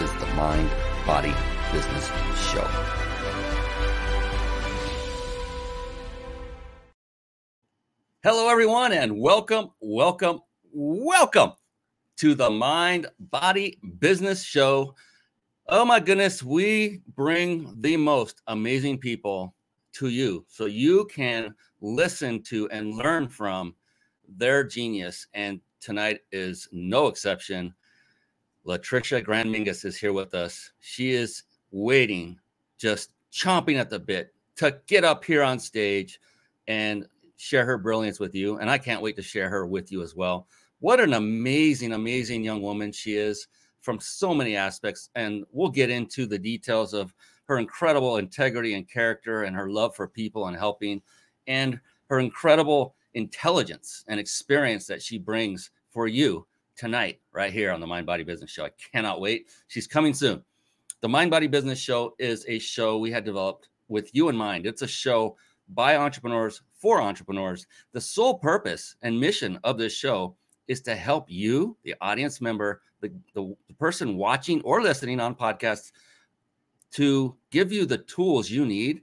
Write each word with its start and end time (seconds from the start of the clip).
is 0.00 0.12
the 0.20 0.26
Mind 0.34 0.70
Body 1.06 1.32
Business 1.72 2.06
Show. 2.52 2.68
Hello, 8.22 8.50
everyone, 8.50 8.92
and 8.92 9.18
welcome, 9.18 9.70
welcome, 9.80 10.40
welcome 10.70 11.52
to 12.18 12.34
the 12.34 12.50
Mind 12.50 13.06
Body 13.18 13.78
Business 13.98 14.44
Show. 14.44 14.94
Oh 15.66 15.86
my 15.86 15.98
goodness, 15.98 16.42
we 16.42 17.00
bring 17.14 17.74
the 17.80 17.96
most 17.96 18.42
amazing 18.48 18.98
people 18.98 19.54
to 19.92 20.08
you 20.08 20.44
so 20.46 20.66
you 20.66 21.06
can 21.06 21.54
listen 21.80 22.42
to 22.42 22.68
and 22.68 22.94
learn 22.96 23.28
from 23.28 23.74
their 24.28 24.62
genius. 24.62 25.26
And 25.32 25.62
tonight 25.80 26.20
is 26.32 26.68
no 26.70 27.06
exception. 27.06 27.72
Latricia 28.66 29.22
Grann 29.22 29.48
Mingus 29.48 29.84
is 29.84 29.96
here 29.96 30.12
with 30.12 30.34
us. 30.34 30.72
She 30.80 31.12
is 31.12 31.44
waiting, 31.70 32.38
just 32.78 33.12
chomping 33.32 33.78
at 33.78 33.90
the 33.90 33.98
bit 33.98 34.34
to 34.56 34.80
get 34.86 35.04
up 35.04 35.24
here 35.24 35.42
on 35.42 35.58
stage 35.58 36.18
and 36.66 37.06
share 37.36 37.64
her 37.64 37.78
brilliance 37.78 38.18
with 38.18 38.34
you. 38.34 38.58
And 38.58 38.68
I 38.68 38.78
can't 38.78 39.02
wait 39.02 39.14
to 39.16 39.22
share 39.22 39.48
her 39.48 39.66
with 39.66 39.92
you 39.92 40.02
as 40.02 40.16
well. 40.16 40.48
What 40.80 41.00
an 41.00 41.14
amazing, 41.14 41.92
amazing 41.92 42.42
young 42.42 42.60
woman 42.60 42.90
she 42.90 43.14
is 43.14 43.46
from 43.82 44.00
so 44.00 44.34
many 44.34 44.56
aspects. 44.56 45.10
And 45.14 45.44
we'll 45.52 45.70
get 45.70 45.90
into 45.90 46.26
the 46.26 46.38
details 46.38 46.92
of 46.92 47.14
her 47.44 47.58
incredible 47.58 48.16
integrity 48.16 48.74
and 48.74 48.90
character 48.90 49.44
and 49.44 49.54
her 49.54 49.70
love 49.70 49.94
for 49.94 50.08
people 50.08 50.48
and 50.48 50.56
helping 50.56 51.00
and 51.46 51.78
her 52.10 52.18
incredible 52.18 52.96
intelligence 53.14 54.04
and 54.08 54.18
experience 54.18 54.86
that 54.86 55.02
she 55.02 55.18
brings 55.18 55.70
for 55.90 56.08
you 56.08 56.46
tonight, 56.76 57.20
right 57.32 57.52
here 57.52 57.72
on 57.72 57.80
the 57.80 57.86
Mind 57.86 58.06
Body 58.06 58.22
Business 58.22 58.50
Show. 58.50 58.66
I 58.66 58.70
cannot 58.92 59.20
wait. 59.20 59.48
She's 59.68 59.86
coming 59.86 60.14
soon. 60.14 60.42
The 61.00 61.08
Mind 61.08 61.30
Body 61.30 61.46
Business 61.46 61.78
Show 61.78 62.14
is 62.18 62.44
a 62.48 62.58
show 62.58 62.98
we 62.98 63.10
had 63.10 63.24
developed 63.24 63.68
with 63.88 64.14
you 64.14 64.28
in 64.28 64.36
mind. 64.36 64.66
It's 64.66 64.82
a 64.82 64.88
show 64.88 65.36
by 65.70 65.96
entrepreneurs 65.96 66.62
for 66.78 67.00
entrepreneurs. 67.00 67.66
The 67.92 68.00
sole 68.00 68.38
purpose 68.38 68.96
and 69.02 69.18
mission 69.18 69.58
of 69.64 69.78
this 69.78 69.92
show 69.92 70.36
is 70.68 70.80
to 70.82 70.94
help 70.94 71.26
you, 71.28 71.76
the 71.84 71.94
audience 72.00 72.40
member, 72.40 72.82
the, 73.00 73.12
the, 73.34 73.54
the 73.68 73.74
person 73.74 74.16
watching 74.16 74.60
or 74.62 74.82
listening 74.82 75.20
on 75.20 75.34
podcasts, 75.34 75.92
to 76.92 77.36
give 77.50 77.72
you 77.72 77.84
the 77.84 77.98
tools 77.98 78.50
you 78.50 78.64
need 78.64 79.02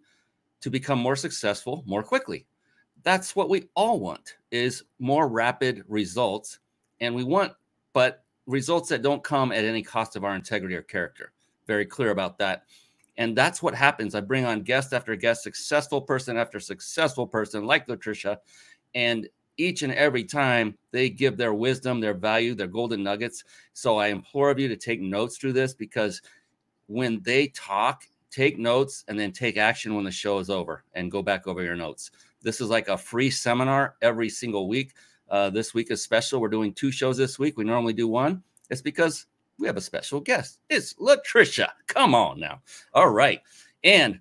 to 0.61 0.69
become 0.69 0.99
more 0.99 1.15
successful 1.15 1.83
more 1.85 2.03
quickly. 2.03 2.45
That's 3.03 3.35
what 3.35 3.49
we 3.49 3.69
all 3.75 3.99
want 3.99 4.37
is 4.51 4.83
more 4.99 5.27
rapid 5.27 5.83
results 5.87 6.59
and 7.01 7.13
we 7.13 7.23
want 7.23 7.53
but 7.93 8.23
results 8.45 8.89
that 8.89 9.01
don't 9.01 9.23
come 9.23 9.51
at 9.51 9.63
any 9.63 9.81
cost 9.81 10.15
of 10.15 10.23
our 10.23 10.35
integrity 10.35 10.75
or 10.75 10.81
character. 10.81 11.31
Very 11.67 11.85
clear 11.85 12.11
about 12.11 12.37
that. 12.39 12.63
And 13.17 13.37
that's 13.37 13.61
what 13.61 13.75
happens. 13.75 14.15
I 14.15 14.21
bring 14.21 14.45
on 14.45 14.61
guest 14.63 14.91
after 14.93 15.15
guest, 15.15 15.43
successful 15.43 16.01
person 16.01 16.35
after 16.35 16.59
successful 16.59 17.27
person, 17.27 17.65
like 17.65 17.87
Latricia. 17.87 18.37
And 18.95 19.29
each 19.57 19.83
and 19.83 19.93
every 19.93 20.23
time 20.23 20.77
they 20.91 21.09
give 21.09 21.37
their 21.37 21.53
wisdom, 21.53 21.99
their 21.99 22.15
value, 22.15 22.55
their 22.55 22.67
golden 22.67 23.03
nuggets. 23.03 23.43
So 23.73 23.97
I 23.97 24.07
implore 24.07 24.49
of 24.49 24.59
you 24.59 24.67
to 24.67 24.75
take 24.75 24.99
notes 24.99 25.37
through 25.37 25.53
this 25.53 25.73
because 25.73 26.21
when 26.87 27.21
they 27.23 27.47
talk, 27.47 28.03
take 28.31 28.57
notes 28.57 29.03
and 29.07 29.19
then 29.19 29.31
take 29.31 29.57
action 29.57 29.93
when 29.93 30.03
the 30.03 30.11
show 30.11 30.39
is 30.39 30.49
over 30.49 30.83
and 30.93 31.11
go 31.11 31.21
back 31.21 31.45
over 31.47 31.61
your 31.63 31.75
notes. 31.75 32.09
This 32.41 32.61
is 32.61 32.69
like 32.69 32.87
a 32.87 32.97
free 32.97 33.29
seminar 33.29 33.95
every 34.01 34.29
single 34.29 34.67
week. 34.67 34.93
Uh, 35.29 35.49
this 35.49 35.73
week 35.73 35.91
is 35.91 36.01
special. 36.01 36.39
We're 36.39 36.49
doing 36.49 36.73
two 36.73 36.91
shows 36.91 37.17
this 37.17 37.39
week. 37.39 37.57
We 37.57 37.63
normally 37.63 37.93
do 37.93 38.07
one. 38.07 38.43
It's 38.69 38.81
because 38.81 39.25
we 39.59 39.67
have 39.67 39.77
a 39.77 39.81
special 39.81 40.19
guest. 40.19 40.59
It's 40.69 40.93
Latricia. 40.95 41.69
Come 41.87 42.15
on 42.15 42.39
now. 42.39 42.61
All 42.93 43.09
right. 43.09 43.41
And 43.83 44.19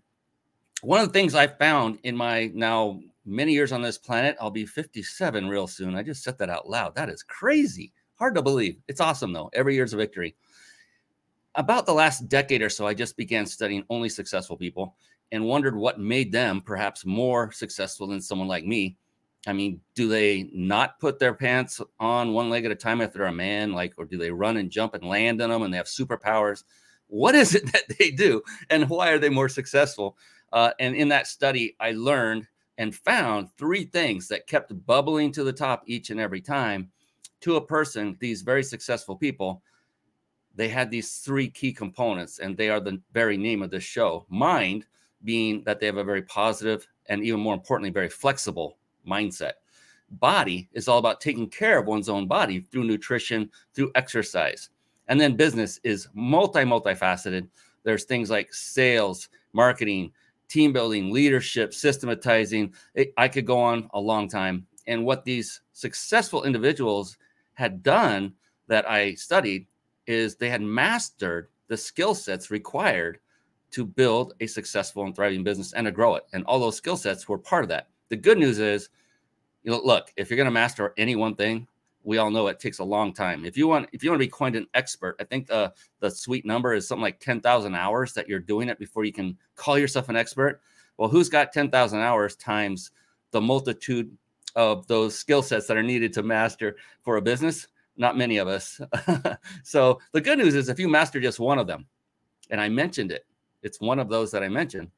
one 0.83 1.01
of 1.01 1.07
the 1.07 1.13
things 1.13 1.35
I 1.35 1.47
found 1.47 1.99
in 2.03 2.17
my 2.17 2.51
now 2.55 3.01
many 3.25 3.53
years 3.53 3.73
on 3.73 3.83
this 3.83 3.99
planet, 3.99 4.37
I'll 4.41 4.51
be 4.51 4.67
57 4.67 5.49
real 5.49 5.67
soon. 5.67 5.95
I 5.95 6.03
just 6.03 6.23
said 6.23 6.39
that 6.39 6.51
out 6.51 6.69
loud. 6.69 6.95
That 6.95 7.09
is 7.09 7.23
crazy. 7.23 7.93
Hard 8.17 8.34
to 8.34 8.43
believe. 8.43 8.77
It's 8.89 9.01
awesome 9.01 9.33
though. 9.33 9.51
Every 9.53 9.75
year's 9.75 9.93
a 9.95 9.97
victory. 9.97 10.37
About 11.55 11.87
the 11.87 11.93
last 11.93 12.29
decade 12.29 12.63
or 12.63 12.71
so, 12.71 12.87
I 12.87 12.95
just 12.95 13.17
began 13.17 13.45
studying 13.47 13.84
only 13.91 14.09
successful 14.09 14.57
people 14.57 14.97
and 15.33 15.45
wondered 15.45 15.77
what 15.77 16.01
made 16.01 16.33
them 16.33 16.61
perhaps 16.61 17.05
more 17.05 17.53
successful 17.53 18.07
than 18.07 18.21
someone 18.21 18.49
like 18.49 18.65
me. 18.65 18.97
I 19.47 19.53
mean, 19.53 19.80
do 19.94 20.08
they 20.08 20.50
not 20.53 21.00
put 21.00 21.19
their 21.19 21.34
pants 21.34 21.80
on 21.98 22.32
one 22.32 22.48
leg 22.48 22.64
at 22.64 22.70
a 22.70 22.76
time 22.76 23.00
if 23.00 23.12
they're 23.12 23.25
a 23.25 23.32
man? 23.32 23.72
Like, 23.72 23.94
or 23.97 24.04
do 24.04 24.16
they 24.16 24.30
run 24.30 24.56
and 24.56 24.70
jump 24.70 24.94
and 24.94 25.04
land 25.04 25.42
on 25.42 25.50
them 25.50 25.62
and 25.62 25.72
they 25.72 25.78
have 25.78 25.86
superpowers? 25.86 26.62
What 27.08 27.34
is 27.34 27.54
it 27.54 27.64
that 27.72 27.98
they 27.98 28.10
do 28.10 28.42
and 28.70 28.88
why 28.88 29.10
are 29.10 29.19
they 29.19 29.28
more 29.28 29.48
successful? 29.48 30.16
Uh, 30.53 30.70
and 30.78 30.94
in 30.94 31.08
that 31.08 31.26
study, 31.26 31.76
I 31.80 31.92
learned 31.92 32.47
and 32.78 32.94
found 32.94 33.48
three 33.58 33.84
things 33.84 34.28
that 34.28 34.47
kept 34.47 34.86
bubbling 34.86 35.32
to 35.32 35.44
the 35.44 35.53
top 35.53 35.82
each 35.86 36.10
and 36.10 36.20
every 36.20 36.41
time 36.41 36.91
to 37.41 37.56
a 37.56 37.66
person, 37.66 38.16
these 38.20 38.42
very 38.42 38.62
successful 38.62 39.16
people. 39.16 39.62
They 40.54 40.69
had 40.69 40.91
these 40.91 41.16
three 41.19 41.48
key 41.48 41.72
components, 41.72 42.38
and 42.38 42.56
they 42.56 42.69
are 42.69 42.80
the 42.80 43.00
very 43.12 43.36
name 43.36 43.62
of 43.62 43.70
this 43.70 43.82
show. 43.82 44.26
Mind 44.28 44.86
being 45.24 45.64
that 45.64 45.80
they 45.80 45.86
have 45.86 45.97
a 45.97 46.04
very 46.04 46.22
positive 46.22 46.86
and 47.06 47.24
even 47.24 47.41
more 47.41 47.54
importantly, 47.54 47.91
very 47.91 48.09
flexible 48.09 48.78
mindset. 49.07 49.53
Body 50.11 50.69
is 50.73 50.89
all 50.89 50.99
about 50.99 51.21
taking 51.21 51.49
care 51.49 51.79
of 51.79 51.87
one's 51.87 52.09
own 52.09 52.27
body 52.27 52.61
through 52.61 52.85
nutrition, 52.85 53.51
through 53.75 53.91
exercise. 53.95 54.69
And 55.09 55.21
then 55.21 55.37
business 55.37 55.81
is 55.85 56.09
multi, 56.15 56.61
multifaceted. 56.61 57.49
There's 57.83 58.05
things 58.05 58.31
like 58.31 58.53
sales, 58.53 59.29
marketing, 59.53 60.13
team 60.49 60.73
building, 60.73 61.11
leadership, 61.11 61.73
systematizing. 61.73 62.75
It, 62.95 63.13
I 63.17 63.29
could 63.29 63.47
go 63.47 63.61
on 63.61 63.89
a 63.95 64.01
long 64.01 64.29
time. 64.29 64.67
And 64.87 65.05
what 65.05 65.25
these 65.25 65.63
successful 65.73 66.45
individuals 66.45 67.17
had 67.55 67.83
done 67.83 68.34
that 68.69 68.89
I 68.89 69.15
studied 69.15 69.67
is 70.07 70.37
they 70.37 70.51
had 70.51 70.63
mastered 70.63 71.49
the 71.69 71.77
skill 71.77 72.15
sets 72.15 72.51
required 72.51 73.19
to 73.71 73.87
build 73.87 74.34
a 74.41 74.47
successful 74.47 75.05
and 75.05 75.17
thriving 75.17 75.43
business 75.43 75.73
and 75.73 75.87
to 75.87 75.91
grow 75.91 76.17
it. 76.17 76.25
And 76.33 76.45
all 76.45 76.61
those 76.61 76.77
skill 76.77 76.97
sets 76.97 77.29
were 77.29 77.39
part 77.39 77.65
of 77.65 77.69
that. 77.71 77.89
The 78.12 78.17
good 78.19 78.37
news 78.37 78.59
is, 78.59 78.91
you 79.62 79.71
know, 79.71 79.81
look, 79.83 80.12
if 80.19 80.28
you're 80.28 80.37
going 80.37 80.45
to 80.45 80.50
master 80.50 80.93
any 80.99 81.17
one 81.17 81.34
thing, 81.34 81.67
we 82.03 82.19
all 82.19 82.31
know 82.31 82.47
it 82.49 82.61
takes 82.61 82.78
a 82.78 82.84
long 82.84 83.15
time. 83.15 83.47
If 83.47 83.56
you 83.56 83.67
want, 83.67 83.89
if 83.93 84.05
you 84.05 84.11
want 84.11 84.21
to 84.21 84.27
be 84.27 84.31
coined 84.31 84.55
an 84.55 84.67
expert, 84.75 85.17
I 85.19 85.25
think 85.25 85.47
the 85.47 85.73
the 86.00 86.11
sweet 86.11 86.45
number 86.45 86.75
is 86.75 86.87
something 86.87 87.01
like 87.01 87.21
ten 87.21 87.41
thousand 87.41 87.75
hours 87.75 88.12
that 88.12 88.28
you're 88.28 88.39
doing 88.39 88.69
it 88.69 88.78
before 88.78 89.06
you 89.06 89.15
can 89.15 89.39
call 89.56 89.78
yourself 89.78 90.11
an 90.11 90.17
expert. 90.17 90.61
Well, 90.99 91.09
who's 91.09 91.31
got 91.31 91.55
ten 91.55 91.71
thousand 91.71 92.01
hours 92.01 92.37
times 92.37 92.91
the 93.31 93.41
multitude 93.41 94.15
of 94.56 94.87
those 94.89 95.19
skill 95.19 95.43
sets 95.43 95.67
that 95.69 95.78
are 95.78 95.83
needed 95.83 96.12
to 96.12 96.22
master 96.22 96.77
for 97.01 97.17
a 97.17 97.22
business? 97.22 97.67
Not 97.97 98.19
many 98.19 98.37
of 98.37 98.47
us. 98.47 98.78
so 99.62 100.01
the 100.12 100.21
good 100.21 100.36
news 100.36 100.54
is, 100.54 100.69
if 100.69 100.78
you 100.78 100.86
master 100.86 101.19
just 101.19 101.41
one 101.41 101.59
of 101.59 101.66
them, 101.66 101.86
and 102.51 102.60
I 102.60 102.69
mentioned 102.69 103.10
it, 103.10 103.25
it's 103.63 103.81
one 103.81 103.98
of 103.98 104.10
those 104.10 104.31
that 104.33 104.42
I 104.42 104.51
mentioned. 104.51 104.91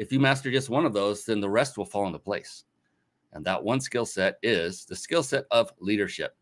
If 0.00 0.10
you 0.10 0.18
master 0.18 0.50
just 0.50 0.70
one 0.70 0.86
of 0.86 0.94
those, 0.94 1.26
then 1.26 1.40
the 1.40 1.50
rest 1.50 1.76
will 1.76 1.84
fall 1.84 2.06
into 2.06 2.18
place. 2.18 2.64
And 3.34 3.44
that 3.44 3.62
one 3.62 3.80
skill 3.80 4.06
set 4.06 4.38
is 4.42 4.86
the 4.86 4.96
skill 4.96 5.22
set 5.22 5.44
of 5.50 5.74
leadership. 5.78 6.34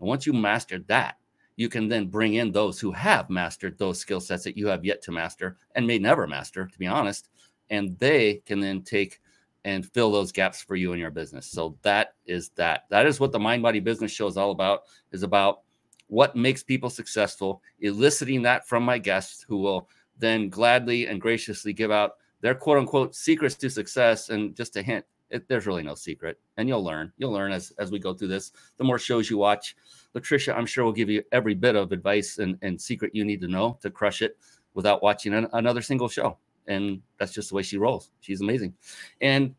And 0.00 0.08
once 0.08 0.26
you 0.26 0.32
master 0.32 0.80
that, 0.88 1.14
you 1.54 1.68
can 1.68 1.88
then 1.88 2.08
bring 2.08 2.34
in 2.34 2.50
those 2.50 2.80
who 2.80 2.90
have 2.90 3.30
mastered 3.30 3.78
those 3.78 4.00
skill 4.00 4.18
sets 4.18 4.42
that 4.42 4.56
you 4.56 4.66
have 4.66 4.84
yet 4.84 5.02
to 5.02 5.12
master 5.12 5.56
and 5.76 5.86
may 5.86 6.00
never 6.00 6.26
master, 6.26 6.66
to 6.66 6.78
be 6.80 6.88
honest. 6.88 7.28
And 7.70 7.96
they 8.00 8.42
can 8.44 8.58
then 8.58 8.82
take 8.82 9.20
and 9.64 9.86
fill 9.86 10.10
those 10.10 10.32
gaps 10.32 10.60
for 10.60 10.74
you 10.74 10.92
in 10.92 10.98
your 10.98 11.12
business. 11.12 11.46
So 11.46 11.78
that 11.82 12.14
is 12.26 12.48
that. 12.56 12.86
That 12.90 13.06
is 13.06 13.20
what 13.20 13.30
the 13.30 13.38
Mind 13.38 13.62
Body 13.62 13.78
Business 13.78 14.10
Show 14.10 14.26
is 14.26 14.36
all 14.36 14.50
about, 14.50 14.80
is 15.12 15.22
about 15.22 15.60
what 16.08 16.34
makes 16.34 16.64
people 16.64 16.90
successful, 16.90 17.62
eliciting 17.78 18.42
that 18.42 18.66
from 18.66 18.82
my 18.82 18.98
guests 18.98 19.44
who 19.46 19.58
will 19.58 19.88
then 20.18 20.48
gladly 20.48 21.06
and 21.06 21.20
graciously 21.20 21.72
give 21.72 21.92
out 21.92 22.14
their 22.46 22.54
quote 22.54 22.78
unquote 22.78 23.16
secrets 23.16 23.56
to 23.56 23.68
success. 23.68 24.28
And 24.28 24.54
just 24.54 24.76
a 24.76 24.82
hint, 24.82 25.04
it, 25.30 25.48
there's 25.48 25.66
really 25.66 25.82
no 25.82 25.96
secret, 25.96 26.38
and 26.56 26.68
you'll 26.68 26.84
learn. 26.84 27.12
You'll 27.18 27.32
learn 27.32 27.50
as 27.50 27.72
as 27.80 27.90
we 27.90 27.98
go 27.98 28.14
through 28.14 28.28
this. 28.28 28.52
The 28.76 28.84
more 28.84 29.00
shows 29.00 29.28
you 29.28 29.36
watch, 29.36 29.74
Latricia, 30.14 30.56
I'm 30.56 30.64
sure 30.64 30.84
will 30.84 30.92
give 30.92 31.10
you 31.10 31.24
every 31.32 31.54
bit 31.54 31.74
of 31.74 31.90
advice 31.90 32.38
and, 32.38 32.56
and 32.62 32.80
secret 32.80 33.16
you 33.16 33.24
need 33.24 33.40
to 33.40 33.48
know 33.48 33.78
to 33.82 33.90
crush 33.90 34.22
it 34.22 34.36
without 34.74 35.02
watching 35.02 35.34
an, 35.34 35.48
another 35.54 35.82
single 35.82 36.08
show. 36.08 36.38
And 36.68 37.02
that's 37.18 37.32
just 37.32 37.48
the 37.48 37.56
way 37.56 37.62
she 37.62 37.78
rolls. 37.78 38.12
She's 38.20 38.40
amazing. 38.40 38.74
And 39.20 39.56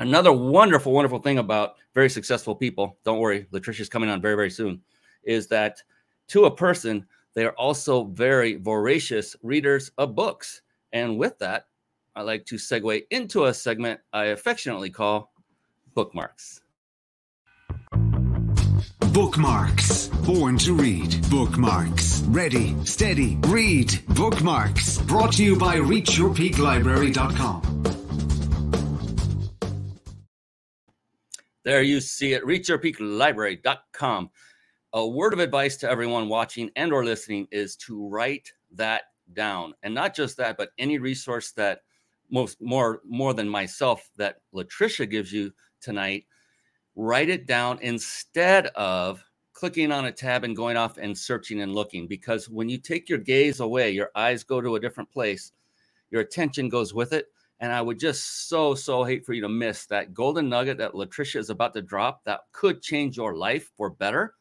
another 0.00 0.32
wonderful, 0.32 0.92
wonderful 0.92 1.20
thing 1.20 1.38
about 1.38 1.76
very 1.94 2.10
successful 2.10 2.56
people, 2.56 2.98
don't 3.04 3.20
worry, 3.20 3.46
Latricia's 3.52 3.88
coming 3.88 4.10
on 4.10 4.20
very, 4.20 4.34
very 4.34 4.50
soon, 4.50 4.80
is 5.22 5.46
that 5.48 5.80
to 6.28 6.46
a 6.46 6.50
person, 6.50 7.06
they 7.34 7.44
are 7.44 7.52
also 7.52 8.04
very 8.06 8.56
voracious 8.56 9.36
readers 9.44 9.92
of 9.98 10.16
books. 10.16 10.62
And 10.92 11.18
with 11.18 11.38
that, 11.38 11.66
I 12.16 12.22
like 12.22 12.46
to 12.46 12.56
segue 12.56 13.02
into 13.10 13.44
a 13.44 13.52
segment 13.52 14.00
I 14.10 14.24
affectionately 14.26 14.88
call 14.88 15.34
bookmarks. 15.94 16.62
Bookmarks. 19.12 20.08
Born 20.24 20.56
to 20.58 20.72
read. 20.72 21.14
Bookmarks. 21.28 22.22
Ready, 22.22 22.74
steady, 22.86 23.36
read. 23.48 24.00
Bookmarks. 24.08 24.96
Brought 25.02 25.34
to 25.34 25.44
you 25.44 25.58
by 25.58 25.76
ReachYourPeakLibrary.com. 25.76 27.82
There 31.64 31.82
you 31.82 32.00
see 32.00 32.32
it, 32.32 32.44
ReachYourPeakLibrary.com. 32.44 34.30
A 34.94 35.06
word 35.06 35.34
of 35.34 35.40
advice 35.40 35.76
to 35.78 35.90
everyone 35.90 36.30
watching 36.30 36.70
and 36.76 36.94
or 36.94 37.04
listening 37.04 37.46
is 37.50 37.76
to 37.76 38.08
write 38.08 38.52
that 38.76 39.02
down. 39.34 39.74
And 39.82 39.92
not 39.92 40.14
just 40.14 40.38
that, 40.38 40.56
but 40.56 40.70
any 40.78 40.98
resource 40.98 41.52
that 41.52 41.80
most 42.30 42.60
more 42.60 43.00
more 43.04 43.34
than 43.34 43.48
myself 43.48 44.10
that 44.16 44.40
Latricia 44.54 45.08
gives 45.08 45.32
you 45.32 45.52
tonight, 45.80 46.24
write 46.94 47.28
it 47.28 47.46
down 47.46 47.78
instead 47.82 48.66
of 48.68 49.22
clicking 49.52 49.90
on 49.90 50.04
a 50.04 50.12
tab 50.12 50.44
and 50.44 50.54
going 50.54 50.76
off 50.76 50.98
and 50.98 51.16
searching 51.16 51.62
and 51.62 51.74
looking. 51.74 52.06
Because 52.06 52.48
when 52.48 52.68
you 52.68 52.78
take 52.78 53.08
your 53.08 53.18
gaze 53.18 53.60
away, 53.60 53.90
your 53.90 54.10
eyes 54.14 54.44
go 54.44 54.60
to 54.60 54.76
a 54.76 54.80
different 54.80 55.10
place, 55.10 55.52
your 56.10 56.20
attention 56.20 56.68
goes 56.68 56.92
with 56.92 57.12
it. 57.12 57.28
And 57.60 57.72
I 57.72 57.80
would 57.80 57.98
just 57.98 58.50
so, 58.50 58.74
so 58.74 59.02
hate 59.02 59.24
for 59.24 59.32
you 59.32 59.40
to 59.40 59.48
miss 59.48 59.86
that 59.86 60.12
golden 60.12 60.50
nugget 60.50 60.76
that 60.76 60.92
Latricia 60.92 61.36
is 61.36 61.48
about 61.48 61.72
to 61.72 61.80
drop 61.80 62.22
that 62.24 62.40
could 62.52 62.82
change 62.82 63.16
your 63.16 63.34
life 63.34 63.70
for 63.78 63.88
better 63.88 64.34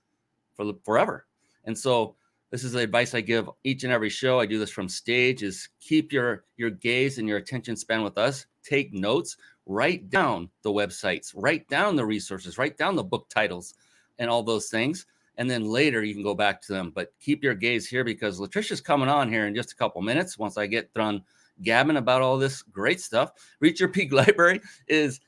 for 0.54 0.74
forever. 0.84 1.26
And 1.64 1.78
so 1.78 2.16
this 2.56 2.64
is 2.64 2.72
the 2.72 2.80
advice 2.80 3.14
I 3.14 3.20
give 3.20 3.50
each 3.66 3.84
and 3.84 3.92
every 3.92 4.10
show. 4.10 4.40
I 4.40 4.46
do 4.46 4.58
this 4.58 4.70
from 4.70 4.88
stage 4.88 5.44
is 5.44 5.68
keep 5.82 6.14
your 6.14 6.46
your 6.56 6.70
gaze 6.70 7.18
and 7.18 7.28
your 7.28 7.38
attention 7.38 7.76
span 7.76 8.02
with 8.02 8.18
us. 8.18 8.46
Take 8.64 8.94
notes, 8.94 9.36
write 9.66 10.10
down 10.10 10.50
the 10.62 10.72
websites, 10.72 11.34
write 11.36 11.68
down 11.68 11.98
the 11.98 12.06
resources, 12.06 12.58
write 12.58 12.78
down 12.78 12.96
the 12.96 13.04
book 13.04 13.28
titles 13.28 13.74
and 14.20 14.30
all 14.30 14.42
those 14.42 14.70
things. 14.70 15.06
And 15.36 15.50
then 15.50 15.66
later 15.66 16.02
you 16.06 16.14
can 16.14 16.24
go 16.24 16.34
back 16.34 16.62
to 16.62 16.72
them. 16.72 16.94
But 16.96 17.12
keep 17.20 17.44
your 17.44 17.56
gaze 17.56 17.90
here 17.90 18.06
because 18.06 18.40
Latricia's 18.40 18.80
coming 18.80 19.10
on 19.10 19.30
here 19.30 19.48
in 19.48 19.54
just 19.54 19.74
a 19.74 19.76
couple 19.76 20.02
minutes 20.02 20.40
once 20.40 20.58
I 20.58 20.66
get 20.66 20.94
done 20.94 21.24
gabbing 21.62 21.98
about 21.98 22.22
all 22.22 22.38
this 22.38 22.62
great 22.62 23.02
stuff. 23.02 23.34
Reach 23.60 23.82
Your 23.82 23.90
Peak 23.90 24.14
Library 24.14 24.62
is 24.88 25.20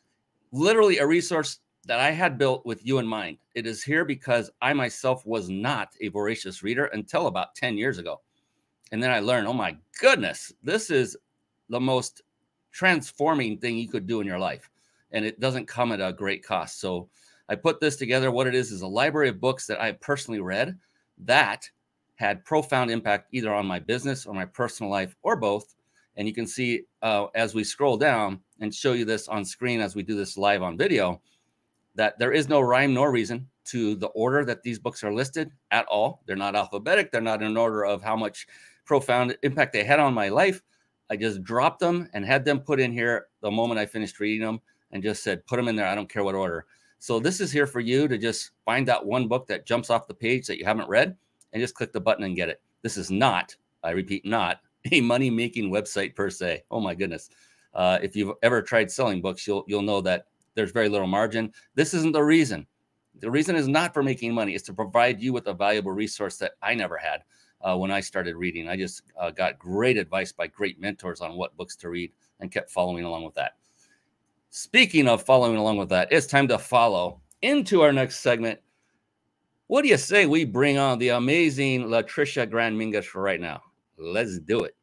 literally 0.54 1.00
a 1.00 1.06
resource 1.06 1.60
that 1.88 2.00
I 2.00 2.12
had 2.12 2.38
built 2.38 2.66
with 2.66 2.86
you 2.86 3.00
in 3.00 3.08
mind. 3.08 3.38
It 3.56 3.66
is 3.66 3.82
here 3.82 4.04
because 4.04 4.52
I 4.62 4.74
myself 4.74 5.26
was 5.26 5.50
not 5.50 5.96
a 6.02 6.10
voracious 6.10 6.62
reader 6.62 6.86
until 6.88 7.28
about 7.28 7.56
10 7.56 7.78
years 7.78 7.98
ago. 7.98 8.22
And 8.92 9.02
then 9.02 9.12
I 9.12 9.20
learned, 9.20 9.48
oh 9.48 9.54
my 9.54 9.76
goodness, 10.00 10.54
this 10.62 10.90
is 10.90 11.18
the 11.70 11.80
most 11.80 12.22
transforming 12.72 13.58
thing 13.58 13.78
you 13.78 13.88
could 13.88 14.06
do 14.06 14.20
in 14.20 14.28
your 14.28 14.38
life. 14.38 14.70
And 15.12 15.26
it 15.26 15.40
doesn't 15.40 15.68
come 15.68 15.94
at 15.94 16.02
a 16.02 16.12
great 16.12 16.44
cost. 16.44 16.82
So 16.82 17.10
I 17.48 17.56
put 17.56 17.80
this 17.80 17.96
together. 17.96 18.32
What 18.32 18.48
it 18.48 18.56
is 18.56 18.72
is 18.72 18.82
a 18.82 18.88
library 18.88 19.30
of 19.30 19.40
books 19.40 19.66
that 19.68 19.82
I 19.82 19.94
personally 19.94 20.42
read 20.42 20.78
that 21.20 21.70
had 22.16 22.44
profound 22.44 22.92
impact 22.92 23.30
either 23.32 23.54
on 23.54 23.66
my 23.66 23.80
business 23.80 24.26
or 24.26 24.34
my 24.34 24.46
personal 24.46 24.92
life 24.92 25.16
or 25.24 25.38
both. 25.38 25.76
And 26.18 26.28
you 26.28 26.34
can 26.34 26.48
see 26.48 26.82
uh, 27.02 27.28
as 27.36 27.56
we 27.56 27.64
scroll 27.64 27.96
down 27.96 28.42
and 28.60 28.74
show 28.74 28.92
you 28.92 29.06
this 29.06 29.30
on 29.30 29.46
screen 29.46 29.80
as 29.80 29.96
we 29.96 30.04
do 30.04 30.16
this 30.16 30.36
live 30.36 30.64
on 30.64 30.78
video 30.78 31.22
that 31.98 32.18
there 32.18 32.32
is 32.32 32.48
no 32.48 32.62
rhyme 32.62 32.94
nor 32.94 33.12
reason 33.12 33.48
to 33.66 33.96
the 33.96 34.08
order 34.08 34.46
that 34.46 34.64
these 34.64 34.80
books 34.80 35.04
are 35.04 35.14
listed 35.14 35.52
at 35.72 35.86
all. 35.88 36.22
They're 36.26 36.36
not 36.36 36.56
alphabetic, 36.56 37.12
they're 37.12 37.22
not 37.22 37.44
in 37.44 37.58
order 37.58 37.84
of 37.84 38.02
how 38.02 38.16
much 38.16 38.48
profound 38.86 39.38
impact 39.44 39.74
they 39.74 39.84
had 39.84 40.00
on 40.00 40.14
my 40.14 40.30
life. 40.30 40.62
I 41.10 41.18
just 41.18 41.44
dropped 41.44 41.80
them 41.80 42.10
and 42.14 42.24
had 42.24 42.46
them 42.46 42.60
put 42.60 42.80
in 42.80 42.92
here 42.94 43.28
the 43.42 43.52
moment 43.52 43.80
I 43.80 43.86
finished 43.86 44.20
reading 44.20 44.46
them 44.46 44.62
and 44.92 45.04
just 45.04 45.24
said, 45.24 45.46
put 45.48 45.58
them 45.58 45.68
in 45.68 45.76
there. 45.76 45.88
I 45.88 45.96
don't 45.96 46.10
care 46.10 46.24
what 46.24 46.36
order. 46.36 46.66
So 47.00 47.20
this 47.20 47.42
is 47.42 47.52
here 47.52 47.68
for 47.68 47.80
you 47.80 48.08
to 48.08 48.18
just 48.18 48.52
find 48.66 48.88
that 48.88 49.06
one 49.06 49.28
book 49.28 49.48
that 49.48 49.66
jumps 49.66 49.90
off 49.90 50.08
the 50.08 50.14
page 50.14 50.48
that 50.48 50.58
you 50.58 50.66
haven't 50.66 50.90
read 50.90 51.16
and 51.52 51.62
just 51.62 51.76
click 51.76 51.92
the 51.92 52.00
button 52.00 52.24
and 52.24 52.36
get 52.36 52.50
it. 52.50 52.62
This 52.82 52.98
is 52.98 53.12
not, 53.12 53.56
I 53.84 53.92
repeat, 53.92 54.26
not 54.26 54.62
a 54.92 55.02
money 55.02 55.30
making 55.30 55.72
website 55.72 56.16
per 56.16 56.30
se. 56.30 56.64
Oh 56.72 56.80
my 56.80 56.96
goodness. 56.96 57.30
Uh, 57.74 58.00
if 58.02 58.16
you've 58.16 58.34
ever 58.42 58.62
tried 58.62 58.90
selling 58.90 59.22
books, 59.22 59.46
you'll 59.46 59.64
you'll 59.68 59.82
know 59.84 60.02
that 60.02 60.26
there's 60.58 60.72
very 60.72 60.90
little 60.90 61.08
margin. 61.08 61.54
This 61.76 61.94
isn't 61.94 62.14
the 62.14 62.24
reason. 62.24 62.66
The 63.20 63.30
reason 63.30 63.56
is 63.56 63.68
not 63.68 63.94
for 63.94 64.02
making 64.02 64.34
money. 64.34 64.56
It's 64.56 64.66
to 64.66 64.74
provide 64.74 65.22
you 65.22 65.32
with 65.32 65.48
a 65.48 65.54
valuable 65.54 65.92
resource 65.92 66.38
that 66.38 66.54
I 66.64 66.74
never 66.74 66.98
had 66.98 67.22
uh, 67.62 67.78
when 67.78 67.92
I 67.92 68.00
started 68.00 68.36
reading. 68.36 68.68
I 68.68 68.76
just 68.76 69.04
uh, 69.20 69.30
got 69.30 69.60
great 69.60 69.98
advice 69.98 70.32
by 70.32 70.48
great 70.48 70.82
mentors 70.82 71.22
on 71.22 71.38
what 71.38 71.56
books 71.58 71.76
to 71.78 71.90
read 71.90 72.12
and 72.40 72.52
kept 72.52 72.72
following 72.72 73.06
along 73.06 73.24
with 73.24 73.36
that. 73.36 73.54
Speaking 74.50 75.08
of 75.08 75.22
following 75.22 75.58
along 75.58 75.78
with 75.78 75.90
that, 75.90 76.12
it's 76.12 76.26
time 76.26 76.48
to 76.48 76.58
follow 76.58 77.22
into 77.44 77.82
our 77.82 77.94
next 77.94 78.20
segment. 78.20 78.60
What 79.68 79.84
do 79.84 79.90
you 79.90 79.98
say 79.98 80.26
we 80.26 80.46
bring 80.46 80.78
on 80.78 80.98
the 80.98 81.10
amazing 81.10 81.84
Latricia 81.84 82.50
Grann 82.50 82.78
Mingus 82.78 83.06
for 83.06 83.22
right 83.22 83.42
now? 83.42 83.62
Let's 83.98 84.40
do 84.40 84.62
it. 84.62 84.77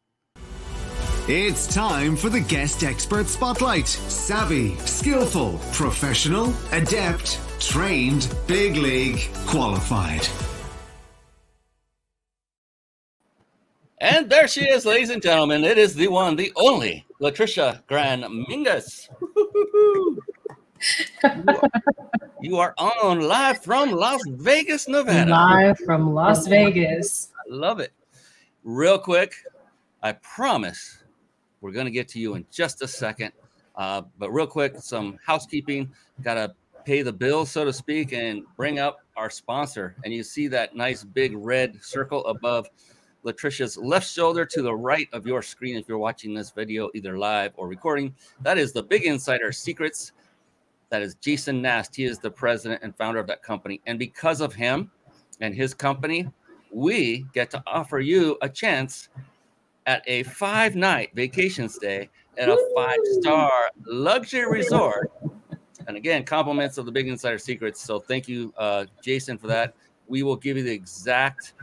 It's 1.26 1.66
time 1.66 2.16
for 2.16 2.28
the 2.28 2.40
guest 2.40 2.84
expert 2.84 3.28
spotlight. 3.28 3.88
Savvy, 3.88 4.76
skillful, 4.80 5.58
professional, 5.72 6.52
adept, 6.70 7.40
trained, 7.58 8.28
big 8.46 8.76
league, 8.76 9.26
qualified. 9.46 10.28
And 14.02 14.28
there 14.28 14.46
she 14.46 14.68
is, 14.68 14.84
ladies 14.84 15.08
and 15.08 15.22
gentlemen. 15.22 15.64
It 15.64 15.78
is 15.78 15.94
the 15.94 16.08
one, 16.08 16.36
the 16.36 16.52
only 16.56 17.06
Latricia 17.22 17.80
Grann 17.86 18.20
Mingus. 18.46 19.08
you 22.42 22.58
are 22.58 22.74
on 22.76 23.22
live 23.22 23.62
from 23.62 23.92
Las 23.92 24.20
Vegas, 24.28 24.88
Nevada. 24.88 25.30
Live 25.30 25.78
from 25.86 26.12
Las 26.12 26.46
Vegas. 26.46 27.32
I 27.38 27.54
love 27.54 27.80
it. 27.80 27.94
Real 28.62 28.98
quick, 28.98 29.36
I 30.02 30.12
promise 30.12 30.98
we're 31.64 31.72
going 31.72 31.86
to 31.86 31.90
get 31.90 32.06
to 32.08 32.20
you 32.20 32.34
in 32.34 32.44
just 32.50 32.82
a 32.82 32.86
second. 32.86 33.32
Uh, 33.74 34.02
but 34.18 34.30
real 34.30 34.46
quick, 34.46 34.74
some 34.76 35.18
housekeeping. 35.24 35.90
Got 36.20 36.34
to 36.34 36.54
pay 36.84 37.00
the 37.00 37.12
bill, 37.12 37.46
so 37.46 37.64
to 37.64 37.72
speak, 37.72 38.12
and 38.12 38.42
bring 38.58 38.78
up 38.78 38.98
our 39.16 39.30
sponsor. 39.30 39.96
And 40.04 40.12
you 40.12 40.22
see 40.22 40.46
that 40.48 40.76
nice 40.76 41.02
big 41.02 41.32
red 41.34 41.82
circle 41.82 42.26
above 42.26 42.68
Latricia's 43.22 43.78
left 43.78 44.06
shoulder 44.06 44.44
to 44.44 44.60
the 44.60 44.74
right 44.74 45.08
of 45.14 45.26
your 45.26 45.40
screen 45.40 45.76
if 45.76 45.88
you're 45.88 45.96
watching 45.96 46.34
this 46.34 46.50
video 46.50 46.90
either 46.94 47.16
live 47.16 47.52
or 47.56 47.66
recording. 47.66 48.14
That 48.42 48.58
is 48.58 48.74
the 48.74 48.82
Big 48.82 49.06
Insider 49.06 49.50
Secrets. 49.50 50.12
That 50.90 51.00
is 51.00 51.14
Jason 51.14 51.62
Nast. 51.62 51.96
He 51.96 52.04
is 52.04 52.18
the 52.18 52.30
president 52.30 52.82
and 52.82 52.94
founder 52.98 53.20
of 53.20 53.26
that 53.28 53.42
company. 53.42 53.80
And 53.86 53.98
because 53.98 54.42
of 54.42 54.52
him 54.52 54.90
and 55.40 55.54
his 55.54 55.72
company, 55.72 56.28
we 56.70 57.24
get 57.32 57.50
to 57.52 57.62
offer 57.66 58.00
you 58.00 58.36
a 58.42 58.50
chance 58.50 59.08
at 59.86 60.02
a 60.06 60.22
five 60.24 60.76
night 60.76 61.10
vacation 61.14 61.68
stay 61.68 62.08
at 62.38 62.48
a 62.48 62.70
five 62.74 62.98
star 63.20 63.50
luxury 63.86 64.46
resort. 64.46 65.12
And 65.86 65.96
again, 65.96 66.24
compliments 66.24 66.78
of 66.78 66.86
the 66.86 66.92
Big 66.92 67.08
Insider 67.08 67.38
Secrets. 67.38 67.82
So 67.82 68.00
thank 68.00 68.26
you, 68.26 68.52
uh, 68.56 68.86
Jason, 69.02 69.36
for 69.36 69.48
that. 69.48 69.74
We 70.08 70.22
will 70.22 70.36
give 70.36 70.56
you 70.56 70.62
the 70.62 70.72
exact 70.72 71.54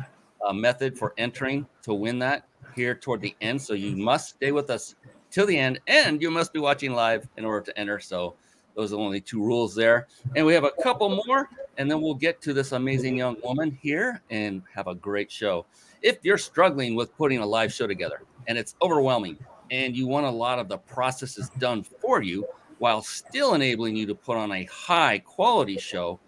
uh, 0.45 0.53
method 0.53 0.97
for 0.97 1.13
entering 1.17 1.65
to 1.83 1.93
win 1.93 2.19
that 2.19 2.47
here 2.75 2.95
toward 2.95 3.21
the 3.21 3.35
end. 3.41 3.61
So 3.61 3.73
you 3.73 3.95
must 3.95 4.29
stay 4.35 4.51
with 4.51 4.69
us 4.69 4.95
till 5.31 5.45
the 5.45 5.57
end, 5.57 5.79
and 5.87 6.21
you 6.21 6.29
must 6.29 6.53
be 6.53 6.59
watching 6.59 6.93
live 6.93 7.27
in 7.37 7.45
order 7.45 7.65
to 7.65 7.79
enter. 7.79 7.99
So 7.99 8.35
those 8.75 8.93
are 8.93 8.97
only 8.97 9.21
two 9.21 9.43
rules 9.43 9.73
there. 9.75 10.07
And 10.35 10.45
we 10.45 10.53
have 10.53 10.63
a 10.63 10.71
couple 10.83 11.23
more, 11.25 11.49
and 11.77 11.89
then 11.89 12.01
we'll 12.01 12.13
get 12.13 12.41
to 12.41 12.53
this 12.53 12.73
amazing 12.73 13.17
young 13.17 13.37
woman 13.43 13.77
here 13.81 14.21
and 14.29 14.61
have 14.73 14.87
a 14.87 14.95
great 14.95 15.31
show 15.31 15.65
if 16.01 16.17
you're 16.23 16.37
struggling 16.37 16.95
with 16.95 17.15
putting 17.17 17.39
a 17.39 17.45
live 17.45 17.71
show 17.71 17.87
together 17.87 18.23
and 18.47 18.57
it's 18.57 18.75
overwhelming 18.81 19.37
and 19.69 19.95
you 19.95 20.07
want 20.07 20.25
a 20.25 20.29
lot 20.29 20.59
of 20.59 20.67
the 20.67 20.77
processes 20.77 21.49
done 21.57 21.83
for 21.83 22.21
you 22.21 22.45
while 22.79 23.01
still 23.01 23.53
enabling 23.53 23.95
you 23.95 24.05
to 24.05 24.15
put 24.15 24.37
on 24.37 24.51
a 24.51 24.63
high 24.65 25.19
quality 25.19 25.77
show 25.77 26.19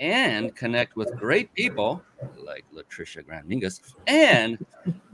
and 0.00 0.54
connect 0.54 0.96
with 0.96 1.16
great 1.16 1.52
people 1.54 2.02
like 2.44 2.64
Latricia 2.72 3.24
Grann 3.24 3.44
Mingus 3.44 3.80
and 4.06 4.64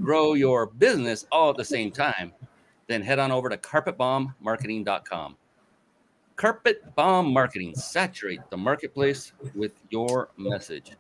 grow 0.03 0.35
your 0.35 0.67
business 0.67 1.27
all 1.33 1.51
at 1.51 1.57
the 1.57 1.65
same 1.65 1.91
time, 1.91 2.33
then 2.87 3.03
head 3.03 3.19
on 3.19 3.33
over 3.33 3.49
to 3.49 3.57
carpetbombmarketing.com. 3.57 5.37
Carpet 6.37 6.95
Bomb 6.97 7.33
Marketing, 7.33 7.75
saturate 7.75 8.41
the 8.51 8.57
marketplace 8.57 9.33
with 9.55 9.73
your 9.91 10.31
message. 10.37 10.93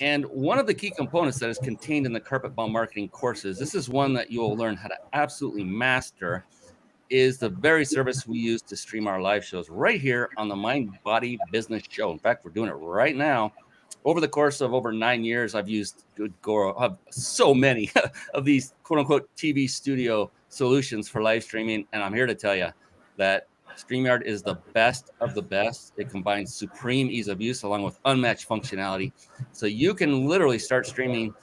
And 0.00 0.24
one 0.26 0.58
of 0.58 0.66
the 0.66 0.74
key 0.74 0.90
components 0.90 1.38
that 1.38 1.48
is 1.48 1.58
contained 1.58 2.06
in 2.06 2.12
the 2.12 2.20
carpet 2.20 2.54
bomb 2.54 2.72
marketing 2.72 3.08
courses, 3.10 3.58
this 3.58 3.74
is 3.74 3.88
one 3.88 4.12
that 4.14 4.30
you 4.30 4.40
will 4.40 4.56
learn 4.56 4.76
how 4.76 4.88
to 4.88 4.96
absolutely 5.12 5.62
master, 5.62 6.44
is 7.10 7.38
the 7.38 7.48
very 7.48 7.84
service 7.84 8.26
we 8.26 8.38
use 8.38 8.60
to 8.62 8.76
stream 8.76 9.06
our 9.06 9.20
live 9.20 9.44
shows 9.44 9.68
right 9.68 10.00
here 10.00 10.30
on 10.36 10.48
the 10.48 10.56
Mind 10.56 10.98
Body 11.04 11.38
Business 11.52 11.84
Show. 11.88 12.10
In 12.10 12.18
fact, 12.18 12.44
we're 12.44 12.50
doing 12.50 12.68
it 12.68 12.74
right 12.74 13.14
now. 13.14 13.52
Over 14.04 14.20
the 14.20 14.28
course 14.28 14.60
of 14.60 14.74
over 14.74 14.92
nine 14.92 15.24
years, 15.24 15.54
I've 15.54 15.68
used 15.68 16.04
good 16.14 16.34
Goro, 16.42 16.78
have 16.78 16.98
so 17.10 17.54
many 17.54 17.90
of 18.34 18.44
these 18.44 18.74
quote 18.82 18.98
unquote 18.98 19.28
TV 19.36 19.70
studio 19.70 20.30
solutions 20.48 21.08
for 21.08 21.22
live 21.22 21.44
streaming. 21.44 21.86
And 21.92 22.02
I'm 22.02 22.12
here 22.12 22.26
to 22.26 22.34
tell 22.34 22.56
you 22.56 22.68
that 23.16 23.46
StreamYard 23.76 24.22
is 24.22 24.42
the 24.42 24.54
best 24.72 25.10
of 25.20 25.34
the 25.34 25.42
best. 25.42 25.92
It 25.96 26.08
combines 26.08 26.54
supreme 26.54 27.10
ease 27.10 27.28
of 27.28 27.40
use 27.40 27.62
along 27.62 27.82
with 27.82 27.98
unmatched 28.04 28.48
functionality. 28.48 29.12
So 29.52 29.66
you 29.66 29.94
can 29.94 30.26
literally 30.26 30.58
start 30.58 30.86
streaming 30.86 31.34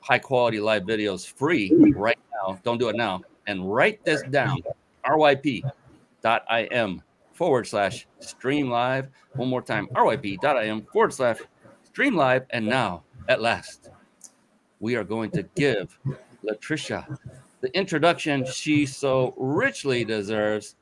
high 0.00 0.18
quality 0.18 0.60
live 0.60 0.82
videos 0.82 1.26
free 1.26 1.72
right 1.94 2.18
now. 2.34 2.58
Don't 2.62 2.78
do 2.78 2.88
it 2.88 2.96
now. 2.96 3.22
And 3.46 3.72
write 3.72 4.04
this 4.04 4.22
down 4.30 4.58
ryp.im 5.04 7.02
forward 7.32 7.66
slash 7.66 8.06
stream 8.20 8.70
live. 8.70 9.08
One 9.34 9.48
more 9.48 9.62
time 9.62 9.88
ryp.im 9.88 10.86
forward 10.92 11.12
slash 11.12 11.38
stream 11.82 12.16
live. 12.16 12.44
And 12.50 12.66
now, 12.66 13.02
at 13.28 13.40
last, 13.40 13.90
we 14.80 14.96
are 14.96 15.04
going 15.04 15.30
to 15.32 15.42
give 15.54 15.98
Latricia 16.44 17.18
the 17.62 17.74
introduction 17.78 18.44
she 18.44 18.84
so 18.84 19.34
richly 19.36 20.04
deserves 20.04 20.74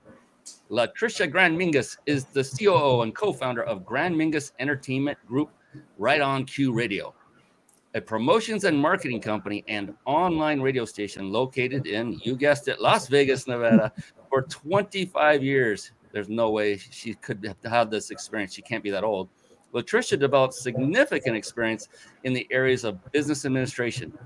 Latricia 0.70 1.28
Grann 1.28 1.58
Mingus 1.58 1.96
is 2.06 2.26
the 2.26 2.44
COO 2.44 3.02
and 3.02 3.12
co-founder 3.12 3.64
of 3.64 3.84
Grann 3.84 4.14
Mingus 4.14 4.52
Entertainment 4.60 5.18
Group, 5.26 5.50
Right 5.98 6.20
On 6.20 6.46
QUE 6.46 6.72
Radio, 6.72 7.12
a 7.94 8.00
promotions 8.00 8.62
and 8.62 8.78
marketing 8.78 9.20
company 9.20 9.64
and 9.66 9.92
online 10.04 10.60
radio 10.60 10.84
station 10.84 11.32
located 11.32 11.88
in, 11.88 12.20
you 12.22 12.36
guessed 12.36 12.68
it, 12.68 12.80
Las 12.80 13.08
Vegas, 13.08 13.48
Nevada, 13.48 13.92
for 14.28 14.42
25 14.42 15.42
years. 15.42 15.90
There's 16.12 16.28
no 16.28 16.50
way 16.50 16.76
she 16.76 17.14
could 17.14 17.52
have 17.64 17.90
this 17.90 18.12
experience. 18.12 18.54
She 18.54 18.62
can't 18.62 18.84
be 18.84 18.90
that 18.90 19.02
old. 19.02 19.28
Latricia 19.74 20.16
developed 20.16 20.54
significant 20.54 21.36
experience 21.36 21.88
in 22.22 22.32
the 22.32 22.46
areas 22.52 22.84
of 22.84 23.10
business 23.10 23.44
administration, 23.44 24.16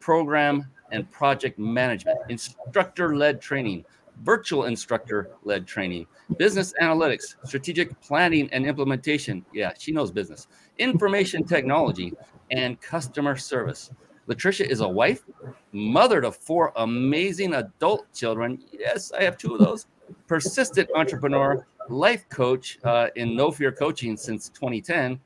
program 0.00 0.66
and 0.90 1.08
project 1.12 1.60
management, 1.60 2.18
instructor-led 2.28 3.40
training, 3.40 3.84
virtual 4.22 4.64
instructor 4.64 5.30
led 5.44 5.66
training, 5.66 6.06
business 6.38 6.72
analytics, 6.80 7.36
strategic 7.44 8.00
planning 8.00 8.48
and 8.52 8.66
implementation. 8.66 9.44
Yeah, 9.52 9.72
she 9.78 9.92
knows 9.92 10.10
business, 10.10 10.48
information 10.78 11.44
technology, 11.44 12.12
and 12.50 12.80
customer 12.80 13.36
service. 13.36 13.90
Latricia 14.28 14.66
is 14.66 14.80
a 14.80 14.88
wife, 14.88 15.22
mother 15.72 16.20
to 16.20 16.32
four 16.32 16.72
amazing 16.76 17.54
adult 17.54 18.12
children. 18.12 18.58
Yes, 18.72 19.12
I 19.12 19.22
have 19.22 19.38
two 19.38 19.54
of 19.54 19.60
those. 19.60 19.86
Persistent 20.26 20.88
entrepreneur, 20.94 21.64
life 21.88 22.28
coach 22.28 22.78
uh, 22.84 23.08
in 23.14 23.36
No 23.36 23.50
Fear 23.50 23.72
Coaching 23.72 24.16
since 24.16 24.48
2010, 24.48 25.20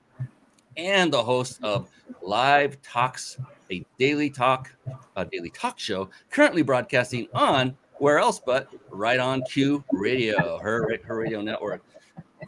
and 0.76 1.12
the 1.12 1.22
host 1.22 1.62
of 1.62 1.88
Life 2.22 2.80
Talks, 2.82 3.38
a 3.70 3.84
daily 3.98 4.30
talk, 4.30 4.70
a 5.16 5.24
daily 5.24 5.50
talk 5.50 5.78
show 5.78 6.10
currently 6.30 6.62
broadcasting 6.62 7.28
on 7.32 7.76
where 8.00 8.18
else 8.18 8.40
but 8.40 8.68
right 8.90 9.20
on 9.20 9.42
QUE 9.42 9.84
Radio, 9.92 10.58
her 10.58 10.98
her 11.04 11.18
radio 11.18 11.42
network. 11.42 11.84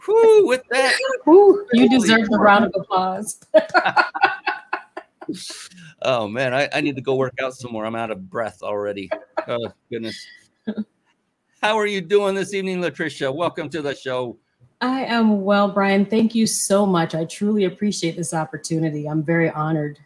Whew, 0.05 0.47
with 0.47 0.63
that, 0.71 0.97
Whew, 1.25 1.65
you 1.73 1.87
deserve 1.87 2.27
the 2.29 2.39
round 2.39 2.65
of 2.65 2.73
applause. 2.75 3.39
oh 6.01 6.27
man, 6.27 6.53
I, 6.53 6.67
I 6.73 6.81
need 6.81 6.95
to 6.95 7.01
go 7.01 7.15
work 7.15 7.35
out 7.41 7.53
some 7.53 7.71
more. 7.71 7.85
I'm 7.85 7.95
out 7.95 8.09
of 8.09 8.29
breath 8.29 8.63
already. 8.63 9.09
Oh 9.47 9.71
goodness. 9.91 10.27
How 11.61 11.77
are 11.77 11.85
you 11.85 12.01
doing 12.01 12.35
this 12.35 12.53
evening, 12.53 12.81
Latricia? 12.81 13.33
Welcome 13.33 13.69
to 13.69 13.81
the 13.81 13.95
show. 13.95 14.37
I 14.81 15.05
am 15.05 15.43
well, 15.43 15.69
Brian. 15.69 16.05
Thank 16.05 16.33
you 16.33 16.47
so 16.47 16.85
much. 16.85 17.13
I 17.13 17.25
truly 17.25 17.65
appreciate 17.65 18.17
this 18.17 18.33
opportunity. 18.33 19.07
I'm 19.07 19.23
very 19.23 19.49
honored. 19.51 19.99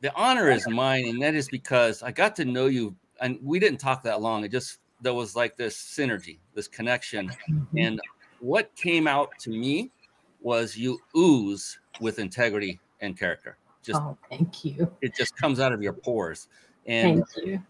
The 0.00 0.14
honor 0.14 0.50
is 0.50 0.66
mine, 0.68 1.08
and 1.08 1.22
that 1.22 1.34
is 1.34 1.48
because 1.48 2.02
I 2.02 2.10
got 2.10 2.34
to 2.36 2.44
know 2.44 2.66
you 2.66 2.96
and 3.20 3.38
we 3.42 3.58
didn't 3.58 3.78
talk 3.78 4.02
that 4.04 4.20
long. 4.20 4.44
It 4.44 4.50
just 4.50 4.78
there 5.00 5.14
was 5.14 5.36
like 5.36 5.56
this 5.56 5.76
synergy, 5.76 6.38
this 6.54 6.68
connection, 6.68 7.28
mm-hmm. 7.50 7.78
and 7.78 8.00
what 8.40 8.74
came 8.76 9.06
out 9.06 9.30
to 9.40 9.50
me 9.50 9.90
was 10.40 10.76
you 10.76 10.98
ooze 11.16 11.78
with 12.00 12.18
integrity 12.18 12.78
and 13.00 13.18
character. 13.18 13.58
Just 13.82 14.00
oh, 14.00 14.16
thank 14.28 14.64
you. 14.64 14.90
It 15.00 15.14
just 15.14 15.36
comes 15.36 15.60
out 15.60 15.72
of 15.72 15.82
your 15.82 15.92
pores, 15.92 16.48
and 16.86 17.24
thank 17.34 17.46
you. 17.46 17.62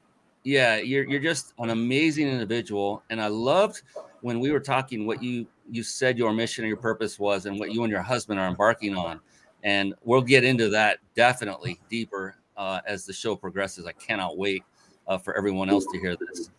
Yeah, 0.44 0.76
you're 0.76 1.04
you're 1.08 1.20
just 1.20 1.52
an 1.58 1.70
amazing 1.70 2.28
individual, 2.28 3.02
and 3.10 3.20
I 3.20 3.28
loved 3.28 3.82
when 4.20 4.40
we 4.40 4.50
were 4.50 4.60
talking 4.60 5.06
what 5.06 5.22
you 5.22 5.46
you 5.70 5.82
said 5.82 6.16
your 6.16 6.32
mission 6.32 6.64
or 6.64 6.68
your 6.68 6.76
purpose 6.76 7.18
was, 7.18 7.46
and 7.46 7.58
what 7.58 7.72
you 7.72 7.82
and 7.82 7.90
your 7.90 8.02
husband 8.02 8.40
are 8.40 8.48
embarking 8.48 8.96
on, 8.96 9.20
and 9.62 9.94
we'll 10.04 10.22
get 10.22 10.44
into 10.44 10.68
that 10.70 10.98
definitely 11.14 11.78
deeper 11.90 12.36
uh, 12.56 12.80
as 12.86 13.04
the 13.04 13.12
show 13.12 13.36
progresses. 13.36 13.86
I 13.86 13.92
cannot 13.92 14.38
wait 14.38 14.64
uh, 15.08 15.18
for 15.18 15.36
everyone 15.36 15.70
else 15.70 15.86
to 15.86 15.98
hear 15.98 16.16
this. 16.16 16.50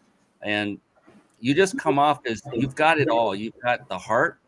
And 0.42 0.80
you 1.40 1.54
just 1.54 1.78
come 1.78 2.00
off 2.00 2.20
as 2.26 2.42
you've 2.54 2.76
got 2.76 3.00
it 3.00 3.10
all. 3.10 3.36
You've 3.36 3.60
got 3.64 3.88
the 3.88 3.98
heart, 3.98 4.40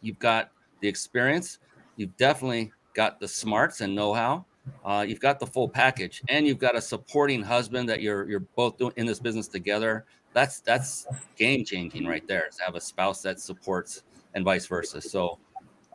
you've 0.00 0.18
got 0.18 0.50
the 0.80 0.88
experience, 0.88 1.58
you've 1.96 2.16
definitely 2.16 2.72
got 2.94 3.20
the 3.20 3.28
smarts 3.28 3.80
and 3.80 3.94
know-how. 3.94 4.44
Uh, 4.84 5.04
you've 5.06 5.20
got 5.20 5.38
the 5.40 5.46
full 5.46 5.68
package, 5.68 6.22
and 6.28 6.46
you've 6.46 6.58
got 6.58 6.76
a 6.76 6.80
supporting 6.80 7.42
husband 7.42 7.88
that 7.88 8.02
you're 8.02 8.28
you're 8.28 8.46
both 8.56 8.76
doing 8.76 8.92
in 8.96 9.06
this 9.06 9.18
business 9.18 9.48
together. 9.48 10.04
That's 10.32 10.60
that's 10.60 11.06
game 11.36 11.64
changing 11.64 12.06
right 12.06 12.26
there. 12.28 12.48
To 12.56 12.64
have 12.64 12.74
a 12.74 12.80
spouse 12.80 13.22
that 13.22 13.40
supports 13.40 14.04
and 14.34 14.44
vice 14.44 14.66
versa. 14.66 15.00
So, 15.00 15.38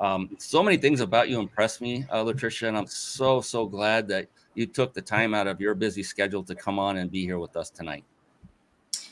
um, 0.02 0.36
so 0.40 0.64
many 0.64 0.78
things 0.78 1.00
about 1.00 1.30
you 1.30 1.40
impress 1.40 1.80
me, 1.80 2.06
uh, 2.10 2.24
Latricia, 2.24 2.68
and 2.68 2.78
I'm 2.78 2.88
so 2.88 3.40
so 3.40 3.66
glad 3.66 4.08
that 4.10 4.28
you 4.56 4.66
took 4.66 4.94
the 4.94 5.02
time 5.02 5.34
out 5.34 5.48
of 5.48 5.62
your 5.62 5.76
busy 5.76 6.04
schedule 6.04 6.44
to 6.44 6.56
come 6.56 6.80
on 6.80 6.98
and 6.98 7.12
be 7.12 7.24
here 7.26 7.40
with 7.40 7.56
us 7.56 7.70
tonight. 7.70 8.04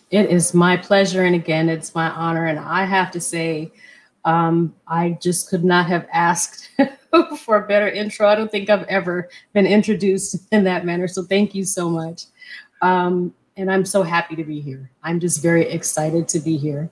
It 0.09 0.29
is 0.29 0.53
my 0.53 0.77
pleasure. 0.77 1.23
And 1.23 1.35
again, 1.35 1.69
it's 1.69 1.95
my 1.95 2.09
honor. 2.09 2.45
And 2.45 2.59
I 2.59 2.85
have 2.85 3.11
to 3.11 3.19
say, 3.19 3.71
um, 4.25 4.73
I 4.87 5.17
just 5.21 5.49
could 5.49 5.63
not 5.63 5.87
have 5.87 6.07
asked 6.13 6.69
for 7.39 7.57
a 7.57 7.67
better 7.67 7.87
intro. 7.87 8.27
I 8.27 8.35
don't 8.35 8.51
think 8.51 8.69
I've 8.69 8.83
ever 8.83 9.29
been 9.53 9.65
introduced 9.65 10.47
in 10.51 10.63
that 10.63 10.85
manner. 10.85 11.07
So 11.07 11.23
thank 11.23 11.53
you 11.53 11.65
so 11.65 11.89
much. 11.89 12.25
Um, 12.81 13.33
and 13.57 13.71
I'm 13.71 13.85
so 13.85 14.03
happy 14.03 14.35
to 14.35 14.43
be 14.43 14.59
here. 14.59 14.89
I'm 15.03 15.19
just 15.19 15.41
very 15.41 15.69
excited 15.69 16.27
to 16.29 16.39
be 16.39 16.57
here. 16.57 16.89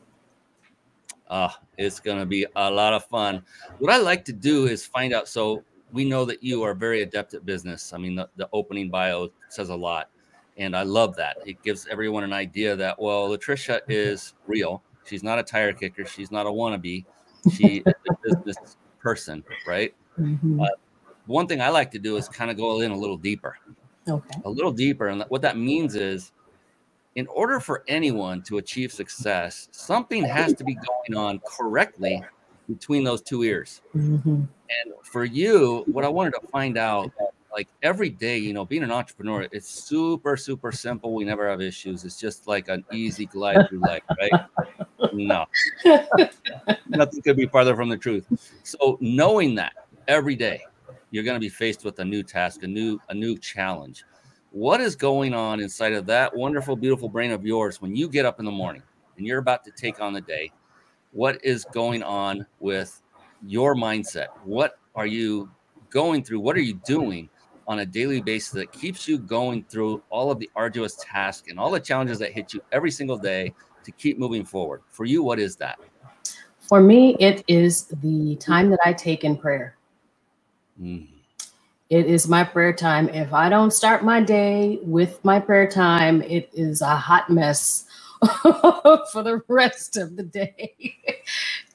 Uh, 1.28 1.50
it's 1.78 2.00
going 2.00 2.20
to 2.20 2.26
be 2.26 2.46
a 2.56 2.70
lot 2.70 2.94
of 2.94 3.06
fun. 3.06 3.44
What 3.80 3.92
I 3.92 3.98
like 3.98 4.26
to 4.26 4.34
do 4.34 4.68
is 4.68 4.86
find 4.86 5.14
out. 5.14 5.28
So, 5.28 5.64
we 5.92 6.06
know 6.06 6.26
that 6.26 6.44
you 6.44 6.64
are 6.64 6.74
very 6.74 7.02
adept 7.02 7.34
at 7.34 7.46
business. 7.46 7.94
I 7.94 7.98
mean, 7.98 8.16
the, 8.16 8.30
the 8.38 8.50
opening 8.54 8.90
bio 8.90 9.30
says 9.50 9.70
a 9.70 9.76
lot. 9.76 10.10
And 10.58 10.76
I 10.76 10.84
love 10.84 11.16
that. 11.16 11.38
It 11.46 11.62
gives 11.64 11.88
everyone 11.90 12.24
an 12.24 12.34
idea 12.34 12.76
that, 12.76 13.00
well, 13.00 13.30
Latricia 13.30 13.82
is 13.88 14.34
real. 14.48 14.84
She's 15.06 15.24
not 15.24 15.40
a 15.40 15.44
tire 15.44 15.74
kicker. 15.74 16.06
She's 16.06 16.32
not 16.32 16.46
a 16.46 16.50
wannabe. 16.50 17.06
She 17.54 17.84
is 17.86 17.94
a 18.10 18.14
business 18.24 18.78
person, 19.00 19.44
right? 19.66 19.94
Mm-hmm. 20.20 20.62
Uh, 20.62 20.68
one 21.26 21.48
thing 21.48 21.62
I 21.62 21.70
like 21.70 21.92
to 21.92 22.00
do 22.00 22.18
is 22.18 22.28
kind 22.28 22.52
of 22.52 22.58
go 22.58 22.82
in 22.82 22.92
a 22.92 22.98
little 22.98 23.18
deeper. 23.18 23.58
Okay. 24.08 24.42
A 24.46 24.50
little 24.50 24.72
deeper. 24.72 25.08
And 25.08 25.24
what 25.30 25.42
that 25.42 25.58
means 25.58 25.96
is, 25.96 26.32
in 27.16 27.28
order 27.28 27.60
for 27.60 27.84
anyone 27.88 28.42
to 28.44 28.58
achieve 28.58 28.92
success, 28.92 29.68
something 29.72 30.24
has 30.24 30.54
to 30.54 30.64
be 30.64 30.76
going 30.76 31.18
on 31.18 31.42
correctly 31.46 32.24
between 32.74 33.04
those 33.04 33.22
two 33.22 33.44
ears. 33.44 33.82
Mm-hmm. 33.96 34.30
And 34.30 34.94
for 35.04 35.26
you, 35.26 35.84
what 35.88 36.06
I 36.06 36.10
wanted 36.10 36.34
to 36.42 36.48
find 36.48 36.78
out, 36.78 37.12
like 37.52 37.68
every 37.84 38.10
day, 38.10 38.38
you 38.38 38.54
know, 38.54 38.66
being 38.66 38.84
an 38.84 38.92
entrepreneur, 38.92 39.48
it's 39.52 39.70
super, 39.70 40.38
super 40.38 40.72
simple. 40.72 41.14
We 41.14 41.26
never 41.26 41.50
have 41.50 41.62
issues. 41.62 42.06
It's 42.06 42.20
just 42.20 42.48
like 42.48 42.70
an 42.70 42.86
easy 42.94 43.26
glide 43.26 43.68
through 43.68 43.82
life, 43.82 44.04
right? 44.20 44.46
no, 45.14 45.46
nothing 46.88 47.22
could 47.22 47.36
be 47.36 47.48
farther 47.48 47.76
from 47.76 47.90
the 47.90 47.98
truth. 47.98 48.26
So 48.64 48.98
knowing 49.02 49.56
that 49.56 49.74
every 50.08 50.36
day, 50.36 50.62
you're 51.12 51.26
going 51.26 51.36
to 51.36 51.42
be 51.42 51.50
faced 51.50 51.84
with 51.84 52.00
a 52.00 52.06
new 52.06 52.24
task, 52.24 52.64
a 52.64 52.68
new, 52.68 53.00
a 53.10 53.14
new 53.14 53.38
challenge. 53.38 54.06
What 54.52 54.80
is 54.82 54.96
going 54.96 55.34
on 55.34 55.60
inside 55.60 55.94
of 55.94 56.06
that 56.06 56.36
wonderful, 56.36 56.76
beautiful 56.76 57.10
brain 57.10 57.32
of 57.32 57.46
yours 57.46 57.82
when 57.82 57.96
you 57.96 58.08
get 58.08 58.26
up 58.26 58.40
in 58.40 58.46
the 58.46 58.52
morning 58.52 58.84
and 59.18 59.28
you're 59.28 59.40
about 59.40 59.64
to 59.66 59.72
take 59.72 60.00
on 60.00 60.14
the 60.14 60.22
day? 60.22 60.52
What 61.12 61.44
is 61.44 61.66
going 61.66 62.04
on 62.04 62.46
with 62.60 63.02
your 63.46 63.76
mindset? 63.76 64.28
What 64.44 64.80
are 64.96 65.06
you 65.06 65.50
going 65.90 66.24
through? 66.24 66.40
What 66.40 66.56
are 66.56 66.62
you 66.62 66.76
doing 66.86 67.30
on 67.68 67.80
a 67.80 67.86
daily 67.86 68.22
basis 68.22 68.52
that 68.52 68.72
keeps 68.72 69.08
you 69.08 69.18
going 69.18 69.64
through 69.66 70.04
all 70.10 70.32
of 70.32 70.40
the 70.40 70.50
arduous 70.56 70.96
tasks 70.96 71.50
and 71.50 71.60
all 71.60 71.72
the 71.72 71.80
challenges 71.80 72.20
that 72.20 72.32
hit 72.32 72.54
you 72.54 72.62
every 72.72 72.92
single 72.92 73.18
day 73.18 73.54
to 73.84 73.92
keep 73.92 74.18
moving 74.18 74.46
forward? 74.46 74.82
For 74.90 75.06
you, 75.06 75.24
what 75.24 75.40
is 75.40 75.56
that? 75.58 75.80
For 76.60 76.80
me, 76.80 77.16
it 77.20 77.44
is 77.48 77.86
the 78.02 78.38
time 78.38 78.70
that 78.70 78.80
I 78.86 78.94
take 78.94 79.24
in 79.24 79.38
prayer. 79.38 79.76
Mm. 80.82 81.08
It 81.90 82.06
is 82.06 82.30
my 82.30 82.46
prayer 82.46 82.72
time. 82.72 83.10
If 83.10 83.34
I 83.34 83.50
don't 83.50 83.72
start 83.72 84.06
my 84.06 84.22
day 84.22 84.80
with 84.82 85.24
my 85.26 85.40
prayer 85.40 85.68
time, 85.70 86.22
it 86.22 86.50
is 86.54 86.82
a 86.82 86.96
hot 86.96 87.30
mess 87.30 87.86
for 89.12 89.24
the 89.24 89.42
rest 89.48 89.98
of 89.98 90.16
the 90.16 90.24
day. 90.24 90.96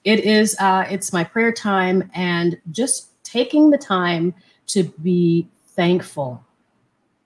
it 0.04 0.20
is 0.20 0.56
uh 0.60 0.86
it's 0.88 1.12
my 1.12 1.24
prayer 1.24 1.50
time 1.50 2.08
and 2.14 2.58
just 2.70 3.22
taking 3.24 3.70
the 3.70 3.78
time 3.78 4.32
to 4.66 4.84
be 5.02 5.48
thankful. 5.74 6.42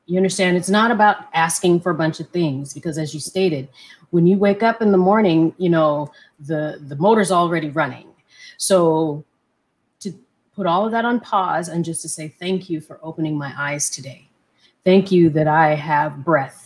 You 0.07 0.17
understand? 0.17 0.57
It's 0.57 0.71
not 0.71 0.91
about 0.91 1.27
asking 1.35 1.81
for 1.81 1.91
a 1.91 1.95
bunch 1.95 2.19
of 2.19 2.29
things 2.31 2.75
because 2.75 2.99
as 2.99 3.15
you 3.15 3.21
stated, 3.21 3.69
when 4.11 4.27
you 4.27 4.39
wake 4.39 4.63
up 4.63 4.83
in 4.83 4.91
the 4.91 4.99
morning, 4.99 5.55
you 5.59 5.69
know, 5.69 6.11
the 6.41 6.83
the 6.89 6.97
motor's 6.97 7.31
already 7.31 7.71
running. 7.71 8.09
So 8.57 9.25
to 10.01 10.13
put 10.55 10.67
all 10.67 10.85
of 10.85 10.93
that 10.93 11.05
on 11.05 11.21
pause 11.21 11.69
and 11.69 11.85
just 11.85 12.03
to 12.03 12.09
say 12.09 12.29
thank 12.29 12.69
you 12.71 12.81
for 12.81 12.99
opening 13.03 13.37
my 13.37 13.53
eyes 13.57 13.91
today. 13.91 14.29
Thank 14.85 15.13
you 15.13 15.29
that 15.31 15.47
I 15.47 15.75
have 15.75 16.25
breath. 16.25 16.60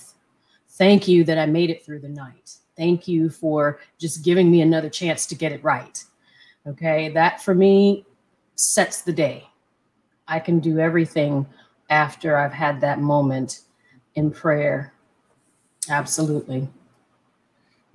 Thank 0.75 1.07
you 1.07 1.23
that 1.25 1.39
I 1.39 1.47
made 1.47 1.71
it 1.71 1.85
through 1.85 2.01
the 2.01 2.09
night. 2.09 2.57
Thank 2.77 3.07
you 3.07 3.31
for 3.31 3.79
just 3.99 4.25
giving 4.25 4.51
me 4.51 4.61
another 4.63 4.91
chance 4.91 5.25
to 5.27 5.37
get 5.37 5.53
it 5.53 5.63
right. 5.63 6.03
Okay, 6.67 7.11
that 7.11 7.41
for 7.43 7.55
me 7.55 8.05
sets 8.57 9.03
the 9.03 9.13
day. 9.13 9.47
I 10.27 10.41
can 10.41 10.59
do 10.59 10.79
everything 10.81 11.47
after 11.91 12.37
I've 12.37 12.53
had 12.53 12.81
that 12.81 12.99
moment 13.01 13.61
in 14.17 14.31
prayer. 14.31 14.93
Absolutely. 15.89 16.69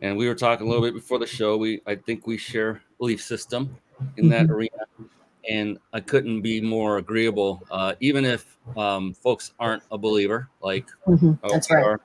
And 0.01 0.15
we 0.15 0.27
were 0.27 0.35
talking 0.35 0.65
a 0.65 0.69
little 0.69 0.83
bit 0.83 0.93
before 0.93 1.19
the 1.19 1.27
show. 1.27 1.57
We 1.57 1.81
I 1.85 1.95
think 1.95 2.27
we 2.27 2.37
share 2.37 2.81
belief 2.97 3.21
system 3.21 3.75
in 4.15 4.29
that 4.29 4.47
Mhm. 4.47 4.51
arena, 4.51 5.09
and 5.49 5.79
I 5.91 5.99
couldn't 5.99 6.41
be 6.41 6.61
more 6.61 6.97
agreeable. 6.99 7.61
Uh, 7.69 7.95
even 7.99 8.23
if 8.23 8.55
um, 8.77 9.13
folks 9.15 9.51
aren't 9.59 9.83
a 9.91 9.97
believer, 9.97 10.47
like 10.61 10.85
Mhm. 11.07 11.37
uh, 11.43 11.49
That's 11.49 11.69
right. 11.71 11.83
are, 11.83 11.99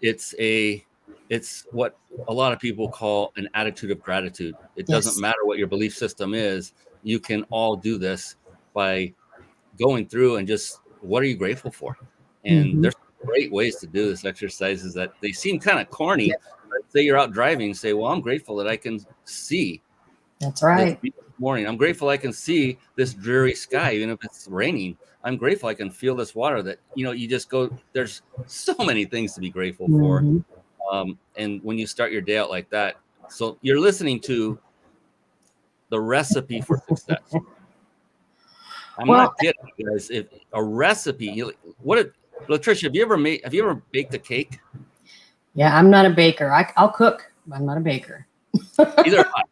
it's 0.00 0.34
a 0.38 0.84
it's 1.28 1.66
what 1.70 1.96
a 2.28 2.32
lot 2.32 2.52
of 2.52 2.58
people 2.58 2.88
call 2.88 3.32
an 3.36 3.48
attitude 3.54 3.90
of 3.90 4.00
gratitude. 4.02 4.54
It 4.76 4.86
doesn't 4.86 5.20
matter 5.20 5.44
what 5.44 5.58
your 5.58 5.66
belief 5.66 5.94
system 5.94 6.34
is. 6.34 6.72
You 7.02 7.20
can 7.20 7.44
all 7.50 7.76
do 7.76 7.98
this 7.98 8.36
by 8.74 9.12
going 9.78 10.06
through 10.08 10.36
and 10.36 10.46
just 10.48 10.80
what 11.00 11.22
are 11.22 11.26
you 11.26 11.36
grateful 11.36 11.70
for? 11.70 11.96
And 12.44 12.74
Mhm. 12.76 12.82
there's 12.82 12.94
great 13.24 13.52
ways 13.52 13.76
to 13.76 13.86
do 13.86 14.08
this 14.08 14.24
exercises 14.24 14.94
that 14.94 15.12
they 15.20 15.32
seem 15.32 15.58
kind 15.58 15.78
of 15.80 15.90
corny. 15.90 16.32
but 16.70 16.90
Say 16.92 17.02
you're 17.02 17.18
out 17.18 17.32
driving, 17.32 17.74
say, 17.74 17.92
Well, 17.92 18.10
I'm 18.10 18.20
grateful 18.20 18.56
that 18.56 18.68
I 18.68 18.76
can 18.76 19.00
see 19.24 19.82
That's 20.40 20.62
right. 20.62 21.00
morning. 21.38 21.66
I'm 21.66 21.76
grateful 21.76 22.08
I 22.08 22.16
can 22.16 22.32
see 22.32 22.78
this 22.96 23.14
dreary 23.14 23.54
sky, 23.54 23.92
even 23.94 24.10
if 24.10 24.24
it's 24.24 24.48
raining. 24.48 24.96
I'm 25.24 25.36
grateful 25.36 25.68
I 25.68 25.74
can 25.74 25.90
feel 25.90 26.14
this 26.14 26.34
water 26.34 26.62
that, 26.62 26.78
you 26.94 27.04
know, 27.04 27.12
you 27.12 27.28
just 27.28 27.48
go, 27.48 27.70
there's 27.92 28.22
so 28.46 28.74
many 28.78 29.04
things 29.04 29.34
to 29.34 29.40
be 29.40 29.50
grateful 29.50 29.86
for. 29.88 30.20
Mhm. 30.22 30.44
Um, 30.90 31.18
and 31.36 31.62
when 31.62 31.76
you 31.78 31.86
start 31.86 32.12
your 32.12 32.22
day 32.22 32.38
out 32.38 32.50
like 32.50 32.70
that, 32.70 32.96
so 33.28 33.58
you're 33.62 33.80
listening 33.80 34.20
to 34.20 34.58
the 35.90 36.00
recipe 36.00 36.60
for 36.60 36.82
success. 36.88 37.34
I'm 38.98 39.06
Well- 39.08 39.18
not 39.18 39.38
kidding, 39.38 39.60
guys. 39.90 40.10
If 40.10 40.26
a 40.52 40.62
recipe, 40.62 41.26
you, 41.26 41.52
what? 41.82 41.98
If, 41.98 42.08
Latricia, 42.48 42.84
have 42.84 42.94
you 42.94 43.02
ever 43.02 43.16
made? 43.16 43.40
Have 43.44 43.52
you 43.54 43.62
ever 43.62 43.82
baked 43.92 44.14
a 44.14 44.18
cake? 44.18 44.60
Yeah, 45.54 45.76
I'm 45.76 45.90
not 45.90 46.06
a 46.06 46.10
baker. 46.10 46.52
I, 46.52 46.70
I'll 46.76 46.88
cook, 46.90 47.30
but 47.46 47.56
I'm 47.56 47.66
not 47.66 47.76
a 47.76 47.80
baker. 47.80 48.26
Either. 48.78 49.26
I. 49.34 49.42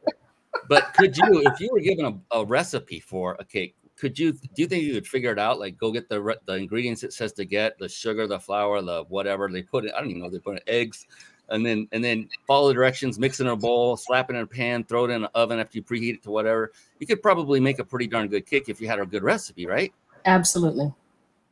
but 0.68 0.94
could 0.94 1.16
you, 1.16 1.42
if 1.46 1.60
you 1.60 1.70
were 1.72 1.80
given 1.80 2.04
a, 2.04 2.38
a 2.38 2.44
recipe 2.44 3.00
for 3.00 3.36
a 3.38 3.44
cake, 3.44 3.74
could 3.96 4.18
you? 4.18 4.32
Do 4.32 4.48
you 4.56 4.66
think 4.66 4.84
you 4.84 4.94
could 4.94 5.06
figure 5.06 5.32
it 5.32 5.38
out? 5.38 5.58
Like, 5.58 5.78
go 5.78 5.90
get 5.90 6.08
the 6.08 6.36
the 6.44 6.54
ingredients 6.54 7.02
it 7.02 7.12
says 7.12 7.32
to 7.34 7.44
get: 7.44 7.78
the 7.78 7.88
sugar, 7.88 8.26
the 8.26 8.38
flour, 8.38 8.82
the 8.82 9.04
whatever 9.08 9.50
they 9.50 9.62
put 9.62 9.84
in. 9.84 9.90
I 9.92 10.00
don't 10.00 10.10
even 10.10 10.22
know 10.22 10.28
they 10.28 10.38
put 10.38 10.56
in 10.56 10.62
eggs, 10.66 11.06
and 11.48 11.64
then 11.64 11.88
and 11.92 12.04
then 12.04 12.28
follow 12.46 12.68
the 12.68 12.74
directions, 12.74 13.18
mix 13.18 13.40
it 13.40 13.44
in 13.44 13.48
a 13.48 13.56
bowl, 13.56 13.96
slap 13.96 14.28
it 14.28 14.36
in 14.36 14.42
a 14.42 14.46
pan, 14.46 14.84
throw 14.84 15.06
it 15.06 15.10
in 15.10 15.24
an 15.24 15.30
oven 15.34 15.58
after 15.58 15.78
you 15.78 15.82
preheat 15.82 16.14
it 16.14 16.22
to 16.24 16.30
whatever. 16.30 16.72
You 16.98 17.06
could 17.06 17.22
probably 17.22 17.58
make 17.58 17.78
a 17.78 17.84
pretty 17.84 18.06
darn 18.06 18.28
good 18.28 18.44
cake 18.44 18.68
if 18.68 18.80
you 18.80 18.86
had 18.86 19.00
a 19.00 19.06
good 19.06 19.22
recipe, 19.22 19.66
right? 19.66 19.92
Absolutely. 20.26 20.92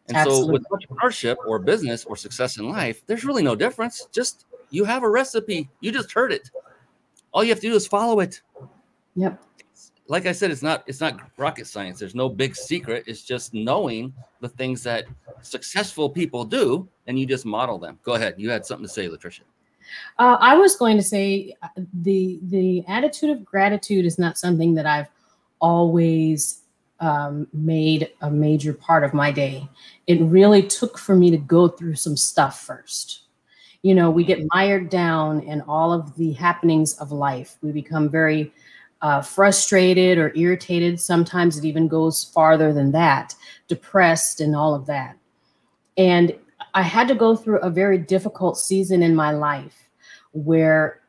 And 0.08 0.18
so 0.18 0.46
with 0.46 0.62
Absolutely. 0.70 0.86
entrepreneurship 0.86 1.36
or 1.46 1.58
business 1.58 2.04
or 2.04 2.16
success 2.16 2.58
in 2.58 2.68
life, 2.68 3.02
there's 3.06 3.24
really 3.24 3.42
no 3.42 3.54
difference. 3.54 4.06
Just 4.12 4.44
you 4.68 4.84
have 4.84 5.02
a 5.02 5.08
recipe. 5.08 5.70
You 5.80 5.92
just 5.92 6.12
heard 6.12 6.30
it. 6.30 6.50
All 7.32 7.42
you 7.42 7.50
have 7.50 7.60
to 7.60 7.68
do 7.68 7.74
is 7.74 7.86
follow 7.86 8.20
it. 8.20 8.42
Yep. 9.16 9.42
Like 10.06 10.26
I 10.26 10.32
said, 10.32 10.50
it's 10.50 10.62
not 10.62 10.84
it's 10.86 11.00
not 11.00 11.20
rocket 11.38 11.66
science. 11.66 11.98
There's 11.98 12.14
no 12.14 12.28
big 12.28 12.54
secret. 12.54 13.04
It's 13.06 13.22
just 13.22 13.54
knowing 13.54 14.12
the 14.40 14.48
things 14.48 14.82
that 14.82 15.06
successful 15.42 16.10
people 16.10 16.44
do, 16.44 16.86
and 17.06 17.18
you 17.18 17.26
just 17.26 17.46
model 17.46 17.78
them. 17.78 17.98
Go 18.02 18.14
ahead. 18.14 18.34
You 18.36 18.50
had 18.50 18.66
something 18.66 18.86
to 18.86 18.92
say, 18.92 19.08
Latricia. 19.08 19.40
Uh, 20.18 20.36
I 20.40 20.56
was 20.56 20.76
going 20.76 20.96
to 20.96 21.02
say 21.02 21.54
uh, 21.62 21.68
the 22.02 22.38
the 22.42 22.84
attitude 22.86 23.30
of 23.30 23.44
gratitude 23.44 24.04
is 24.04 24.18
not 24.18 24.36
something 24.36 24.74
that 24.74 24.86
I've 24.86 25.08
always 25.60 26.60
um, 27.00 27.46
made 27.52 28.10
a 28.20 28.30
major 28.30 28.72
part 28.72 29.04
of 29.04 29.14
my 29.14 29.30
day. 29.30 29.68
It 30.06 30.20
really 30.20 30.62
took 30.62 30.98
for 30.98 31.14
me 31.16 31.30
to 31.30 31.36
go 31.36 31.68
through 31.68 31.96
some 31.96 32.16
stuff 32.16 32.60
first. 32.60 33.22
You 33.82 33.94
know, 33.94 34.10
we 34.10 34.24
get 34.24 34.46
mired 34.48 34.88
down 34.88 35.40
in 35.42 35.60
all 35.62 35.92
of 35.92 36.16
the 36.16 36.32
happenings 36.32 36.94
of 36.98 37.12
life. 37.12 37.56
We 37.62 37.72
become 37.72 38.08
very 38.08 38.52
uh, 39.04 39.20
frustrated 39.20 40.16
or 40.16 40.32
irritated. 40.34 40.98
Sometimes 40.98 41.58
it 41.58 41.66
even 41.66 41.88
goes 41.88 42.24
farther 42.24 42.72
than 42.72 42.90
that, 42.92 43.34
depressed 43.68 44.40
and 44.40 44.56
all 44.56 44.74
of 44.74 44.86
that. 44.86 45.18
And 45.98 46.34
I 46.72 46.80
had 46.80 47.06
to 47.08 47.14
go 47.14 47.36
through 47.36 47.58
a 47.58 47.68
very 47.68 47.98
difficult 47.98 48.56
season 48.56 49.02
in 49.02 49.14
my 49.14 49.30
life 49.30 49.90
where 50.32 51.02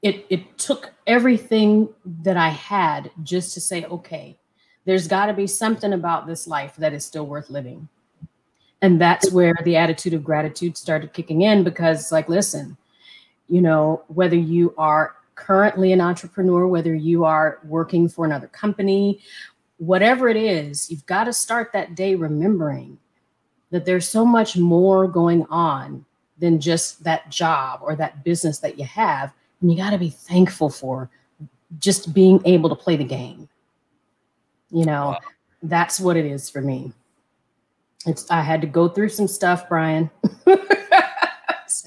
it 0.00 0.24
it 0.30 0.56
took 0.56 0.92
everything 1.08 1.88
that 2.22 2.36
I 2.36 2.50
had 2.50 3.10
just 3.24 3.52
to 3.54 3.60
say, 3.60 3.84
okay, 3.86 4.38
there's 4.84 5.08
got 5.08 5.26
to 5.26 5.32
be 5.32 5.48
something 5.48 5.92
about 5.92 6.28
this 6.28 6.46
life 6.46 6.76
that 6.76 6.92
is 6.92 7.04
still 7.04 7.26
worth 7.26 7.50
living. 7.50 7.88
And 8.82 9.00
that's 9.00 9.32
where 9.32 9.54
the 9.64 9.74
attitude 9.74 10.14
of 10.14 10.22
gratitude 10.22 10.76
started 10.76 11.12
kicking 11.12 11.42
in 11.42 11.64
because 11.64 12.12
like, 12.12 12.28
listen, 12.28 12.76
you 13.48 13.60
know, 13.60 14.04
whether 14.06 14.36
you 14.36 14.72
are 14.78 15.17
currently 15.38 15.92
an 15.92 16.00
entrepreneur, 16.00 16.66
whether 16.66 16.94
you 16.94 17.24
are 17.24 17.60
working 17.64 18.08
for 18.08 18.24
another 18.24 18.48
company, 18.48 19.20
whatever 19.78 20.28
it 20.28 20.36
is, 20.36 20.90
you've 20.90 21.06
got 21.06 21.24
to 21.24 21.32
start 21.32 21.72
that 21.72 21.94
day 21.94 22.14
remembering 22.14 22.98
that 23.70 23.84
there's 23.84 24.08
so 24.08 24.24
much 24.24 24.56
more 24.56 25.06
going 25.06 25.46
on 25.50 26.04
than 26.38 26.60
just 26.60 27.04
that 27.04 27.30
job 27.30 27.80
or 27.82 27.94
that 27.94 28.24
business 28.24 28.58
that 28.58 28.78
you 28.78 28.84
have. 28.84 29.32
And 29.60 29.70
you 29.70 29.76
got 29.76 29.90
to 29.90 29.98
be 29.98 30.10
thankful 30.10 30.70
for 30.70 31.08
just 31.78 32.12
being 32.12 32.40
able 32.44 32.68
to 32.68 32.74
play 32.76 32.96
the 32.96 33.04
game. 33.04 33.48
You 34.70 34.84
know, 34.84 35.10
Wow. 35.10 35.18
that's 35.62 36.00
what 36.00 36.16
it 36.16 36.26
is 36.26 36.50
for 36.50 36.60
me. 36.60 36.92
It's 38.06 38.30
I 38.30 38.40
had 38.40 38.60
to 38.60 38.66
go 38.66 38.88
through 38.88 39.10
some 39.10 39.28
stuff, 39.28 39.68
Brian. 39.68 40.10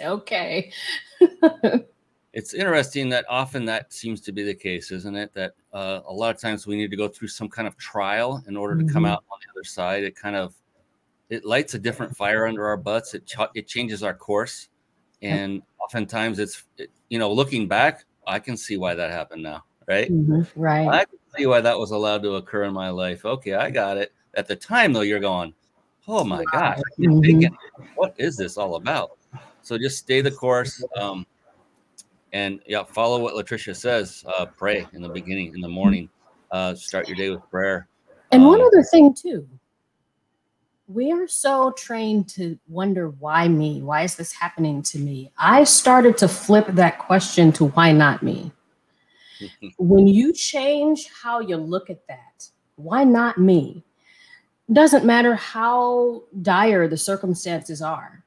Okay. 0.03 0.71
It's 2.33 2.53
interesting 2.53 3.09
that 3.09 3.25
often 3.29 3.65
that 3.65 3.91
seems 3.91 4.21
to 4.21 4.31
be 4.31 4.43
the 4.43 4.53
case, 4.55 4.91
isn't 4.91 5.15
it? 5.15 5.33
That 5.33 5.53
uh, 5.73 5.99
a 6.07 6.13
lot 6.13 6.33
of 6.33 6.39
times 6.39 6.65
we 6.65 6.77
need 6.77 6.89
to 6.91 6.95
go 6.97 7.07
through 7.09 7.27
some 7.27 7.49
kind 7.49 7.67
of 7.67 7.77
trial 7.77 8.41
in 8.47 8.55
order 8.55 8.81
to 8.81 8.85
come 8.93 9.03
Mhm. 9.03 9.09
out 9.09 9.23
on 9.29 9.39
the 9.45 9.51
other 9.51 9.65
side. 9.65 10.03
It 10.03 10.15
kind 10.15 10.35
of 10.35 10.55
it 11.29 11.45
lights 11.45 11.73
a 11.73 11.79
different 11.79 12.15
fire 12.15 12.45
under 12.47 12.65
our 12.65 12.77
butts. 12.77 13.13
It 13.13 13.25
ch- 13.25 13.37
it 13.55 13.67
changes 13.67 14.01
our 14.03 14.13
course, 14.13 14.69
and 15.21 15.61
oftentimes 15.83 16.39
it's 16.39 16.63
it, 16.77 16.89
you 17.09 17.19
know 17.19 17.31
looking 17.31 17.67
back, 17.67 18.05
I 18.27 18.39
can 18.39 18.55
see 18.57 18.77
why 18.77 18.95
that 18.95 19.11
happened 19.11 19.43
now, 19.43 19.63
right? 19.87 20.09
Mhm, 20.11 20.47
Right. 20.55 20.87
I 20.89 21.05
can 21.05 21.19
see 21.37 21.45
why 21.47 21.59
that 21.61 21.77
was 21.77 21.91
allowed 21.91 22.23
to 22.23 22.35
occur 22.35 22.63
in 22.63 22.73
my 22.73 22.89
life. 22.89 23.25
Okay, 23.25 23.53
I 23.55 23.69
got 23.71 23.97
it. 23.97 24.13
At 24.35 24.47
the 24.47 24.55
time 24.55 24.93
though, 24.93 25.01
you're 25.01 25.19
going, 25.19 25.53
oh 26.07 26.23
my 26.23 26.43
gosh, 26.53 26.79
I 26.79 27.01
can't 27.01 27.23
Mhm. 27.23 27.57
what 27.95 28.13
is 28.17 28.37
this 28.37 28.57
all 28.57 28.75
about? 28.75 29.11
So 29.61 29.77
just 29.77 29.97
stay 29.99 30.21
the 30.21 30.31
course. 30.31 30.81
Um, 30.97 31.25
and 32.33 32.59
yeah, 32.65 32.83
follow 32.83 33.19
what 33.19 33.33
Latricia 33.33 33.75
says. 33.75 34.23
Uh, 34.27 34.45
pray 34.45 34.87
in 34.93 35.01
the 35.01 35.09
beginning, 35.09 35.53
in 35.53 35.61
the 35.61 35.67
morning. 35.67 36.09
Uh, 36.51 36.73
start 36.75 37.07
your 37.07 37.15
day 37.17 37.29
with 37.29 37.47
prayer. 37.49 37.87
And 38.31 38.45
one 38.45 38.59
Um, 38.59 38.67
other 38.67 38.83
thing 38.83 39.13
too, 39.13 39.47
we 40.87 41.11
are 41.11 41.27
so 41.27 41.71
trained 41.71 42.27
to 42.29 42.57
wonder 42.67 43.09
why 43.09 43.47
me? 43.47 43.81
Why 43.81 44.03
is 44.03 44.15
this 44.15 44.31
happening 44.33 44.81
to 44.83 44.99
me? 44.99 45.31
I 45.37 45.63
started 45.63 46.17
to 46.17 46.27
flip 46.27 46.67
that 46.69 46.99
question 46.99 47.51
to 47.53 47.65
why 47.65 47.91
not 47.91 48.23
me? 48.23 48.51
When 49.77 50.07
you 50.07 50.33
change 50.33 51.09
how 51.23 51.39
you 51.39 51.57
look 51.57 51.89
at 51.89 52.05
that, 52.07 52.49
why 52.75 53.03
not 53.03 53.37
me? 53.37 53.83
Doesn't 54.71 55.05
matter 55.05 55.35
how 55.35 56.23
dire 56.41 56.87
the 56.87 56.97
circumstances 56.97 57.81
are. 57.81 58.23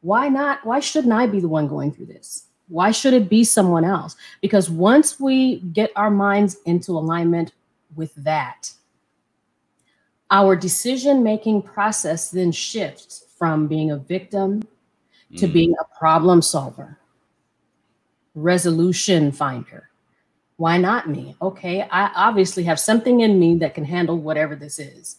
Why 0.00 0.28
not? 0.28 0.64
Why 0.66 0.80
shouldn't 0.80 1.12
I 1.12 1.26
be 1.26 1.40
the 1.40 1.48
one 1.48 1.68
going 1.68 1.92
through 1.92 2.06
this? 2.06 2.48
Why 2.68 2.90
should 2.90 3.14
it 3.14 3.28
be 3.28 3.44
someone 3.44 3.84
else? 3.84 4.16
Because 4.40 4.70
once 4.70 5.20
we 5.20 5.60
get 5.72 5.90
our 5.96 6.10
minds 6.10 6.56
into 6.64 6.92
alignment 6.92 7.52
with 7.94 8.14
that, 8.16 8.72
our 10.30 10.56
decision 10.56 11.22
making 11.22 11.62
process 11.62 12.30
then 12.30 12.50
shifts 12.50 13.26
from 13.36 13.66
being 13.66 13.90
a 13.90 13.98
victim 13.98 14.62
to 15.36 15.46
Mm. 15.46 15.52
being 15.52 15.74
a 15.80 15.98
problem 15.98 16.40
solver, 16.40 16.98
resolution 18.34 19.30
finder. 19.30 19.90
Why 20.56 20.78
not 20.78 21.08
me? 21.08 21.36
Okay, 21.42 21.82
I 21.82 22.10
obviously 22.14 22.62
have 22.64 22.78
something 22.78 23.20
in 23.20 23.38
me 23.38 23.56
that 23.58 23.74
can 23.74 23.84
handle 23.84 24.16
whatever 24.18 24.54
this 24.54 24.78
is. 24.78 25.16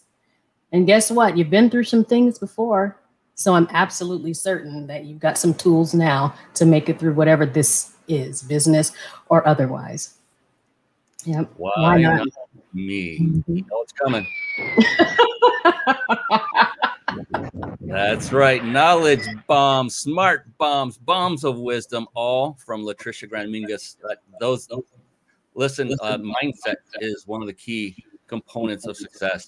And 0.72 0.86
guess 0.86 1.10
what? 1.10 1.36
You've 1.36 1.50
been 1.50 1.70
through 1.70 1.84
some 1.84 2.04
things 2.04 2.38
before. 2.38 2.98
So 3.36 3.54
I'm 3.54 3.68
absolutely 3.70 4.32
certain 4.32 4.86
that 4.86 5.04
you've 5.04 5.20
got 5.20 5.36
some 5.36 5.52
tools 5.52 5.92
now 5.92 6.34
to 6.54 6.64
make 6.64 6.88
it 6.88 6.98
through 6.98 7.12
whatever 7.12 7.44
this 7.44 7.92
is, 8.08 8.42
business 8.42 8.92
or 9.28 9.46
otherwise. 9.46 10.14
Yep. 11.26 11.52
Why, 11.58 12.00
not? 12.00 12.16
not 12.16 12.28
me? 12.72 13.18
Mhm. 13.18 13.44
You 13.46 13.64
know 13.70 13.82
it's 13.82 13.92
coming. 13.92 14.26
That's 17.80 18.32
right. 18.32 18.64
Knowledge 18.64 19.26
bombs, 19.46 19.96
smart 19.96 20.46
bombs, 20.56 20.96
bombs 20.96 21.44
of 21.44 21.58
wisdom, 21.58 22.06
all 22.14 22.56
from 22.64 22.84
Latricia 22.84 23.28
Grann 23.28 23.48
Mingus. 23.48 23.96
Those, 24.40 24.66
those 24.66 24.84
listen, 25.54 25.94
uh, 26.00 26.16
mindset 26.18 26.76
is 27.00 27.26
one 27.26 27.42
of 27.42 27.48
the 27.48 27.52
key 27.52 28.02
components 28.28 28.86
of 28.86 28.96
success. 28.96 29.46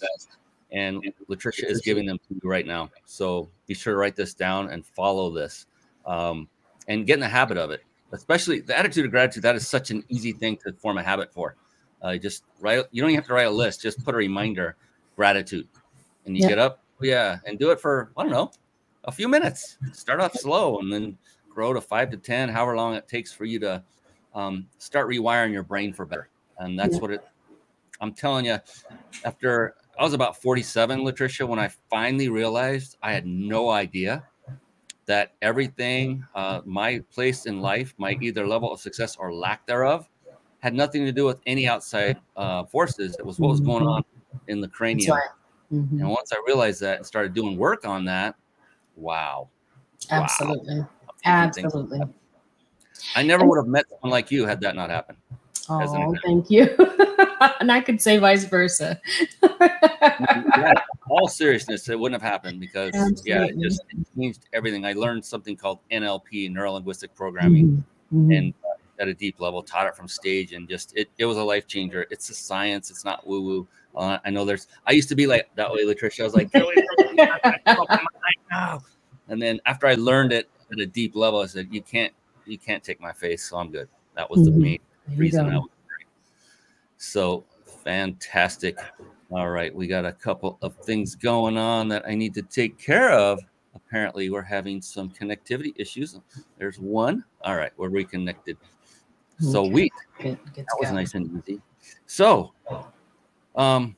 And 0.73 1.03
Latricia 1.31 1.65
is 1.65 1.81
giving 1.81 2.05
them 2.05 2.19
to 2.29 2.35
you 2.35 2.51
right 2.51 2.67
now. 2.67 2.91
So 3.07 3.49
be 3.69 3.75
sure 3.75 3.93
to 3.93 3.99
write 3.99 4.17
this 4.17 4.35
down 4.35 4.71
and 4.71 4.85
follow 4.85 5.31
this 5.31 5.67
um, 6.07 6.49
and 6.89 7.07
get 7.07 7.15
in 7.15 7.21
the 7.21 7.29
habit 7.29 7.59
of 7.59 7.71
it. 7.71 7.85
Especially 8.11 8.61
the 8.61 8.77
attitude 8.77 9.05
of 9.05 9.11
gratitude. 9.11 9.43
That 9.43 9.55
is 9.55 9.69
such 9.69 9.91
an 9.91 10.03
easy 10.09 10.33
thing 10.33 10.57
to 10.67 10.73
form 10.73 10.97
a 10.97 11.03
habit 11.03 11.33
for. 11.33 11.55
Uh, 12.01 12.17
just 12.17 12.45
write, 12.59 12.85
you 12.91 13.03
don't 13.03 13.11
even 13.11 13.21
have 13.21 13.27
to 13.29 13.35
write 13.35 13.47
a 13.47 13.51
list, 13.51 13.83
just 13.83 14.03
put 14.03 14.15
a 14.15 14.19
reminder 14.19 14.77
gratitude. 15.15 15.69
And 16.25 16.35
you 16.35 16.43
Yeah. 16.43 16.49
get 16.49 16.59
up, 16.59 16.83
yeah, 17.03 17.39
and 17.45 17.59
do 17.59 17.71
it 17.71 17.81
for, 17.81 18.13
I 18.17 18.23
don't 18.23 18.33
know, 18.33 18.51
a 19.05 19.13
few 19.13 19.29
minutes. 19.29 19.77
Start 19.93 20.21
off 20.21 20.35
slow 20.35 20.79
and 20.79 20.91
then 20.93 21.19
grow 21.51 21.75
to 21.75 21.81
five 21.81 22.11
to 22.11 22.17
10, 22.17 22.49
however 22.49 22.77
long 22.77 22.95
it 22.95 23.07
takes 23.09 23.33
for 23.33 23.45
you 23.45 23.59
to 23.61 23.85
um, 24.33 24.69
start 24.79 25.09
rewiring 25.09 25.53
your 25.53 25.63
brain 25.63 25.93
for 25.93 26.07
better. 26.07 26.31
And 26.59 26.79
that's 26.79 26.95
Yeah. 26.95 27.01
what 27.01 27.11
it, 27.11 27.21
I'm 28.01 28.15
telling 28.15 28.47
you, 28.47 28.59
after 29.25 29.75
I 29.99 30.05
was 30.05 30.13
about 30.13 30.41
47, 30.41 31.01
Latricia, 31.01 31.47
when 31.47 31.59
I 31.59 31.69
finally 31.91 32.29
realized 32.29 32.97
I 33.03 33.13
had 33.13 33.27
no 33.27 33.71
idea 33.71 34.25
that 35.07 35.33
everything, 35.43 36.25
uh, 36.35 36.61
my 36.65 37.01
place 37.13 37.47
in 37.47 37.61
life, 37.61 37.95
my 37.99 38.17
either 38.21 38.47
level 38.47 38.73
of 38.73 38.81
success 38.81 39.17
or 39.17 39.33
lack 39.33 39.67
thereof, 39.67 40.09
had 40.61 40.75
nothing 40.75 41.05
to 41.05 41.13
do 41.13 41.25
with 41.25 41.41
any 41.47 41.67
outside 41.67 42.17
uh, 42.37 42.65
forces. 42.65 43.17
It 43.19 43.27
was 43.27 43.41
what 43.41 43.51
was 43.51 43.61
going 43.61 43.87
on 43.87 44.05
in 44.47 44.61
the 44.61 44.69
cranium. 44.69 45.17
right. 45.17 45.29
Mhm. 45.73 46.01
And 46.01 46.09
once 46.09 46.33
I 46.33 46.41
realized 46.47 46.81
that 46.81 46.99
and 46.99 47.07
started 47.07 47.35
doing 47.35 47.59
work 47.59 47.85
on 47.85 48.05
that, 48.05 48.37
wow. 48.97 49.49
Wow. 50.11 50.23
Absolutely. 50.23 50.77
Things 51.25 51.59
Absolutely. 51.59 52.01
I 53.17 53.23
never 53.23 53.45
would 53.45 53.57
have 53.57 53.67
met 53.67 53.87
someone 53.89 54.11
like 54.11 54.31
you 54.31 54.47
had 54.47 54.61
that 54.61 54.77
not 54.77 54.91
happened. 54.91 55.19
Oh, 55.69 56.15
thank 56.25 56.51
you. 56.51 56.75
and 57.61 57.71
I 57.71 57.81
could 57.81 58.01
say 58.01 58.19
vice 58.19 58.45
versa. 58.45 59.01
yeah, 59.43 60.75
all 61.09 61.29
seriousness, 61.29 61.89
it 61.89 61.99
wouldn't 61.99 62.21
have 62.21 62.31
happened 62.31 62.61
because 62.61 62.95
yeah, 63.25 63.45
it 63.45 63.59
just 63.61 63.83
it 63.91 64.07
changed 64.17 64.47
everything. 64.53 64.85
I 64.85 64.93
learned 64.93 65.25
something 65.25 65.57
called 65.57 65.81
NLP, 65.91 66.51
neuro 66.53 66.73
linguistic 66.73 67.15
programming, 67.15 67.85
Mhm. 68.13 68.37
and 68.37 68.55
uh, 68.65 69.03
at 69.03 69.09
a 69.09 69.15
deep 69.15 69.41
level, 69.41 69.63
taught 69.63 69.87
it 69.87 69.95
from 69.95 70.09
stage, 70.09 70.53
and 70.53 70.69
just 70.69 70.93
it, 70.97 71.09
it 71.19 71.25
was 71.27 71.37
a 71.37 71.43
life 71.45 71.67
changer. 71.67 72.07
It's 72.11 72.31
a 72.31 72.35
science. 72.35 72.91
It's 72.91 73.05
not 73.05 73.27
woo 73.27 73.43
woo. 73.43 73.69
Uh, 73.97 74.19
I 74.25 74.31
know 74.31 74.45
there's. 74.45 74.67
I 74.87 74.93
used 74.93 75.09
to 75.11 75.15
be 75.15 75.27
like 75.27 75.49
that 75.57 75.71
way, 75.73 75.85
Latricia. 75.85 76.21
I 76.21 76.25
was 76.25 76.35
like, 76.35 76.51
"Get 76.53 76.63
away 76.63 76.75
from 76.75 77.17
me, 77.17 77.23
I 77.23 77.39
gotta 77.43 77.59
stop 77.73 77.89
my 77.91 77.97
mind 77.97 78.41
now." 78.51 78.81
and 79.29 79.41
then 79.43 79.61
after 79.67 79.87
I 79.87 79.95
learned 79.95 80.33
it 80.33 80.49
at 80.73 80.79
a 80.79 80.87
deep 80.87 81.15
level, 81.17 81.41
I 81.41 81.47
said, 81.47 81.69
"You 81.71 81.83
can't, 81.83 82.13
you 82.47 82.59
can't 82.59 82.83
take 82.83 83.01
my 83.01 83.13
face, 83.13 83.45
so 83.49 83.57
I'm 83.59 83.71
good." 83.71 83.89
That 84.15 84.29
was 84.31 84.45
the 84.45 84.51
Mhm. 84.51 84.59
main 84.59 84.79
reason. 85.17 85.47
I 85.47 85.59
was. 85.59 85.69
So 86.99 87.45
fantastic. 87.85 88.79
All 89.31 89.51
right, 89.51 89.75
we 89.75 89.87
got 89.87 90.05
a 90.05 90.13
couple 90.13 90.59
of 90.63 90.75
things 90.77 91.15
going 91.15 91.57
on 91.57 91.89
that 91.89 92.07
I 92.07 92.15
need 92.15 92.35
to 92.35 92.43
take 92.43 92.79
care 92.79 93.11
of. 93.13 93.41
Apparently, 93.75 94.31
we're 94.31 94.43
having 94.43 94.81
some 94.83 95.11
connectivity 95.11 95.73
issues. 95.77 96.19
There's 96.59 96.79
one. 96.79 97.25
All 97.43 97.57
right, 97.57 97.73
we're 97.77 97.89
reconnected. 97.91 98.57
So 99.41 99.65
Okay. 99.65 99.71
we 99.73 99.91
that 100.19 100.67
was 100.81 100.89
go. 100.89 100.95
nice 100.95 101.15
and 101.15 101.43
easy. 101.47 101.61
So, 102.07 102.53
um, 103.55 103.95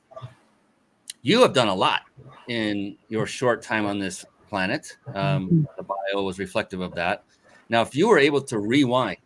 you 1.22 1.40
have 1.42 1.54
done 1.54 1.68
a 1.68 1.74
lot 1.74 2.02
in 2.48 2.96
your 3.08 3.26
short 3.26 3.62
time 3.62 3.86
on 3.86 3.98
this 3.98 4.24
planet. 4.48 4.96
Um, 5.14 5.66
the 5.76 5.82
bio 5.84 6.22
was 6.22 6.38
reflective 6.38 6.80
of 6.80 6.94
that. 6.94 7.24
Now, 7.68 7.82
if 7.82 7.94
you 7.94 8.08
were 8.08 8.18
able 8.18 8.42
to 8.42 8.58
rewind 8.58 9.18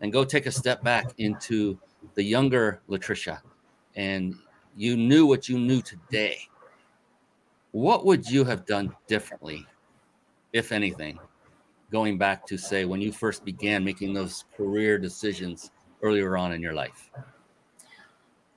and 0.00 0.12
go 0.12 0.24
take 0.24 0.46
a 0.46 0.52
step 0.52 0.82
back 0.84 1.12
into 1.18 1.78
the 2.14 2.22
younger 2.22 2.80
Latricia, 2.88 3.40
and 3.96 4.34
you 4.76 4.96
knew 4.96 5.26
what 5.26 5.48
you 5.48 5.58
knew 5.58 5.82
today, 5.82 6.38
what 7.72 8.04
would 8.04 8.28
you 8.28 8.44
have 8.44 8.66
done 8.66 8.94
differently, 9.06 9.66
if 10.52 10.72
anything, 10.72 11.18
going 11.90 12.18
back 12.18 12.46
to 12.46 12.56
say 12.56 12.84
when 12.84 13.00
you 13.00 13.12
first 13.12 13.44
began 13.44 13.84
making 13.84 14.12
those 14.12 14.44
career 14.56 14.98
decisions 14.98 15.70
earlier 16.02 16.36
on 16.36 16.52
in 16.52 16.62
your 16.62 16.74
life? 16.74 17.10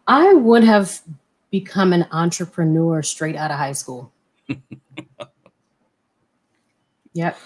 I 0.07 0.33
would 0.33 0.63
have 0.63 1.01
become 1.51 1.93
an 1.93 2.07
entrepreneur 2.11 3.03
straight 3.03 3.35
out 3.35 3.51
of 3.51 3.57
high 3.57 3.73
school. 3.73 4.11
yep. 7.13 7.37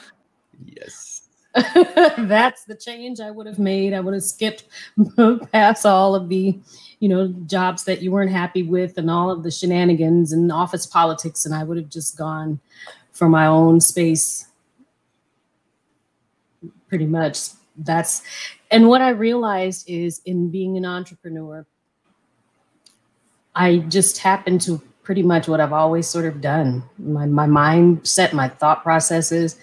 Yes. 0.63 1.24
That's 2.17 2.65
the 2.65 2.75
change 2.75 3.21
I 3.21 3.31
would 3.31 3.47
have 3.47 3.59
made. 3.59 3.93
I 3.93 4.01
would 4.01 4.13
have 4.13 4.23
skipped 4.23 4.65
past 5.53 5.85
all 5.85 6.13
of 6.13 6.27
the, 6.27 6.59
you 6.99 7.07
know, 7.07 7.29
jobs 7.45 7.85
that 7.85 8.01
you 8.01 8.11
weren't 8.11 8.31
happy 8.31 8.61
with 8.61 8.97
and 8.97 9.09
all 9.09 9.31
of 9.31 9.43
the 9.43 9.51
shenanigans 9.51 10.33
and 10.33 10.51
office 10.51 10.85
politics. 10.85 11.45
And 11.45 11.55
I 11.55 11.63
would 11.63 11.77
have 11.77 11.89
just 11.89 12.17
gone 12.17 12.59
for 13.13 13.29
my 13.29 13.45
own 13.45 13.79
space. 13.79 14.47
Pretty 16.89 17.05
much. 17.05 17.39
That's, 17.77 18.21
and 18.69 18.89
what 18.89 19.01
I 19.01 19.09
realized 19.09 19.89
is 19.89 20.21
in 20.25 20.49
being 20.49 20.75
an 20.75 20.85
entrepreneur, 20.85 21.65
I 23.55 23.77
just 23.77 24.17
tap 24.17 24.45
into 24.47 24.81
pretty 25.03 25.23
much 25.23 25.47
what 25.47 25.61
I've 25.61 25.71
always 25.71 26.07
sort 26.07 26.25
of 26.25 26.41
done. 26.41 26.83
My 26.97 27.25
my 27.25 27.47
mindset, 27.47 28.33
my 28.33 28.49
thought 28.49 28.83
processes, 28.83 29.57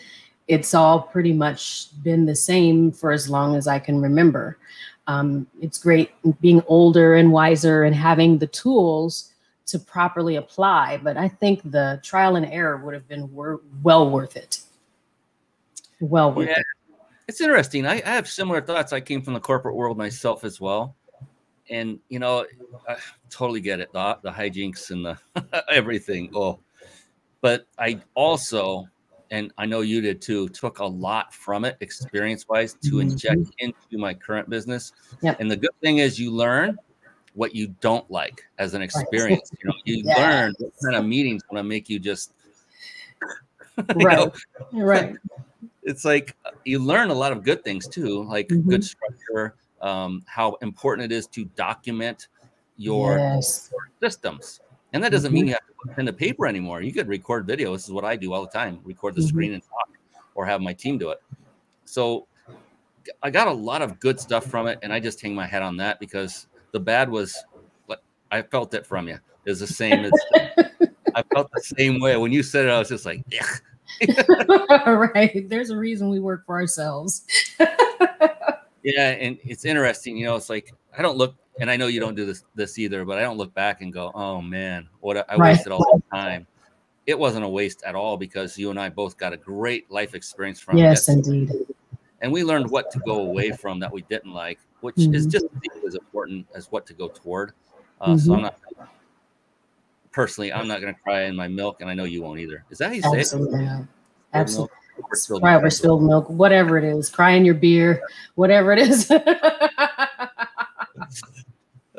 it's 0.48 0.74
all 0.74 1.00
pretty 1.00 1.32
much 1.32 1.88
been 2.02 2.26
the 2.26 2.34
same 2.34 2.90
for 2.92 3.12
as 3.12 3.28
long 3.30 3.54
as 3.56 3.66
I 3.66 3.78
can 3.78 4.00
remember. 4.00 4.58
Um, 5.06 5.46
it's 5.60 5.78
great 5.78 6.10
being 6.40 6.62
older 6.66 7.16
and 7.16 7.32
wiser 7.32 7.84
and 7.84 7.94
having 7.94 8.38
the 8.38 8.46
tools 8.46 9.32
to 9.66 9.78
properly 9.78 10.36
apply, 10.36 10.98
but 11.02 11.16
I 11.16 11.28
think 11.28 11.60
the 11.70 12.00
trial 12.02 12.36
and 12.36 12.46
error 12.46 12.76
would 12.78 12.94
have 12.94 13.08
been 13.08 13.32
wor- 13.32 13.60
well 13.82 14.10
worth 14.10 14.36
it. 14.36 14.60
Well 16.00 16.32
worth 16.32 16.48
Yeah. 16.48 16.58
it. 16.58 16.66
It's 17.28 17.40
interesting. 17.40 17.86
I, 17.86 17.94
I 18.04 18.10
have 18.10 18.28
similar 18.28 18.60
thoughts. 18.60 18.92
I 18.92 19.00
came 19.00 19.22
from 19.22 19.34
the 19.34 19.40
corporate 19.40 19.76
world 19.76 19.96
myself 19.96 20.44
as 20.44 20.60
well. 20.60 20.96
And, 21.70 21.98
you 22.08 22.18
know, 22.18 22.44
I 22.88 22.96
totally 23.30 23.60
get 23.60 23.80
it. 23.80 23.92
The, 23.92 24.18
the 24.22 24.30
hijinks 24.30 24.90
and 24.90 25.06
the 25.06 25.64
everything. 25.70 26.30
Oh, 26.34 26.58
but 27.40 27.66
I 27.78 28.00
also, 28.14 28.86
and 29.32 29.50
I 29.56 29.64
know 29.64 29.80
you 29.80 30.02
did 30.02 30.20
too, 30.20 30.48
took 30.50 30.78
a 30.80 30.84
lot 30.84 31.32
from 31.32 31.64
it 31.64 31.78
experience 31.80 32.46
wise 32.48 32.74
to 32.74 32.96
Mhm. 32.96 33.12
inject 33.12 33.40
into 33.58 33.98
my 33.98 34.12
current 34.12 34.48
business. 34.50 34.92
Yep. 35.22 35.40
And 35.40 35.50
the 35.50 35.56
good 35.56 35.74
thing 35.80 35.98
is 35.98 36.20
you 36.20 36.30
learn 36.30 36.78
what 37.32 37.54
you 37.54 37.68
don't 37.80 38.08
like 38.10 38.42
as 38.58 38.74
an 38.74 38.82
experience. 38.82 39.50
You 39.62 39.70
know, 39.70 39.74
you 39.84 40.02
Yeah. 40.04 40.20
learn 40.20 40.54
what 40.58 40.72
kind 40.84 40.96
of 40.96 41.06
meetings 41.06 41.42
want 41.50 41.58
to 41.58 41.64
make 41.64 41.88
you 41.88 41.98
just 41.98 42.34
you 43.78 43.84
Right. 43.94 44.18
know, 44.18 44.32
Right. 44.70 45.16
it's 45.82 46.04
like 46.04 46.36
uh, 46.44 46.50
you 46.64 46.78
learn 46.78 47.08
a 47.08 47.14
lot 47.14 47.32
of 47.32 47.42
good 47.42 47.64
things 47.64 47.88
too, 47.88 48.24
like 48.24 48.48
Mhm. 48.48 48.68
good 48.68 48.84
structure, 48.84 49.56
um, 49.80 50.22
how 50.26 50.56
important 50.60 51.10
it 51.10 51.14
is 51.14 51.26
to 51.28 51.46
document 51.56 52.28
your 52.76 53.16
yes. 53.16 53.70
systems. 54.02 54.60
And 54.92 55.02
that 55.02 55.10
doesn't 55.12 55.32
mean 55.32 55.44
Mhm. 55.44 55.48
you 55.48 55.52
have 55.54 55.66
to 55.66 55.72
put 55.82 55.96
pen 55.96 56.06
to 56.06 56.12
paper 56.12 56.46
anymore. 56.46 56.82
You 56.82 56.92
could 56.92 57.08
record 57.08 57.46
video. 57.46 57.72
This 57.72 57.84
is 57.84 57.92
what 57.92 58.04
I 58.04 58.16
do 58.16 58.32
all 58.32 58.42
the 58.42 58.50
time: 58.50 58.80
record 58.84 59.14
the 59.14 59.22
Mhm. 59.22 59.28
screen 59.28 59.54
and 59.54 59.62
talk, 59.62 59.88
or 60.34 60.44
have 60.46 60.60
my 60.60 60.72
team 60.72 60.98
do 60.98 61.10
it. 61.10 61.18
So 61.84 62.26
I 63.22 63.30
got 63.30 63.48
a 63.48 63.52
lot 63.52 63.82
of 63.82 63.98
good 63.98 64.20
stuff 64.20 64.46
from 64.46 64.66
it, 64.66 64.78
and 64.82 64.92
I 64.92 65.00
just 65.00 65.20
hang 65.20 65.34
my 65.34 65.46
head 65.46 65.62
on 65.62 65.76
that 65.78 65.98
because 65.98 66.46
the 66.72 66.80
bad 66.80 67.10
was, 67.10 67.34
I 68.30 68.42
felt 68.42 68.72
it 68.74 68.86
from 68.86 69.08
you 69.08 69.18
is 69.44 69.60
the 69.60 69.66
same 69.66 70.04
as 70.04 70.12
I 71.14 71.22
felt 71.34 71.50
the 71.52 71.60
same 71.60 72.00
way 72.00 72.16
when 72.16 72.32
you 72.32 72.42
said 72.42 72.66
it. 72.66 72.70
I 72.70 72.78
was 72.78 72.88
just 72.88 73.04
like, 73.04 73.22
yeah. 73.28 73.46
right. 74.86 75.48
There's 75.48 75.70
a 75.70 75.76
reason 75.76 76.08
we 76.08 76.20
work 76.20 76.46
for 76.46 76.54
ourselves. 76.56 77.26
Yeah, 78.84 79.10
and 79.10 79.38
it's 79.44 79.64
interesting. 79.64 80.16
You 80.16 80.26
know, 80.26 80.34
it's 80.34 80.50
like 80.50 80.74
I 80.98 81.02
don't 81.02 81.16
look 81.16 81.36
and 81.60 81.70
I 81.70 81.76
know 81.76 81.86
you 81.86 82.00
don't 82.00 82.14
do 82.14 82.26
this 82.26 82.44
this 82.54 82.78
either, 82.78 83.04
but 83.04 83.18
I 83.18 83.22
don't 83.22 83.38
look 83.38 83.54
back 83.54 83.80
and 83.80 83.92
go, 83.92 84.10
"Oh 84.14 84.40
man, 84.40 84.88
what 85.00 85.16
I 85.30 85.36
Right. 85.36 85.50
wasted 85.50 85.72
all 85.72 85.84
that 85.92 86.02
time." 86.16 86.46
It 87.06 87.18
wasn't 87.18 87.44
a 87.44 87.48
waste 87.48 87.82
at 87.84 87.94
all 87.94 88.16
because 88.16 88.56
you 88.56 88.70
and 88.70 88.78
I 88.78 88.88
both 88.88 89.16
got 89.16 89.32
a 89.32 89.36
great 89.36 89.90
life 89.90 90.14
experience 90.14 90.60
from 90.60 90.78
Yes, 90.78 91.08
it, 91.08 91.12
indeed. 91.14 91.50
and 92.20 92.30
we 92.32 92.44
learned 92.44 92.70
what 92.70 92.90
to 92.92 93.00
go 93.00 93.22
away 93.22 93.50
from 93.50 93.80
that 93.80 93.92
we 93.92 94.02
didn't 94.02 94.32
like, 94.32 94.60
which 94.80 94.96
is 94.98 95.26
Mhm. 95.26 95.30
just 95.32 95.46
as 95.86 95.94
important 95.96 96.46
as 96.54 96.70
what 96.70 96.86
to 96.86 96.94
go 96.94 97.08
toward. 97.08 97.52
Uh, 98.00 98.16
So 98.16 98.32
Mhm. 98.32 98.36
I'm 98.36 98.42
not 98.42 98.54
personally, 100.12 100.52
I'm 100.52 100.68
not 100.68 100.80
going 100.80 100.94
to 100.94 101.00
cry 101.00 101.22
in 101.22 101.34
my 101.34 101.48
milk, 101.48 101.80
and 101.80 101.90
I 101.90 101.94
know 101.94 102.04
you 102.04 102.22
won't 102.22 102.38
either. 102.38 102.64
Is 102.70 102.78
that 102.78 102.88
how 102.88 102.94
you 102.94 103.02
say 103.02 103.08
it? 103.08 103.20
Absolutely. 103.20 103.64
not. 103.64 103.84
Absolutely. 104.34 104.76
Cry 105.40 105.54
over 105.56 105.70
spilled 105.70 106.02
milk, 106.04 106.28
whatever 106.28 106.78
it 106.78 106.84
is. 106.84 107.08
Cry 107.10 107.32
in 107.32 107.44
your 107.44 107.54
beer, 107.54 108.02
whatever 108.34 108.72
it 108.72 108.78
is. 108.78 109.10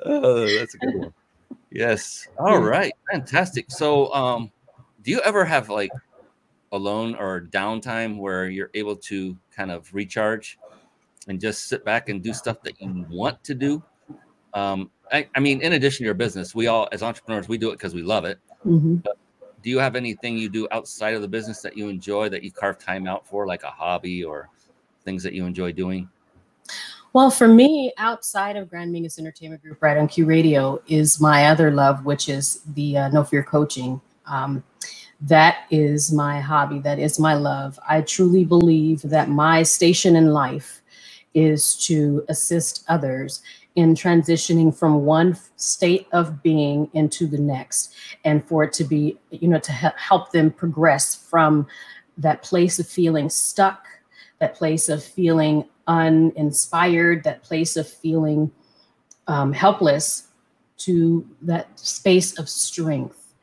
Oh, 0.06 0.46
that's 0.58 0.76
a 0.76 0.78
good 0.78 0.96
one. 0.96 1.14
Yes. 1.72 2.28
All 2.38 2.60
right. 2.60 2.94
Fantastic. 3.12 3.72
So, 3.72 4.14
um, 4.14 4.52
do 5.02 5.12
you 5.12 5.22
ever 5.22 5.44
have 5.46 5.70
like 5.70 5.92
alone 6.72 7.16
or 7.16 7.42
downtime 7.42 8.18
where 8.18 8.50
you're 8.50 8.72
able 8.74 8.96
to 8.96 9.38
kind 9.56 9.72
of 9.72 9.94
recharge 9.94 10.58
and 11.28 11.40
just 11.40 11.68
sit 11.68 11.86
back 11.86 12.10
and 12.10 12.22
do 12.22 12.34
stuff 12.34 12.62
that 12.64 12.80
you 12.82 13.06
want 13.10 13.44
to 13.46 13.54
do? 13.54 13.84
Um, 14.54 14.92
I, 15.12 15.28
I 15.36 15.40
mean, 15.40 15.62
in 15.62 15.74
addition 15.74 16.00
to 16.00 16.06
your 16.06 16.14
business, 16.14 16.54
we 16.54 16.68
all, 16.68 16.88
as 16.92 17.02
entrepreneurs, 17.04 17.48
we 17.48 17.58
do 17.58 17.70
it 17.70 17.74
because 17.74 17.96
we 17.96 18.04
love 18.04 18.26
it. 18.26 18.40
Mhm. 18.66 19.04
Do 19.64 19.70
you 19.70 19.80
have 19.80 19.96
anything 19.96 20.38
you 20.38 20.50
do 20.50 20.68
outside 20.72 21.14
of 21.14 21.22
the 21.22 21.28
business 21.28 21.62
that 21.62 21.78
you 21.78 21.88
enjoy 21.88 22.28
that 22.30 22.44
you 22.44 22.52
carve 22.52 22.78
time 22.78 23.08
out 23.08 23.26
for, 23.26 23.48
like 23.48 23.64
a 23.64 23.70
hobby 23.70 24.22
or 24.24 24.50
things 25.06 25.24
that 25.24 25.34
you 25.34 25.46
enjoy 25.46 25.72
doing? 25.72 26.10
Well, 27.14 27.30
for 27.30 27.48
me, 27.48 27.94
outside 28.00 28.56
of 28.56 28.72
Grann 28.72 28.92
Mingus 28.92 29.20
Entertainment 29.20 29.62
Group, 29.62 29.84
right 29.84 29.98
on 29.98 30.08
QUE 30.08 30.26
Radio, 30.26 30.82
is 30.88 31.22
my 31.22 31.46
other 31.46 31.70
love, 31.70 32.06
which 32.06 32.28
is 32.28 32.62
the 32.74 32.98
uh, 32.98 33.10
No 33.10 33.24
Fear 33.24 33.44
Coaching. 33.44 34.02
Um, 34.26 34.64
that 35.22 35.66
is 35.70 36.12
my 36.12 36.40
hobby. 36.40 36.80
That 36.80 36.98
is 36.98 37.20
my 37.20 37.36
love. 37.36 37.80
I 37.88 38.02
truly 38.02 38.44
believe 38.44 39.04
that 39.04 39.30
my 39.30 39.62
station 39.62 40.16
in 40.16 40.34
life 40.34 40.82
is 41.36 41.76
to 41.86 42.26
assist 42.30 42.84
others 42.88 43.44
in 43.76 43.94
transitioning 43.94 44.76
from 44.76 45.06
one 45.06 45.38
state 45.56 46.08
of 46.14 46.42
being 46.42 46.90
into 46.94 47.28
the 47.28 47.38
next 47.38 47.94
and 48.26 48.44
for 48.48 48.64
it 48.64 48.74
to 48.74 48.84
be 48.84 49.18
you 49.32 49.48
know 49.48 49.60
to 49.60 49.72
help 49.72 50.32
them 50.32 50.52
progress 50.52 51.16
from 51.16 51.66
that 52.18 52.44
place 52.44 52.78
of 52.78 52.88
feeling 52.88 53.30
stuck 53.30 53.88
that 54.40 54.54
place 54.54 54.90
of 54.90 55.04
feeling 55.04 55.66
uninspired 55.88 57.24
that 57.24 57.44
place 57.44 57.76
of 57.76 57.88
feeling 57.88 58.52
um, 59.28 59.52
helpless 59.54 60.28
to 60.78 61.28
that 61.42 61.78
space 61.80 62.38
of 62.40 62.50
strength 62.50 63.34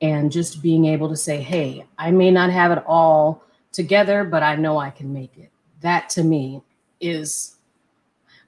and 0.00 0.30
just 0.30 0.62
being 0.62 0.84
able 0.86 1.08
to 1.08 1.16
say 1.16 1.40
hey 1.40 1.84
i 1.98 2.10
may 2.10 2.30
not 2.30 2.50
have 2.50 2.70
it 2.72 2.82
all 2.86 3.42
together 3.72 4.24
but 4.24 4.42
i 4.42 4.54
know 4.54 4.78
i 4.78 4.90
can 4.90 5.12
make 5.12 5.36
it 5.38 5.50
that 5.80 6.08
to 6.08 6.22
me 6.22 6.60
is 7.00 7.56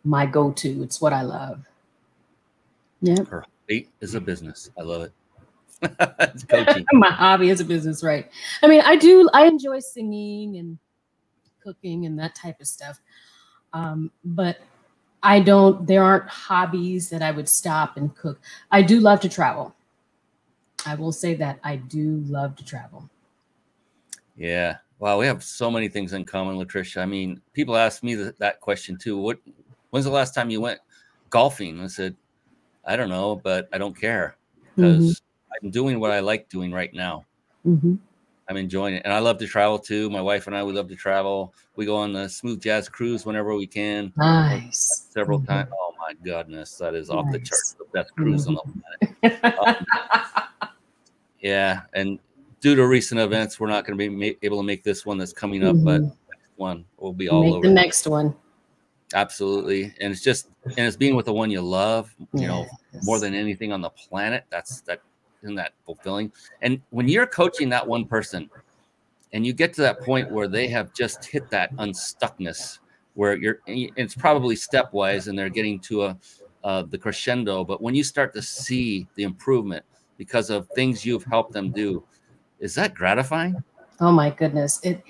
my 0.04 0.26
go-to 0.26 0.82
it's 0.82 1.00
what 1.00 1.12
i 1.12 1.22
love 1.22 1.64
yeah 3.00 3.22
Her 3.28 3.42
hobby 3.42 3.88
is 4.00 4.14
a 4.14 4.20
business. 4.20 4.70
I 4.78 4.82
love 4.82 5.02
it. 5.02 5.12
it's 6.20 6.44
coaching. 6.48 6.86
my 6.94 7.10
hobby 7.10 7.50
is 7.50 7.60
a 7.60 7.64
business 7.64 8.02
right 8.02 8.30
i 8.62 8.66
mean 8.66 8.80
i 8.84 8.96
do 8.96 9.28
i 9.34 9.46
enjoy 9.46 9.78
singing 9.78 10.56
and 10.56 10.78
cooking 11.62 12.06
and 12.06 12.18
that 12.18 12.34
type 12.34 12.60
of 12.60 12.66
stuff 12.66 13.00
um, 13.72 14.10
but 14.24 14.58
i 15.22 15.40
don't 15.40 15.86
there 15.86 16.02
aren't 16.02 16.28
hobbies 16.28 17.08
that 17.10 17.22
i 17.22 17.30
would 17.30 17.48
stop 17.48 17.96
and 17.96 18.14
cook 18.16 18.40
i 18.70 18.82
do 18.82 19.00
love 19.00 19.20
to 19.20 19.28
travel 19.28 19.74
i 20.84 20.94
will 20.94 21.12
say 21.12 21.34
that 21.34 21.58
i 21.64 21.76
do 21.76 22.22
love 22.26 22.54
to 22.56 22.64
travel 22.64 23.08
Yeah. 24.36 24.76
Wow, 24.98 25.18
we 25.18 25.26
have 25.26 25.44
so 25.44 25.70
many 25.70 25.88
things 25.88 26.14
in 26.14 26.24
common, 26.24 26.56
Latricia. 26.56 27.02
I 27.02 27.06
mean, 27.06 27.40
people 27.52 27.76
ask 27.76 28.02
me 28.02 28.16
th- 28.16 28.34
that 28.38 28.60
question 28.60 28.96
too. 28.96 29.18
What? 29.18 29.38
When's 29.90 30.06
the 30.06 30.10
last 30.12 30.34
time 30.34 30.48
you 30.48 30.60
went 30.60 30.80
golfing? 31.28 31.80
I 31.80 31.86
said, 31.86 32.16
I 32.84 32.96
don't 32.96 33.10
know, 33.10 33.36
but 33.36 33.68
I 33.72 33.78
don't 33.78 33.98
care 33.98 34.36
because 34.74 35.20
I'm 35.62 35.70
doing 35.70 36.00
what 36.00 36.12
I 36.12 36.20
like 36.20 36.48
doing 36.48 36.72
right 36.72 36.92
now. 36.94 37.24
Mhm. 37.66 37.98
I'm 38.48 38.56
enjoying 38.56 38.94
it, 38.94 39.02
and 39.04 39.12
I 39.12 39.18
love 39.18 39.38
to 39.38 39.46
travel 39.46 39.78
too. 39.78 40.08
My 40.10 40.20
wife 40.20 40.46
and 40.46 40.56
I, 40.56 40.62
we 40.62 40.72
love 40.72 40.88
to 40.88 40.94
travel. 40.96 41.52
We 41.74 41.84
go 41.84 41.96
on 41.96 42.12
the 42.12 42.28
smooth 42.28 42.60
jazz 42.62 42.88
cruise 42.88 43.26
whenever 43.26 43.54
we 43.56 43.66
can. 43.66 44.12
nice 44.16 45.08
Several 45.10 45.40
Mhm. 45.40 45.46
times. 45.46 45.70
Oh 45.72 45.94
my 45.98 46.14
goodness, 46.24 46.76
that 46.78 46.94
is 46.94 47.10
off 47.10 47.26
the 47.32 47.38
Nice. 47.38 47.48
charts. 47.48 47.76
The 47.78 47.84
best 47.92 48.14
cruise 48.14 48.46
on 48.46 48.54
the 48.54 48.62
planet. 49.22 49.76
Yeah, 51.40 51.82
and 51.92 52.18
due 52.60 52.74
to 52.74 52.86
recent 52.86 53.20
events, 53.20 53.60
we're 53.60 53.68
not 53.68 53.84
going 53.84 53.96
to 53.98 53.98
be 53.98 54.08
ma- 54.08 54.36
able 54.42 54.56
to 54.58 54.62
make 54.62 54.82
this 54.82 55.04
one 55.04 55.18
that's 55.18 55.32
coming 55.34 55.62
up, 55.62 55.76
but 55.84 56.00
Mhm. 56.00 56.04
next 56.30 56.50
one 56.56 56.84
will 56.96 57.12
be 57.12 57.28
all 57.28 57.42
make 57.42 57.52
over. 57.54 57.68
the 57.68 57.74
next 57.74 58.06
one 58.06 58.34
Absolutely, 59.14 59.94
and 60.00 60.12
it's 60.12 60.22
just 60.22 60.48
and 60.64 60.86
it's 60.86 60.96
being 60.96 61.14
with 61.14 61.26
the 61.26 61.32
one 61.32 61.48
you 61.50 61.60
love, 61.60 62.12
you 62.32 62.48
know, 62.48 62.66
more 63.04 63.20
than 63.20 63.34
anything 63.34 63.70
on 63.72 63.80
the 63.80 63.90
planet. 63.90 64.44
That's 64.50 64.80
that 64.82 65.00
isn't 65.46 65.54
that 65.54 65.72
fulfilling. 65.84 66.32
And 66.62 66.80
when 66.90 67.08
you're 67.08 67.26
coaching 67.26 67.68
that 67.70 67.86
one 67.86 68.04
person, 68.04 68.50
and 69.32 69.46
you 69.46 69.52
get 69.52 69.72
to 69.74 69.80
that 69.82 70.00
point 70.00 70.30
where 70.30 70.48
they 70.48 70.68
have 70.68 70.92
just 70.92 71.24
hit 71.24 71.48
that 71.50 71.74
unstuckness, 71.76 72.78
where 73.14 73.36
you're 73.36 73.60
it's 73.66 74.14
probably 74.14 74.56
stepwise, 74.56 75.28
and 75.28 75.38
they're 75.38 75.48
getting 75.48 75.78
to 75.80 76.04
a 76.04 76.16
uh, 76.64 76.82
the 76.82 76.98
crescendo. 76.98 77.64
But 77.64 77.80
when 77.80 77.94
you 77.94 78.02
start 78.02 78.34
to 78.34 78.42
see 78.42 79.06
the 79.14 79.22
improvement 79.22 79.84
because 80.18 80.50
of 80.50 80.68
things 80.70 81.04
you've 81.04 81.24
helped 81.24 81.52
them 81.52 81.70
do, 81.70 82.02
is 82.58 82.74
that 82.74 82.94
gratifying? 82.94 83.62
Oh 84.00 84.12
my 84.12 84.30
goodness. 84.30 84.80
It 84.82 85.02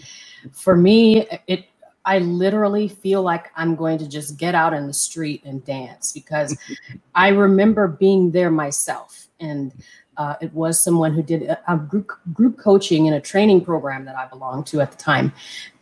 for 0.52 0.76
me 0.76 1.26
it 1.46 1.66
I 2.04 2.20
literally 2.20 2.86
feel 2.86 3.22
like 3.22 3.50
I'm 3.56 3.74
going 3.74 3.98
to 3.98 4.08
just 4.08 4.36
get 4.36 4.54
out 4.54 4.72
in 4.72 4.86
the 4.86 4.94
street 4.94 5.42
and 5.44 5.64
dance 5.64 6.12
because 6.12 6.56
I 7.14 7.28
remember 7.28 7.88
being 7.88 8.30
there 8.30 8.50
myself 8.50 9.26
and 9.40 9.72
uh, 10.18 10.34
it 10.40 10.52
was 10.52 10.82
someone 10.82 11.12
who 11.14 11.22
did 11.22 11.42
a, 11.44 11.72
a 11.72 11.76
group 11.76 12.10
group 12.32 12.58
coaching 12.58 13.06
in 13.06 13.14
a 13.14 13.20
training 13.20 13.64
program 13.64 14.04
that 14.04 14.16
I 14.16 14.26
belonged 14.26 14.66
to 14.68 14.80
at 14.80 14.90
the 14.90 14.96
time. 14.98 15.32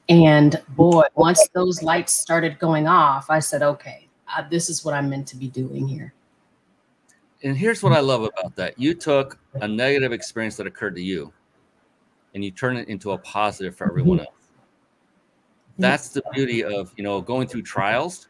And 0.08 0.60
boy, 0.70 1.04
once 1.14 1.48
those 1.54 1.82
lights 1.82 2.12
started 2.12 2.58
going 2.58 2.86
off, 2.86 3.30
I 3.30 3.38
said, 3.38 3.62
okay, 3.62 4.08
uh, 4.36 4.42
this 4.50 4.68
is 4.68 4.84
what 4.84 4.92
I'm 4.94 5.08
meant 5.08 5.26
to 5.28 5.36
be 5.36 5.48
doing 5.48 5.88
here. 5.88 6.12
and 7.42 7.56
here's 7.56 7.82
what 7.82 7.92
I 7.92 8.00
love 8.00 8.22
about 8.22 8.56
that. 8.56 8.78
You 8.78 8.94
took 8.94 9.38
a 9.54 9.68
negative 9.68 10.12
experience 10.12 10.56
that 10.56 10.66
occurred 10.66 10.94
to 10.96 11.02
you 11.02 11.32
and 12.34 12.42
you 12.44 12.50
turn 12.50 12.76
it 12.76 12.88
into 12.88 13.12
a 13.12 13.18
positive 13.18 13.76
for 13.76 13.86
everyone 13.86 14.20
else. 14.20 14.28
That's 15.78 16.08
the 16.08 16.22
beauty 16.32 16.64
of, 16.64 16.92
you 16.96 17.04
know, 17.04 17.20
going 17.20 17.48
through 17.48 17.62
trials 17.62 18.28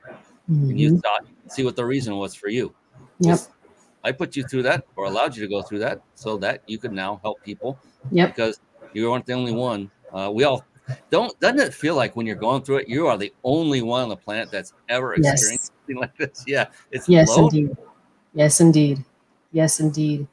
and 0.49 0.79
you 0.79 0.93
Mhm. 0.95 1.03
thought 1.03 1.27
see 1.49 1.63
what 1.65 1.77
the 1.77 1.85
reason 1.85 2.17
was 2.17 2.35
for 2.35 2.49
you. 2.49 2.75
Yep. 3.21 3.39
I 4.05 4.13
put 4.13 4.37
you 4.37 4.45
through 4.45 4.63
that 4.65 4.85
or 4.97 5.07
allowed 5.07 5.35
you 5.35 5.43
to 5.43 5.49
go 5.49 5.63
through 5.63 5.81
that 5.81 6.01
so 6.15 6.37
that 6.39 6.63
you 6.67 6.79
could 6.79 6.93
now 6.93 7.19
help 7.23 7.43
people 7.43 7.79
Yep. 8.13 8.29
because 8.29 8.61
you 8.93 9.11
weren't 9.11 9.27
the 9.27 9.33
only 9.33 9.53
one. 9.53 9.91
Uh, 10.13 10.31
we 10.33 10.45
all 10.45 10.65
don't 11.11 11.39
doesn't 11.41 11.59
it 11.61 11.73
feel 11.75 11.97
like 11.97 12.15
when 12.15 12.27
you're 12.27 12.37
going 12.37 12.63
through 12.63 12.77
it, 12.77 12.89
you 12.89 13.07
are 13.07 13.17
the 13.17 13.33
only 13.43 13.81
one 13.83 14.03
on 14.03 14.09
the 14.11 14.17
planet 14.17 14.51
that's 14.53 14.75
ever 14.91 15.17
Yes. 15.19 15.33
experienced 15.33 15.73
something 15.81 15.97
like 15.97 16.17
this? 16.19 16.45
Yeah. 16.47 16.67
It's 16.91 17.09
Yes, 17.09 17.29
low. 17.29 17.45
indeed. 17.49 17.77
Yes, 18.35 18.61
indeed. 18.61 19.05
Yes, 19.53 19.81
indeed. 19.81 20.27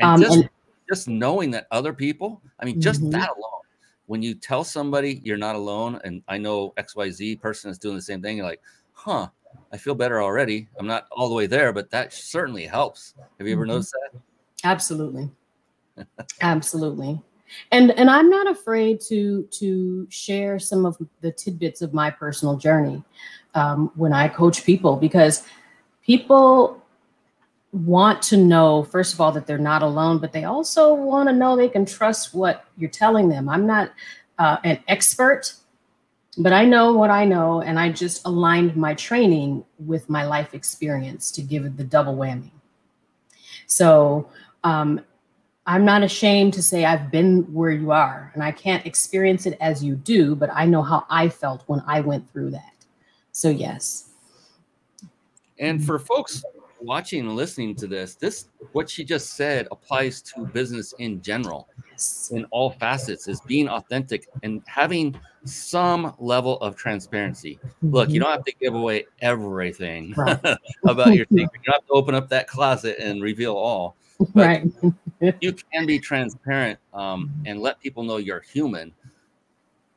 And 0.00 0.08
Um, 0.10 0.20
just 0.20 0.36
and- 0.38 0.50
just 0.88 1.08
knowing 1.08 1.50
that 1.50 1.66
other 1.72 1.92
people, 1.92 2.40
I 2.60 2.64
mean, 2.64 2.80
just 2.80 3.02
Mhm. 3.02 3.10
that 3.12 3.28
alone, 3.30 3.62
when 4.06 4.22
you 4.22 4.34
tell 4.36 4.62
somebody 4.62 5.20
you're 5.24 5.36
not 5.36 5.56
alone, 5.56 6.00
and 6.04 6.22
I 6.28 6.38
know 6.38 6.72
XYZ 6.76 7.34
person 7.40 7.70
is 7.72 7.78
doing 7.78 7.96
the 7.96 8.02
same 8.02 8.22
thing, 8.22 8.36
you're 8.36 8.46
like, 8.46 8.62
huh, 8.96 9.28
I 9.72 9.76
feel 9.76 9.94
better 9.94 10.22
already. 10.22 10.68
I'm 10.78 10.86
not 10.86 11.06
all 11.12 11.28
the 11.28 11.34
way 11.34 11.46
there, 11.46 11.72
but 11.72 11.90
that 11.90 12.12
certainly 12.12 12.66
helps. 12.66 13.14
Have 13.38 13.46
you 13.46 13.54
ever 13.54 13.64
Mhm. 13.64 13.68
noticed 13.68 13.92
that? 13.92 14.20
Absolutely. 14.64 15.30
Absolutely. 16.40 17.22
And 17.70 17.92
and 17.92 18.10
I'm 18.10 18.28
not 18.28 18.50
afraid 18.50 19.00
to 19.02 19.44
to 19.52 20.06
share 20.10 20.58
some 20.58 20.84
of 20.84 20.96
the 21.20 21.30
tidbits 21.30 21.80
of 21.82 21.94
my 21.94 22.10
personal 22.10 22.56
journey 22.56 23.04
um, 23.54 23.92
when 23.94 24.12
I 24.12 24.26
coach 24.28 24.64
people 24.64 24.96
because 24.96 25.44
people 26.02 26.82
want 27.72 28.22
to 28.22 28.36
know 28.36 28.82
first 28.84 29.14
of 29.14 29.20
all 29.20 29.30
that 29.32 29.46
they're 29.46 29.58
not 29.58 29.82
alone, 29.82 30.18
but 30.18 30.32
they 30.32 30.44
also 30.44 30.94
want 30.94 31.28
to 31.28 31.34
know 31.34 31.54
they 31.56 31.68
can 31.68 31.84
trust 31.86 32.34
what 32.34 32.64
you're 32.76 32.90
telling 32.90 33.28
them. 33.28 33.48
I'm 33.48 33.66
not 33.66 33.92
uh, 34.38 34.56
an 34.64 34.80
expert, 34.88 35.52
but 36.38 36.52
I 36.52 36.64
know 36.64 36.92
what 36.92 37.10
I 37.10 37.24
know, 37.24 37.62
and 37.62 37.78
I 37.78 37.90
just 37.90 38.26
aligned 38.26 38.76
my 38.76 38.94
training 38.94 39.64
with 39.78 40.08
my 40.10 40.24
life 40.24 40.54
experience 40.54 41.30
to 41.32 41.42
give 41.42 41.64
it 41.64 41.76
the 41.76 41.84
double 41.84 42.16
whammy. 42.16 42.50
So 43.66 44.28
um, 44.64 45.00
I'm 45.66 45.84
not 45.84 46.02
ashamed 46.02 46.54
to 46.54 46.62
say 46.62 46.84
I've 46.84 47.10
been 47.10 47.42
where 47.52 47.70
you 47.70 47.90
are, 47.90 48.30
and 48.34 48.42
I 48.42 48.52
can't 48.52 48.84
experience 48.86 49.46
it 49.46 49.56
as 49.60 49.82
you 49.82 49.96
do, 49.96 50.36
but 50.36 50.50
I 50.52 50.66
know 50.66 50.82
how 50.82 51.06
I 51.10 51.28
felt 51.28 51.62
when 51.66 51.82
I 51.86 52.00
went 52.00 52.30
through 52.32 52.50
that. 52.50 52.72
So 53.32 53.48
yes, 53.48 54.10
And 55.58 55.84
for 55.84 55.98
folks 55.98 56.44
watching 56.80 57.20
and 57.20 57.34
listening 57.34 57.74
to 57.76 57.86
this, 57.86 58.14
this 58.14 58.48
what 58.72 58.88
she 58.88 59.04
just 59.04 59.34
said 59.34 59.66
applies 59.70 60.22
to 60.22 60.46
business 60.46 60.92
in 60.98 61.22
general, 61.22 61.68
in 62.30 62.44
all 62.46 62.70
facets, 62.70 63.26
is 63.28 63.40
being 63.40 63.68
authentic 63.68 64.28
and 64.42 64.62
having 64.66 65.18
some 65.46 66.14
level 66.18 66.58
of 66.60 66.76
transparency. 66.76 67.58
Look, 67.82 68.10
you 68.10 68.20
Mhm. 68.20 68.24
don't 68.24 68.32
have 68.32 68.44
to 68.44 68.52
give 68.60 68.74
away 68.74 69.06
everything 69.20 70.12
Right. 70.16 70.38
about 70.84 71.14
your 71.14 71.26
secret. 71.30 71.50
You 71.54 71.60
don't 71.66 71.74
have 71.74 71.86
to 71.86 71.92
open 71.92 72.14
up 72.14 72.28
that 72.30 72.48
closet 72.48 72.96
and 72.98 73.22
reveal 73.22 73.54
all. 73.54 73.96
but- 74.34 74.46
right. 74.46 74.64
You 75.40 75.54
can 75.72 75.86
be 75.86 75.98
transparent 75.98 76.78
um, 76.92 77.32
and 77.46 77.60
let 77.62 77.80
people 77.80 78.02
know 78.02 78.18
you're 78.18 78.40
human, 78.40 78.92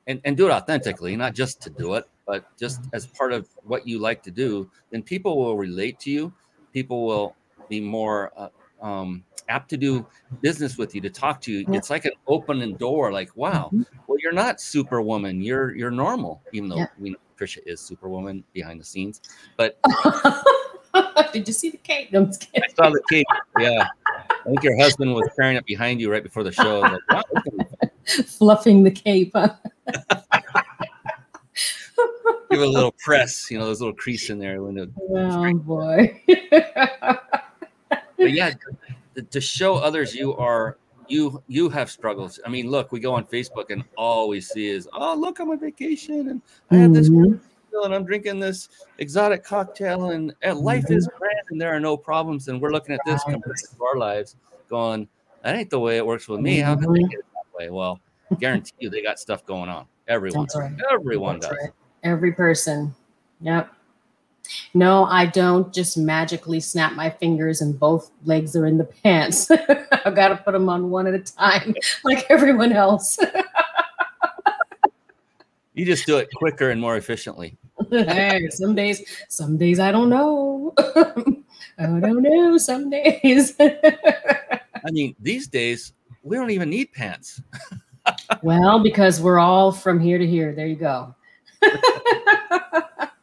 and 0.08 0.22
and 0.24 0.38
do 0.38 0.48
it 0.48 0.52
authentically, 0.52 1.16
not 1.18 1.36
just 1.36 1.62
to 1.64 1.70
do 1.70 1.96
it, 1.96 2.06
but 2.26 2.46
just 2.58 2.82
as 2.94 3.06
part 3.06 3.34
of 3.34 3.50
what 3.64 3.86
you 3.86 4.00
like 4.00 4.24
to 4.24 4.32
do. 4.32 4.70
Then 4.92 5.04
people 5.04 5.38
will 5.38 5.58
relate 5.58 6.00
to 6.02 6.10
you. 6.10 6.32
People 6.74 7.06
will 7.06 7.36
be 7.68 7.82
more 7.82 8.32
uh, 8.38 8.48
um, 8.82 9.24
apt 9.50 9.70
to 9.72 9.78
do 9.78 10.06
business 10.42 10.78
with 10.78 10.96
you, 10.96 11.02
to 11.02 11.10
talk 11.10 11.42
to 11.42 11.52
you. 11.52 11.66
Yeah. 11.68 11.78
It's 11.78 11.90
like 11.90 12.06
an 12.06 12.14
opening 12.28 12.76
door. 12.78 13.12
Like, 13.12 13.36
wow, 13.36 13.70
Mhm. 13.74 13.86
well, 14.08 14.18
you're 14.22 14.32
not 14.32 14.62
Superwoman. 14.62 15.42
You're 15.42 15.76
you're 15.76 15.92
normal, 15.92 16.42
even 16.54 16.70
though 16.70 16.78
Yeah. 16.78 16.88
we 17.00 17.10
know 17.12 17.18
Trisha 17.38 17.60
is 17.66 17.82
Superwoman 17.82 18.44
behind 18.54 18.80
the 18.80 18.86
scenes. 18.86 19.22
But 19.58 19.80
Did 21.34 21.48
you 21.48 21.54
see 21.54 21.70
the 21.70 21.78
cake? 21.78 22.12
No, 22.12 22.20
I'm 22.22 22.26
just 22.28 22.52
kidding. 22.52 22.64
I 22.70 22.74
saw 22.74 22.90
the 22.90 23.02
cake. 23.10 23.26
Yeah, 23.60 23.86
I 24.10 24.44
think 24.50 24.64
your 24.64 24.78
husband 24.78 25.14
was 25.14 25.30
carrying 25.36 25.58
it 25.58 25.66
behind 25.66 26.02
you 26.02 26.12
right 26.12 26.24
before 26.24 26.44
the 26.44 26.52
show. 26.52 26.80
Like, 26.82 27.02
wow, 27.12 27.24
this 27.34 27.44
is 27.46 27.52
gonna 27.52 27.92
be 28.18 28.24
Fluffing 28.24 28.84
the 28.84 28.92
cape. 28.92 29.32
huh? 29.36 29.50
give 32.50 32.62
it 32.62 32.68
a 32.68 32.70
little 32.70 32.94
press, 33.04 33.52
you 33.52 33.60
know, 33.60 33.66
those 33.66 33.80
little 33.82 33.94
crease 33.96 34.30
in 34.32 34.40
there. 34.40 34.64
When 34.64 34.78
it, 34.78 34.90
Oh 35.12 35.54
boy. 35.54 36.22
but 38.18 38.32
yeah, 38.32 38.54
to, 39.16 39.22
to 39.22 39.42
show 39.42 39.76
others 39.76 40.14
you 40.14 40.36
are 40.36 40.78
you 41.08 41.44
you 41.48 41.70
have 41.70 41.90
struggles. 41.90 42.40
I 42.46 42.50
mean, 42.50 42.70
look, 42.70 42.92
we 42.92 43.00
go 43.00 43.14
on 43.14 43.26
Facebook 43.26 43.66
and 43.70 43.84
all 43.98 44.30
we 44.30 44.40
see 44.42 44.68
is, 44.68 44.88
oh, 44.94 45.16
look, 45.16 45.40
I'm 45.40 45.50
on 45.50 45.60
vacation 45.60 46.30
and 46.30 46.42
I 46.70 46.76
had 46.76 46.94
this 46.94 47.10
Mhm. 47.10 47.40
meal 47.72 47.84
and 47.84 47.96
I'm 47.96 48.06
drinking 48.06 48.40
this 48.40 48.70
exotic 49.00 49.44
cocktail 49.44 50.12
and, 50.12 50.34
and 50.44 50.60
life 50.60 50.86
is 50.90 51.10
grand 51.18 51.40
and 51.50 51.60
there 51.60 51.74
are 51.76 51.80
no 51.80 51.98
problems. 51.98 52.48
And 52.48 52.62
we're 52.62 52.72
looking 52.72 52.94
at 52.94 53.02
this 53.06 53.24
compared 53.24 53.58
to 53.58 53.84
our 53.84 53.98
lives, 53.98 54.36
going, 54.70 55.08
that 55.42 55.56
ain't 55.56 55.72
the 55.72 55.80
way 55.80 55.98
it 55.98 56.06
works 56.06 56.28
with 56.28 56.42
me. 56.42 56.60
How 56.60 56.76
did 56.76 56.90
they 56.94 57.00
Mhm. 57.00 57.10
get 57.10 57.20
it 57.20 57.26
that 57.34 57.58
way? 57.58 57.70
Well, 57.72 58.00
guarantee 58.40 58.74
you 58.78 58.92
they 58.92 59.02
got 59.02 59.20
stuff 59.20 59.44
going 59.46 59.70
on. 59.70 59.88
Everyone, 60.08 60.46
right. 60.56 60.72
everyone 60.92 61.40
That's 61.40 61.54
does. 61.54 61.64
right. 61.64 61.74
Every 62.04 62.34
person. 62.34 62.94
Yep. 63.42 63.72
No, 64.74 65.06
I 65.06 65.26
don't 65.26 65.74
just 65.74 65.98
magically 65.98 66.60
snap 66.60 66.94
my 66.94 67.10
fingers 67.10 67.62
and 67.62 67.80
both 67.80 68.12
legs 68.26 68.56
are 68.56 68.66
in 68.66 68.78
the 68.78 68.84
pants. 68.84 69.50
I've 70.06 70.16
got 70.16 70.30
to 70.30 70.38
put 70.38 70.54
them 70.54 70.70
on 70.70 70.90
one 70.90 71.08
at 71.08 71.14
a 71.14 71.20
time, 71.20 71.76
like 72.04 72.26
everyone 72.30 72.74
else. 72.74 73.18
You 75.76 75.86
just 75.86 76.06
do 76.06 76.18
it 76.18 76.28
quicker 76.36 76.72
and 76.72 76.82
more 76.82 76.98
efficiently. 76.98 77.56
hey, 77.90 78.50
some 78.50 78.76
days, 78.76 79.02
some 79.30 79.56
days 79.56 79.80
I 79.80 79.94
don't 79.94 80.10
know. 80.10 80.74
I 80.78 81.86
don't 82.02 82.22
know. 82.22 82.58
Some 82.58 82.90
days. 82.90 83.56
I 83.58 84.92
mean, 84.92 85.16
these 85.22 85.48
days 85.48 85.94
we 86.22 86.36
don't 86.36 86.50
even 86.50 86.70
need 86.70 86.92
pants. 86.92 87.42
well, 88.44 88.84
because 88.84 89.22
we're 89.22 89.40
all 89.40 89.72
from 89.72 90.02
here 90.02 90.18
to 90.18 90.28
here. 90.28 90.54
There 90.54 90.68
you 90.68 90.76
go. 90.76 91.16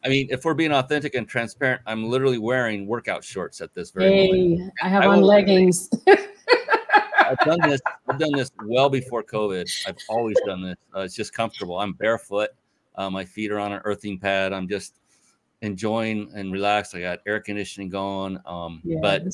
I 0.07 0.09
mean, 0.09 0.29
if 0.31 0.45
we're 0.45 0.55
being 0.55 0.71
authentic 0.71 1.17
and 1.17 1.29
transparent, 1.29 1.83
I'm 1.85 2.05
literally 2.05 2.39
wearing 2.39 2.87
workout 2.87 3.25
shorts 3.25 3.61
at 3.61 3.75
this 3.75 3.91
very 3.91 4.29
moment. 4.29 4.61
hey, 4.61 4.71
I 4.87 4.89
have 4.89 5.03
I 5.03 5.07
on 5.07 5.21
leggings. 5.21 5.91
I've 7.19 7.39
done 7.39 7.59
this. 7.63 7.81
I've 8.09 8.19
done 8.21 8.31
this 8.31 8.53
well 8.65 8.89
before 8.89 9.25
COVID. 9.25 9.69
I've 9.89 9.97
always 10.09 10.37
done 10.47 10.63
this. 10.63 10.77
Uh, 10.95 11.01
it's 11.01 11.17
just 11.17 11.33
comfortable. 11.33 11.81
I'm 11.81 11.93
barefoot. 11.93 12.51
Uh, 12.95 13.11
my 13.11 13.25
feet 13.25 13.51
are 13.51 13.59
on 13.59 13.73
an 13.73 13.81
earthing 13.85 14.17
pad. 14.17 14.53
I'm 14.53 14.69
just 14.69 15.01
enjoying 15.61 16.31
and 16.37 16.53
relaxed. 16.53 16.95
I 16.95 17.01
got 17.01 17.19
air 17.27 17.41
conditioning 17.41 17.89
going. 17.89 18.39
Um, 18.47 18.83
But 19.03 19.25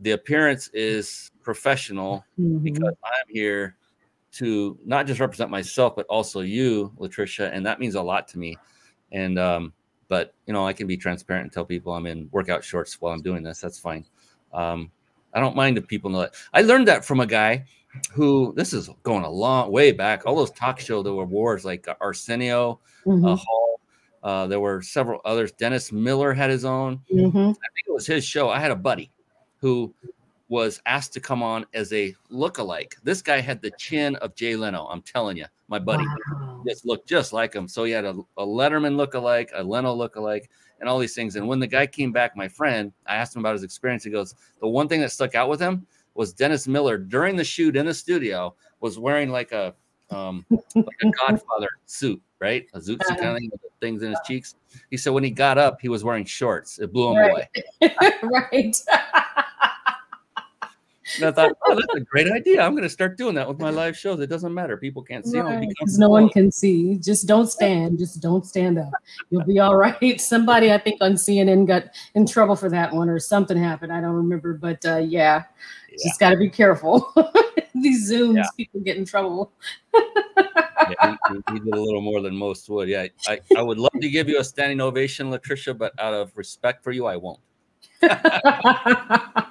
the 0.00 0.12
appearance 0.12 0.66
is 0.74 1.30
professional 1.44 2.24
Mhm. 2.40 2.64
because 2.64 2.94
I'm 3.04 3.26
here 3.28 3.76
to 4.32 4.76
not 4.84 5.06
just 5.06 5.20
represent 5.20 5.48
myself, 5.48 5.94
but 5.94 6.06
also 6.06 6.40
you, 6.40 6.92
Latricia, 6.98 7.52
and 7.52 7.64
that 7.66 7.78
means 7.78 7.94
a 7.94 8.02
lot 8.02 8.26
to 8.28 8.38
me. 8.38 8.56
And 9.12 9.38
um, 9.38 9.72
but 10.08 10.34
you 10.46 10.52
know, 10.52 10.66
I 10.66 10.72
can 10.72 10.86
be 10.86 10.96
transparent 10.96 11.44
and 11.44 11.52
tell 11.52 11.64
people 11.64 11.92
I'm 11.92 12.06
in 12.06 12.28
workout 12.32 12.62
shorts 12.64 13.00
while 13.00 13.12
I'm 13.12 13.22
doing 13.22 13.42
this. 13.42 13.60
That's 13.60 13.78
fine. 13.78 14.04
Um, 14.52 14.90
I 15.34 15.40
don't 15.40 15.54
mind 15.56 15.78
if 15.78 15.86
people 15.86 16.10
know 16.10 16.20
that. 16.20 16.34
I 16.52 16.62
learned 16.62 16.88
that 16.88 17.04
from 17.04 17.20
a 17.20 17.26
guy 17.26 17.64
who 18.12 18.52
this 18.56 18.72
is 18.72 18.88
going 19.02 19.24
a 19.24 19.30
long 19.30 19.70
way 19.70 19.92
back. 19.92 20.26
All 20.26 20.36
those 20.36 20.50
talk 20.52 20.78
show 20.80 21.02
there 21.02 21.12
were 21.12 21.24
wars 21.24 21.64
like 21.64 21.86
Arsenio 22.00 22.80
Mhm. 23.06 23.32
uh, 23.32 23.36
Hall. 23.36 23.80
Uh, 24.22 24.46
there 24.46 24.60
were 24.60 24.82
several 24.82 25.20
others. 25.24 25.50
Dennis 25.52 25.90
Miller 25.92 26.32
had 26.34 26.50
his 26.50 26.64
own. 26.64 27.00
Mhm. 27.12 27.50
I 27.50 27.68
think 27.74 27.86
it 27.86 27.92
was 27.92 28.06
his 28.06 28.24
show. 28.24 28.48
I 28.50 28.58
had 28.60 28.70
a 28.70 28.76
buddy 28.76 29.10
who 29.60 29.94
was 30.50 30.80
asked 30.84 31.12
to 31.14 31.20
come 31.20 31.42
on 31.44 31.64
as 31.74 31.92
a 31.92 32.12
look-alike. 32.28 32.96
This 33.04 33.22
guy 33.22 33.40
had 33.40 33.62
the 33.62 33.70
chin 33.78 34.16
of 34.16 34.34
Jay 34.34 34.56
Leno. 34.56 34.84
I'm 34.86 35.00
telling 35.00 35.36
you, 35.36 35.46
my 35.68 35.78
buddy 35.78 36.04
Wow. 36.04 36.62
just 36.66 36.84
looked 36.84 37.08
just 37.08 37.32
like 37.32 37.54
him. 37.54 37.68
So 37.68 37.84
he 37.84 37.92
had 37.92 38.04
a, 38.04 38.16
a 38.36 38.44
Letterman 38.44 38.96
look-alike, 38.96 39.52
a 39.54 39.62
Leno 39.62 39.94
look-alike, 39.94 40.50
and 40.80 40.88
all 40.88 40.98
these 40.98 41.14
things. 41.14 41.36
And 41.36 41.46
when 41.46 41.60
the 41.60 41.68
guy 41.68 41.86
came 41.86 42.10
back, 42.10 42.36
my 42.36 42.48
friend, 42.48 42.92
I 43.06 43.14
asked 43.14 43.36
him 43.36 43.40
about 43.42 43.52
his 43.54 43.62
experience. 43.62 44.02
He 44.02 44.10
goes, 44.10 44.34
the 44.60 44.66
one 44.66 44.88
thing 44.88 45.00
that 45.02 45.12
stuck 45.12 45.36
out 45.36 45.48
with 45.48 45.60
him 45.60 45.86
was 46.14 46.32
Dennis 46.32 46.66
Miller 46.66 46.98
during 46.98 47.36
the 47.36 47.44
shoot 47.44 47.76
in 47.76 47.86
the 47.86 47.94
studio 47.94 48.52
was 48.80 48.98
wearing 48.98 49.30
like 49.30 49.52
a 49.52 49.72
um, 50.10 50.44
like 50.74 50.96
a 51.04 51.10
Godfather 51.28 51.68
suit, 51.86 52.20
right? 52.40 52.66
A 52.74 52.80
zoot 52.80 53.04
suit 53.06 53.18
kind 53.20 53.36
of 53.36 53.38
thing 53.38 53.50
with 53.52 53.60
things 53.80 54.02
in 54.02 54.10
his 54.10 54.18
cheeks. 54.26 54.56
He 54.90 54.96
said 54.96 55.12
when 55.12 55.22
he 55.22 55.30
got 55.30 55.58
up, 55.58 55.80
he 55.80 55.88
was 55.88 56.02
wearing 56.02 56.24
shorts. 56.24 56.80
It 56.80 56.92
blew 56.92 57.12
him 57.12 57.18
Right. 57.18 57.46
away. 57.80 57.94
right. 58.24 58.76
And 61.16 61.24
I 61.26 61.32
thought, 61.32 61.52
oh, 61.66 61.74
that's 61.74 61.94
a 61.94 62.00
great 62.00 62.30
idea. 62.30 62.60
I'm 62.62 62.72
going 62.72 62.82
to 62.84 62.88
start 62.90 63.16
doing 63.18 63.34
that 63.34 63.48
with 63.48 63.58
my 63.58 63.70
live 63.70 63.96
shows. 63.96 64.20
It 64.20 64.28
doesn't 64.28 64.52
matter. 64.54 64.76
People 64.76 65.02
can't 65.02 65.26
see. 65.26 65.38
Right, 65.40 65.62
It 65.68 65.74
'cause 65.78 65.98
no 65.98 66.08
one 66.08 66.28
can 66.28 66.50
see. 66.52 66.96
Just 66.96 67.26
don't 67.26 67.46
stand. 67.48 67.98
Just 67.98 68.20
don't 68.20 68.44
stand 68.46 68.78
up. 68.78 68.90
You'll 69.30 69.44
be 69.44 69.58
all 69.58 69.76
right. 69.86 70.20
Somebody, 70.20 70.72
I 70.72 70.78
think, 70.78 71.00
on 71.00 71.12
CNN 71.14 71.66
got 71.66 71.84
in 72.14 72.26
trouble 72.26 72.56
for 72.56 72.68
that 72.70 72.92
one, 72.92 73.08
or 73.08 73.18
something 73.18 73.56
happened. 73.56 73.92
I 73.92 74.00
don't 74.00 74.14
remember, 74.14 74.54
but 74.54 74.84
uh, 74.86 74.98
yeah, 74.98 75.44
Yeah. 75.90 75.96
just 76.04 76.20
got 76.20 76.30
to 76.30 76.36
be 76.36 76.48
careful. 76.50 77.12
These 77.74 78.10
zooms, 78.10 78.36
Yeah. 78.36 78.44
people 78.56 78.80
get 78.80 78.96
in 78.96 79.04
trouble. 79.04 79.52
yeah, 79.94 80.02
he, 81.30 81.34
he- 81.34 81.42
he 81.54 81.58
did 81.60 81.74
a 81.74 81.80
little 81.80 82.00
more 82.02 82.20
than 82.20 82.36
most 82.36 82.68
would. 82.68 82.88
Yeah, 82.88 83.06
I, 83.26 83.40
I 83.56 83.62
would 83.62 83.78
love 83.78 83.92
to 84.00 84.08
give 84.10 84.28
you 84.28 84.38
a 84.40 84.44
standing 84.44 84.80
ovation, 84.80 85.30
Latricia, 85.30 85.76
but 85.76 85.92
out 85.98 86.12
of 86.14 86.30
respect 86.36 86.82
for 86.84 86.90
you, 86.92 87.06
I 87.06 87.16
won't. 87.16 87.38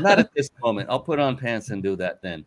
Not 0.00 0.18
at 0.18 0.30
this 0.34 0.50
moment. 0.62 0.88
I'll 0.90 1.00
put 1.00 1.18
on 1.18 1.36
pants 1.36 1.70
and 1.70 1.82
do 1.82 1.96
that 1.96 2.20
then. 2.22 2.44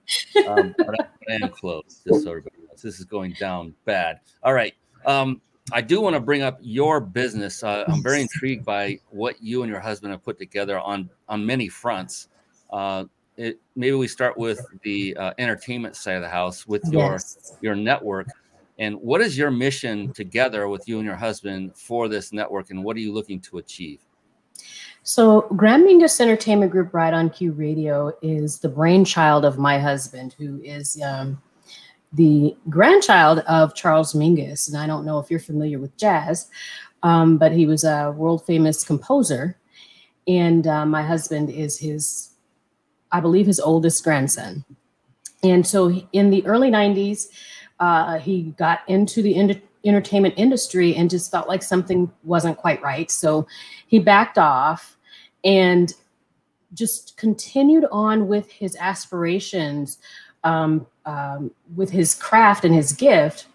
Um, 0.48 0.76
but 0.78 1.00
I, 1.00 1.06
I 1.30 1.44
am 1.44 1.50
close, 1.50 2.02
just 2.08 2.24
so 2.24 2.30
everybody 2.30 2.56
knows. 2.68 2.82
This 2.82 3.00
is 3.00 3.06
going 3.06 3.34
down 3.40 3.74
bad. 3.86 4.20
All 4.44 4.54
right. 4.54 4.74
Um, 5.06 5.42
I 5.72 5.82
do 5.82 6.02
want 6.02 6.16
to 6.16 6.20
bring 6.20 6.42
up 6.42 6.58
your 6.62 7.00
business. 7.00 7.64
Uh, 7.64 7.86
I'm 7.88 8.02
very 8.02 8.22
intrigued 8.22 8.66
by 8.66 9.00
what 9.10 9.42
you 9.42 9.62
and 9.64 9.70
your 9.70 9.80
husband 9.80 10.12
have 10.12 10.24
put 10.24 10.38
together 10.38 10.80
on 10.80 11.10
on 11.28 11.46
many 11.46 11.70
fronts. 11.70 12.30
Uh, 12.72 13.06
it, 13.38 13.60
maybe 13.76 13.96
we 13.96 14.08
start 14.08 14.38
with 14.38 14.66
the 14.84 15.16
uh, 15.18 15.34
entertainment 15.38 15.96
side 15.96 16.16
of 16.16 16.22
the 16.22 16.30
house 16.30 16.68
with 16.68 16.84
your 16.92 17.12
yes. 17.14 17.58
your 17.62 17.76
network. 17.76 18.28
And 18.80 18.96
what 18.96 19.22
is 19.22 19.38
your 19.38 19.52
mission 19.52 20.14
together 20.14 20.70
with 20.70 20.88
you 20.88 20.98
and 20.98 21.06
your 21.06 21.18
husband 21.18 21.76
for 21.76 22.08
this 22.08 22.32
network, 22.32 22.70
and 22.72 22.84
what 22.84 22.96
are 22.96 23.02
you 23.02 23.12
looking 23.12 23.42
to 23.42 23.58
achieve? 23.58 24.00
So, 25.04 25.42
Grann 25.56 25.86
Mingus 25.86 26.20
Entertainment 26.20 26.72
Group 26.72 26.94
Right 26.94 27.14
on 27.14 27.30
QUE 27.30 27.54
Radio 27.54 28.12
is 28.22 28.60
the 28.60 28.70
brainchild 28.70 29.46
of 29.46 29.58
my 29.58 29.80
husband, 29.80 30.36
who 30.38 30.62
is 30.62 31.02
um, 31.02 31.42
the 32.14 32.56
grandchild 32.70 33.40
of 33.40 33.76
Charles 33.76 34.14
Mingus. 34.14 34.68
And 34.68 34.78
I 34.78 34.88
don't 34.88 35.06
know 35.06 35.20
if 35.20 35.32
you're 35.32 35.40
familiar 35.40 35.80
with 35.80 35.96
jazz, 35.98 36.50
um, 37.02 37.38
but 37.38 37.52
he 37.52 37.66
was 37.66 37.84
a 37.84 38.12
world 38.12 38.46
famous 38.46 38.84
composer. 38.84 39.58
And 40.28 40.68
uh, 40.68 40.86
my 40.86 41.02
husband 41.02 41.50
is 41.50 41.80
his, 41.80 42.32
I 43.12 43.20
believe, 43.20 43.48
his 43.48 43.60
oldest 43.60 44.04
grandson. 44.04 44.66
And 45.44 45.66
so, 45.66 45.90
in 46.12 46.30
the 46.30 46.46
early 46.46 46.70
90s, 46.70 47.28
uh, 47.80 48.20
he 48.20 48.54
got 48.58 48.82
into 48.88 49.22
the 49.22 49.36
ent- 49.36 49.64
entertainment 49.86 50.34
industry 50.38 50.96
and 50.96 51.10
just 51.10 51.32
felt 51.32 51.48
like 51.48 51.64
something 51.64 52.12
wasn't 52.24 52.58
quite 52.58 52.82
right. 52.82 53.10
So, 53.10 53.48
he 53.88 54.00
backed 54.00 54.38
off 54.38 54.98
and 55.44 55.94
just 56.74 57.18
continued 57.18 57.86
on 57.92 58.28
with 58.28 58.52
his 58.52 58.76
aspirations 58.80 59.98
um, 60.44 60.86
um, 61.06 61.52
with 61.76 61.90
his 61.90 62.14
craft 62.14 62.66
and 62.66 62.74
his 62.76 62.94
gift 62.94 63.48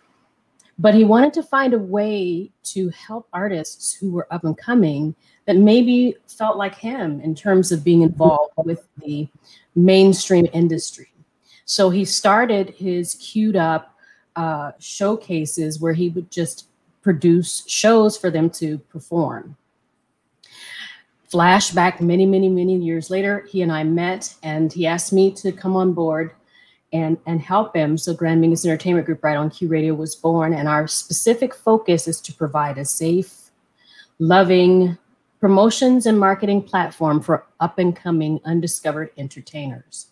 but 0.79 0.95
he 0.95 1.05
wanted 1.05 1.33
to 1.35 1.43
find 1.43 1.73
a 1.73 1.79
way 1.79 2.51
to 2.65 2.89
help 2.91 3.29
artists 3.33 3.95
who 3.95 4.11
were 4.13 4.27
up 4.33 4.45
and 4.45 4.59
coming 4.59 5.15
that 5.47 5.57
maybe 5.57 6.17
felt 6.27 6.57
like 6.57 6.75
him 6.75 7.21
in 7.21 7.35
terms 7.35 7.71
of 7.71 7.85
being 7.85 8.03
involved 8.03 8.53
with 8.57 8.87
the 8.99 9.29
mainstream 9.75 10.47
industry. 10.53 11.13
So 11.65 11.91
he 11.91 12.05
started 12.05 12.71
his 12.71 13.15
queued 13.15 13.57
up 13.57 13.94
uh, 14.37 14.73
showcases 14.79 15.81
where 15.81 15.93
he 15.93 16.09
would 16.11 16.31
just 16.31 16.67
produce 17.03 17.65
shows 17.69 18.17
for 18.17 18.31
them 18.31 18.49
to 18.51 18.79
perform. 18.79 19.57
Flashback 21.33 22.01
many, 22.01 22.27
many, 22.27 22.49
many 22.49 22.77
years 22.77 23.11
later, 23.11 23.47
he 23.51 23.63
and 23.63 23.73
I 23.73 23.85
met, 23.85 24.35
and 24.43 24.73
he 24.73 24.87
asked 24.87 25.13
me 25.13 25.33
to 25.33 25.53
come 25.53 25.77
on 25.77 25.93
board 25.93 26.33
and, 26.93 27.19
and 27.27 27.41
help 27.41 27.75
him. 27.75 27.99
So 27.99 28.15
Grann 28.15 28.41
Mingus 28.41 28.65
Entertainment 28.65 29.05
Group 29.05 29.25
right 29.25 29.37
on 29.37 29.51
QUE 29.51 29.69
Radio 29.69 29.95
was 29.95 30.15
born, 30.15 30.55
and 30.55 30.69
our 30.69 30.87
specific 30.87 31.55
focus 31.55 32.07
is 32.07 32.21
to 32.23 32.33
provide 32.33 32.79
a 32.79 32.85
safe, 32.85 33.51
loving 34.19 34.97
promotions 35.41 36.07
and 36.07 36.19
marketing 36.19 36.63
platform 36.63 37.21
for 37.21 37.45
up 37.61 37.79
and 37.79 37.95
coming 37.95 38.41
undiscovered 38.45 39.11
entertainers. 39.19 40.07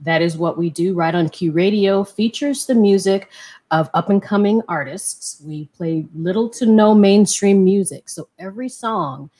That 0.00 0.22
is 0.22 0.36
what 0.36 0.56
we 0.56 0.70
do 0.70 0.94
right 0.94 1.14
on 1.14 1.28
QUE 1.28 1.52
Radio, 1.52 2.04
features 2.04 2.66
the 2.66 2.74
music 2.74 3.30
of 3.70 3.90
up 3.94 4.10
and 4.10 4.22
coming 4.22 4.62
artists. 4.68 5.42
We 5.44 5.66
play 5.76 6.06
little 6.14 6.48
to 6.50 6.66
no 6.66 6.94
mainstream 6.94 7.64
music. 7.64 8.08
So 8.08 8.28
every 8.38 8.68
song 8.68 9.30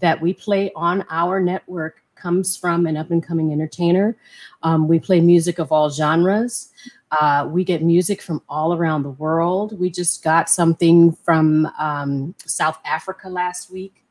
that 0.00 0.20
we 0.20 0.34
play 0.34 0.72
on 0.74 1.04
our 1.10 1.40
network 1.40 2.02
comes 2.14 2.56
from 2.56 2.86
an 2.86 2.96
up 2.96 3.10
and 3.10 3.22
coming 3.22 3.52
entertainer. 3.52 4.16
Um, 4.62 4.88
we 4.88 4.98
play 4.98 5.20
music 5.20 5.58
of 5.58 5.70
all 5.70 5.88
genres. 5.88 6.70
Uh, 7.10 7.48
we 7.50 7.64
get 7.64 7.82
music 7.82 8.20
from 8.20 8.42
all 8.48 8.74
around 8.74 9.02
the 9.02 9.10
world. 9.10 9.78
We 9.78 9.88
just 9.88 10.22
got 10.22 10.50
something 10.50 11.12
from 11.12 11.66
um, 11.78 12.34
South 12.44 12.78
Africa 12.84 13.28
last 13.28 13.70
week. 13.70 14.04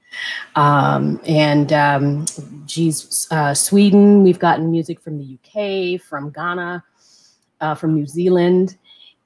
Um, 0.56 1.20
and 1.26 1.72
um, 1.74 2.26
geez, 2.66 3.28
uh, 3.32 3.54
Sweden, 3.54 4.24
we've 4.24 4.40
gotten 4.40 4.72
music 4.72 5.00
from 5.02 5.18
the 5.18 5.38
UK, 5.38 6.02
from 6.02 6.32
Ghana, 6.32 6.84
uh, 7.62 7.76
from 7.76 7.96
New 7.96 8.08
Zealand, 8.08 8.78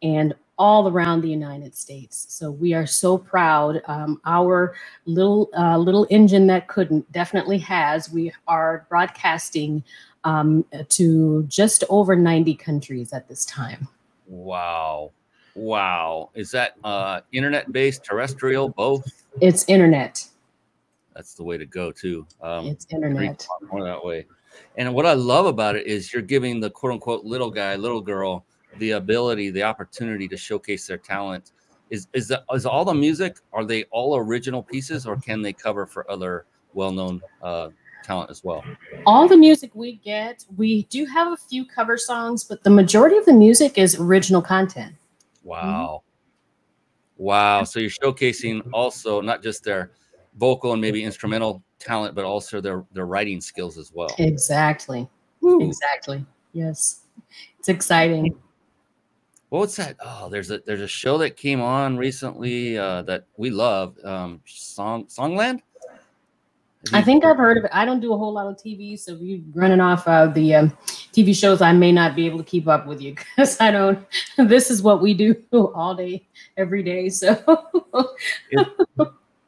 and 0.01 0.34
all 0.57 0.88
around 0.88 1.21
the 1.21 1.29
United 1.29 1.75
States. 1.75 2.27
So 2.29 2.51
we 2.51 2.73
are 2.73 2.86
so 2.86 3.17
proud. 3.17 3.82
Um, 3.88 4.21
our 4.25 4.75
little 5.05 5.49
uh, 5.57 5.77
little 5.77 6.05
engine 6.09 6.47
that 6.47 6.67
couldn't 6.67 7.11
definitely 7.11 7.57
has. 7.59 8.11
We 8.11 8.32
are 8.47 8.86
broadcasting 8.89 9.84
um, 10.23 10.65
to 10.89 11.43
just 11.47 11.84
over 11.89 12.15
90 12.15 12.55
countries 12.55 13.11
at 13.11 13.27
this 13.27 13.45
time. 13.45 13.88
Wow. 14.27 15.11
Wow. 15.55 16.29
Is 16.36 16.51
that 16.51 16.75
uh, 16.84 17.21
internet 17.32 17.71
based, 17.71 18.03
terrestrial, 18.03 18.69
both? 18.69 19.23
It's 19.41 19.65
internet. 19.67 20.25
That's 21.22 21.36
the 21.36 21.43
way 21.43 21.55
to 21.55 21.67
go, 21.67 21.91
too. 21.91 22.26
Um, 22.41 22.65
it's 22.65 22.88
internet. 22.89 23.45
More 23.72 23.84
that 23.84 24.03
way. 24.03 24.26
And 24.76 24.91
what 24.91 25.05
I 25.05 25.13
love 25.13 25.45
about 25.45 25.76
it 25.76 25.86
is 25.86 26.11
you're 26.11 26.24
giving 26.24 26.59
the 26.59 26.72
quote 26.72 26.93
unquote 26.93 27.24
little 27.24 27.51
guy, 27.51 27.76
little 27.76 28.01
girl, 28.01 28.43
the 28.80 28.91
ability, 28.91 29.51
the 29.51 29.61
opportunity 29.61 30.28
to 30.28 30.36
showcase 30.36 30.88
their 30.88 30.97
talent. 30.97 31.51
Is 31.91 32.07
is 32.13 32.30
the, 32.30 32.43
is 32.51 32.65
all 32.65 32.84
the 32.84 32.95
music? 32.95 33.38
Are 33.53 33.63
they 33.63 33.84
all 33.91 34.17
original 34.17 34.63
pieces, 34.63 35.05
or 35.05 35.15
can 35.15 35.43
they 35.43 35.53
cover 35.53 35.86
for 35.86 36.09
other 36.09 36.47
well-known 36.74 37.22
uh, 37.43 37.69
talent 38.03 38.32
as 38.32 38.43
well? 38.43 38.63
All 39.05 39.28
the 39.28 39.38
music 39.38 39.69
we 39.76 39.97
get, 39.97 40.43
we 40.57 40.86
do 40.86 41.05
have 41.05 41.32
a 41.32 41.38
few 41.38 41.67
cover 41.67 41.99
songs, 41.99 42.43
but 42.43 42.63
the 42.63 42.72
majority 42.72 43.17
of 43.17 43.26
the 43.26 43.34
music 43.34 43.78
is 43.78 43.99
original 43.99 44.41
content. 44.41 44.95
Wow, 45.43 46.01
mm-hmm. 47.13 47.24
wow! 47.24 47.63
So 47.63 47.80
you're 47.80 47.91
showcasing 47.91 48.67
also 48.74 49.22
not 49.22 49.43
just 49.43 49.63
their 49.63 49.91
vocal 50.38 50.73
and 50.73 50.82
maybe 50.82 51.03
instrumental 51.03 51.63
talent, 51.79 52.15
but 52.15 52.25
also 52.25 52.61
their 52.61 52.86
their 52.93 53.05
writing 53.05 53.41
skills 53.41 53.77
as 53.77 53.91
well. 53.93 54.13
Exactly. 54.17 55.09
Ooh. 55.43 55.61
Exactly. 55.61 56.25
Yes. 56.53 57.01
It's 57.59 57.69
exciting 57.69 58.36
what's 59.51 59.75
that? 59.75 59.97
Oh, 60.03 60.29
there's 60.29 60.49
a 60.49 60.59
there's 60.65 60.82
a 60.82 60.88
show 60.88 61.17
that 61.19 61.38
came 61.38 61.61
on 61.61 61.97
recently 61.97 62.77
uh, 62.77 63.03
that 63.03 63.25
we 63.38 63.51
love. 63.51 63.97
Um, 64.03 64.41
Song 64.45 65.05
Songland. 65.05 65.61
I 66.93 67.03
think 67.03 67.23
I've 67.23 67.38
heard 67.38 67.59
of 67.59 67.65
it. 67.65 67.69
I 67.71 67.86
don't 67.86 67.99
do 67.99 68.11
a 68.11 68.17
whole 68.17 68.34
lot 68.34 68.47
of 68.47 68.57
TV, 68.57 68.97
so 68.97 69.13
if 69.13 69.21
you're 69.21 69.39
running 69.53 69.79
off 69.79 70.07
uh, 70.07 70.25
the 70.25 70.55
um, 70.55 70.77
TV 71.13 71.36
shows, 71.36 71.61
I 71.61 71.73
may 71.73 71.91
not 71.91 72.15
be 72.15 72.25
able 72.25 72.39
to 72.39 72.43
keep 72.43 72.67
up 72.67 72.88
with 72.88 72.99
you 72.99 73.13
because 73.36 73.61
I 73.61 73.69
don't. 73.69 74.03
This 74.38 74.71
is 74.71 74.82
what 74.82 75.01
we 75.01 75.13
do 75.13 75.36
all 75.75 75.93
day, 75.93 76.27
every 76.57 76.82
day. 76.82 77.09
So 77.09 77.38
it, 78.49 78.67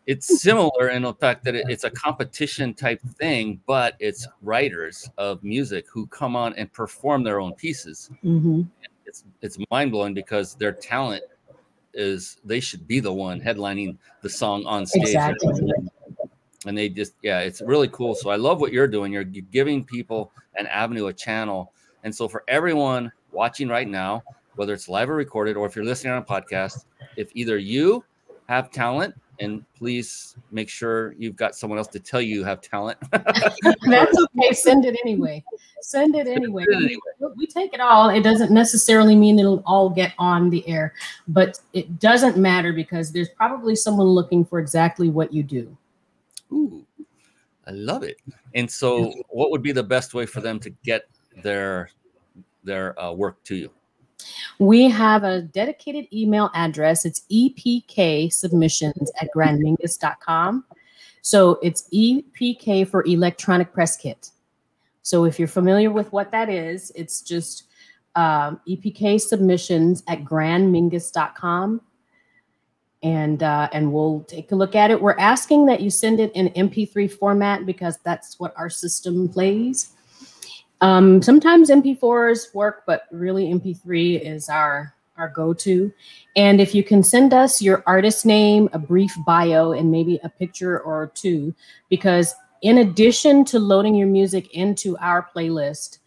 it's 0.05 0.41
similar 0.41 0.89
in 0.89 1.03
the 1.03 1.13
fact 1.13 1.43
that 1.45 1.55
it, 1.55 1.65
it's 1.69 1.83
a 1.85 1.89
competition 1.89 2.73
type 2.73 3.01
thing, 3.17 3.61
but 3.67 3.95
it's 3.99 4.27
writers 4.41 5.09
of 5.17 5.43
music 5.43 5.85
who 5.91 6.07
come 6.07 6.35
on 6.35 6.53
and 6.55 6.71
perform 6.73 7.23
their 7.23 7.39
own 7.39 7.53
pieces. 7.53 8.09
Mm-hmm 8.23 8.63
it's 9.13 9.23
it's 9.41 9.57
mind 9.69 9.91
blowing 9.91 10.13
because 10.13 10.55
their 10.55 10.71
talent 10.71 11.23
is 11.93 12.37
they 12.43 12.59
should 12.59 12.87
be 12.87 12.99
the 12.99 13.13
one 13.13 13.39
headlining 13.39 13.97
the 14.21 14.29
song 14.29 14.65
on 14.65 14.85
stage. 14.85 15.03
Exactly. 15.03 15.71
And 16.65 16.77
they 16.77 16.89
just 16.89 17.13
yeah, 17.21 17.39
it's 17.39 17.61
really 17.61 17.89
cool. 17.89 18.15
So 18.15 18.29
I 18.29 18.37
love 18.37 18.59
what 18.59 18.71
you're 18.71 18.87
doing. 18.87 19.11
You're 19.11 19.23
giving 19.23 19.83
people 19.83 20.31
an 20.55 20.65
avenue, 20.67 21.07
a 21.07 21.13
channel. 21.13 21.73
And 22.03 22.13
so 22.13 22.27
for 22.27 22.43
everyone 22.47 23.11
watching 23.31 23.67
right 23.67 23.87
now, 23.87 24.23
whether 24.55 24.73
it's 24.73 24.89
live 24.89 25.09
or 25.09 25.15
recorded, 25.15 25.57
or 25.57 25.65
if 25.67 25.75
you're 25.75 25.85
listening 25.85 26.13
on 26.13 26.21
a 26.21 26.25
podcast, 26.25 26.85
if 27.15 27.29
either 27.33 27.57
you 27.57 28.03
have 28.49 28.71
talent 28.71 29.13
and 29.39 29.63
please 29.73 30.35
make 30.51 30.69
sure 30.69 31.13
you've 31.17 31.35
got 31.35 31.55
someone 31.55 31.77
else 31.77 31.87
to 31.87 31.99
tell 31.99 32.21
you 32.21 32.35
you 32.35 32.43
have 32.43 32.61
talent. 32.61 32.97
That's 33.11 34.17
okay. 34.37 34.53
Send 34.53 34.85
it 34.85 34.97
anyway. 35.03 35.43
Send 35.81 36.15
it 36.15 36.27
anyway. 36.27 36.63
Send 36.65 36.75
it 36.75 36.87
anyway. 36.87 36.99
We, 37.19 37.27
we, 37.35 37.47
take 37.47 37.73
it 37.73 37.79
all. 37.79 38.09
It 38.09 38.21
doesn't 38.21 38.51
necessarily 38.51 39.15
mean 39.15 39.39
it'll 39.39 39.63
all 39.65 39.89
get 39.89 40.13
on 40.17 40.49
the 40.49 40.67
air, 40.67 40.93
but 41.27 41.59
it 41.73 41.99
doesn't 41.99 42.37
matter 42.37 42.73
because 42.73 43.11
there's 43.11 43.29
probably 43.29 43.75
someone 43.75 44.07
looking 44.07 44.45
for 44.45 44.59
exactly 44.59 45.09
what 45.09 45.33
you 45.33 45.43
do. 45.43 45.75
Ooh, 46.51 46.85
I 47.67 47.71
love 47.71 48.03
it. 48.03 48.17
And 48.53 48.69
so, 48.69 49.11
what 49.29 49.51
would 49.51 49.63
be 49.63 49.71
the 49.71 49.83
best 49.83 50.13
way 50.13 50.25
for 50.25 50.41
them 50.41 50.59
to 50.59 50.69
get 50.83 51.05
their 51.41 51.89
their 52.63 52.99
uh, 53.01 53.11
work 53.11 53.43
to 53.45 53.55
you? 53.55 53.71
We 54.59 54.89
have 54.89 55.23
a 55.23 55.41
dedicated 55.41 56.05
email 56.13 56.49
address. 56.53 57.05
It's 57.05 57.21
EPK 57.31 58.31
submissions 58.31 59.11
at 59.19 59.29
grannmingus.com. 59.35 60.65
So 61.21 61.59
it's 61.63 61.87
EPK 61.93 62.87
for 62.87 63.05
electronic 63.05 63.73
press 63.73 63.97
kit. 63.97 64.29
So 65.01 65.25
if 65.25 65.39
you're 65.39 65.47
familiar 65.47 65.91
with 65.91 66.11
what 66.11 66.31
that 66.31 66.49
is, 66.49 66.91
it's 66.95 67.21
just 67.21 67.65
um, 68.15 68.59
EPK 68.67 69.19
submissions 69.19 70.03
at 70.07 70.23
grannmingus.com. 70.23 71.81
And, 73.01 73.43
uh, 73.43 73.69
and 73.73 73.91
we'll 73.91 74.21
take 74.23 74.51
a 74.53 74.55
look 74.55 74.75
at 74.75 74.91
it. 74.91 75.01
We're 75.01 75.17
asking 75.17 75.65
that 75.65 75.81
you 75.81 75.89
send 75.89 76.21
it 76.21 76.31
in 76.35 76.49
MP3 76.49 77.11
format 77.11 77.65
because 77.65 77.97
that's 78.03 78.39
what 78.39 78.53
our 78.55 78.69
system 78.69 79.27
plays. 79.27 79.92
Um, 80.83 81.21
sometimes 81.21 81.69
MP4s 81.69 82.53
work, 82.53 82.83
but 82.85 83.03
really 83.09 83.45
MP3 83.45 84.19
is 84.19 84.49
our 84.49 84.93
our 85.15 85.29
go-to. 85.29 85.93
And 86.35 86.59
if 86.59 86.75
you 86.75 86.83
can 86.83 87.03
send 87.03 87.33
us 87.33 87.61
your 87.61 87.83
artist 87.85 88.25
name, 88.25 88.67
a 88.73 88.79
brief 88.79 89.15
bio, 89.25 89.71
and 89.71 89.91
maybe 89.91 90.19
a 90.23 90.29
picture 90.29 90.79
or 90.81 91.11
two, 91.13 91.55
because 91.87 92.33
in 92.63 92.79
addition 92.79 93.45
to 93.45 93.59
loading 93.59 93.95
your 93.95 94.07
music 94.07 94.53
into 94.53 94.97
our 94.97 95.29
playlist, 95.33 95.99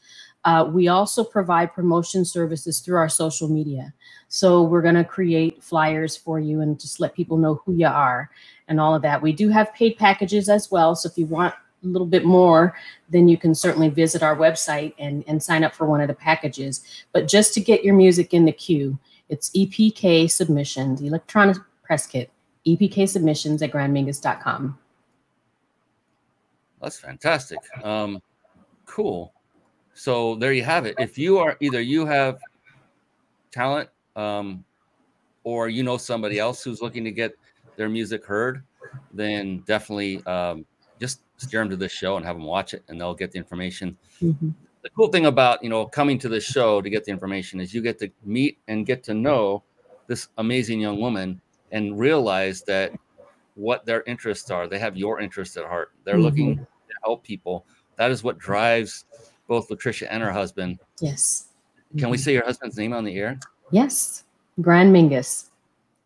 uh, 0.45 0.69
we 0.71 0.89
also 0.89 1.25
provide 1.25 1.73
promotion 1.73 2.25
services 2.25 2.81
through 2.81 2.97
our 2.97 3.09
social 3.09 3.49
media. 3.49 3.95
So 4.29 4.63
we're 4.63 4.83
going 4.83 4.97
to 4.97 5.05
create 5.05 5.63
flyers 5.63 6.17
for 6.17 6.39
you 6.39 6.61
and 6.61 6.79
just 6.79 7.01
let 7.01 7.15
people 7.15 7.39
know 7.39 7.63
who 7.65 7.75
you 7.75 7.87
are 7.87 8.29
and 8.69 8.79
all 8.79 8.95
of 8.95 9.03
that. 9.03 9.23
We 9.23 9.33
do 9.33 9.49
have 9.49 9.73
paid 9.73 9.97
packages 9.97 10.49
as 10.51 10.71
well. 10.71 10.95
So 10.97 11.09
if 11.09 11.17
you 11.17 11.27
want 11.27 11.55
little 11.87 12.07
bit 12.07 12.25
more, 12.25 12.77
then 13.09 13.29
you 13.29 13.37
can 13.37 13.55
certainly 13.55 13.89
visit 13.89 14.23
our 14.23 14.37
website 14.37 14.95
and, 14.99 15.25
and 15.27 15.43
sign 15.43 15.65
up 15.65 15.75
for 15.75 15.87
one 15.87 16.01
of 16.01 16.09
the 16.09 16.15
packages. 16.15 16.83
But 17.13 17.29
just 17.29 17.55
to 17.55 17.61
get 17.61 17.85
your 17.85 17.95
music 17.95 18.35
in 18.35 18.45
the 18.45 18.53
queue, 18.53 18.99
it's 19.29 19.51
EPK 19.51 20.31
submissions, 20.31 21.01
electronic 21.01 21.57
press 21.83 22.07
kit, 22.07 22.31
EPK 22.67 23.09
submissions 23.09 23.63
at 23.63 23.73
grannmingus.com. 23.73 24.79
That's 26.81 26.99
fantastic. 26.99 27.59
Um, 27.83 28.23
cool. 28.85 29.33
So 29.95 30.35
there 30.37 30.53
you 30.53 30.63
have 30.63 30.85
it. 30.87 30.95
If 30.99 31.17
you 31.17 31.39
are 31.39 31.57
either 31.61 31.81
you 31.81 32.05
have 32.07 32.39
talent 33.51 33.89
um, 34.15 34.65
or 35.43 35.69
you 35.69 35.83
know 35.83 35.97
somebody 35.97 36.39
else 36.39 36.63
who's 36.63 36.83
looking 36.83 37.03
to 37.05 37.11
get 37.11 37.35
their 37.77 37.89
music 37.89 38.25
heard, 38.25 38.63
then 39.13 39.61
definitely 39.67 40.25
um, 40.27 40.67
steer 41.37 41.61
them 41.61 41.71
to 41.71 41.77
this 41.77 41.93
show 41.93 42.17
and 42.17 42.25
have 42.25 42.37
them 42.37 42.45
watch 42.45 42.75
it 42.75 42.83
and 42.89 43.01
they'll 43.01 43.15
get 43.15 43.33
the 43.33 43.39
information. 43.39 43.97
Mm-hmm. 44.23 44.51
The 44.83 44.91
cool 44.91 45.09
thing 45.09 45.27
about, 45.27 45.63
you 45.63 45.69
know, 45.69 45.87
coming 45.87 46.19
to 46.21 46.29
this 46.29 46.45
show 46.45 46.81
to 46.81 46.89
get 46.89 47.05
the 47.05 47.11
information 47.11 47.61
is 47.61 47.75
you 47.75 47.83
get 47.83 47.99
to 47.99 48.11
meet 48.25 48.59
and 48.69 48.87
get 48.87 49.03
to 49.05 49.15
know 49.15 49.63
this 50.07 50.29
amazing 50.39 50.81
young 50.81 51.01
woman 51.01 51.41
and 51.73 51.99
realize 51.99 52.63
that 52.63 52.93
what 53.55 53.85
their 53.85 54.03
interests 54.03 54.51
are. 54.51 54.69
They 54.69 54.79
have 54.79 54.97
your 54.97 55.21
interests 55.21 55.57
at 55.57 55.65
heart. 55.65 55.93
They're 56.05 56.15
mm-hmm. 56.15 56.23
looking 56.23 56.57
to 56.57 56.95
help 57.05 57.25
people. 57.25 57.67
That 57.97 58.11
is 58.11 58.23
what 58.23 58.39
drives 58.39 59.07
both 59.49 59.69
Latricia 59.69 60.07
and 60.11 60.23
her 60.23 60.33
husband. 60.33 60.79
Yes. 61.01 61.49
Can 61.91 62.01
mm-hmm. 62.01 62.11
we 62.11 62.19
say 62.19 62.33
your 62.33 62.45
husband's 62.45 62.77
name 62.77 62.93
on 62.93 63.05
the 63.05 63.17
air? 63.17 63.39
Yes. 63.71 64.25
Grann 64.61 64.93
Mingus. 64.93 65.46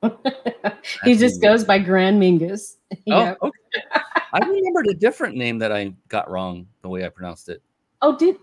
he 1.04 1.16
just 1.16 1.40
goes 1.42 1.64
by 1.64 1.78
Grann 1.78 2.18
Mingus. 2.20 2.76
Oh, 3.08 3.36
okay. 3.42 3.82
I 4.32 4.40
remembered 4.40 4.88
a 4.88 4.94
different 4.94 5.36
name 5.36 5.58
that 5.58 5.70
I 5.70 5.94
got 6.08 6.28
wrong 6.28 6.66
the 6.82 6.88
way 6.88 7.04
I 7.04 7.08
pronounced 7.08 7.48
it. 7.48 7.62
Oh, 8.02 8.16
did 8.16 8.36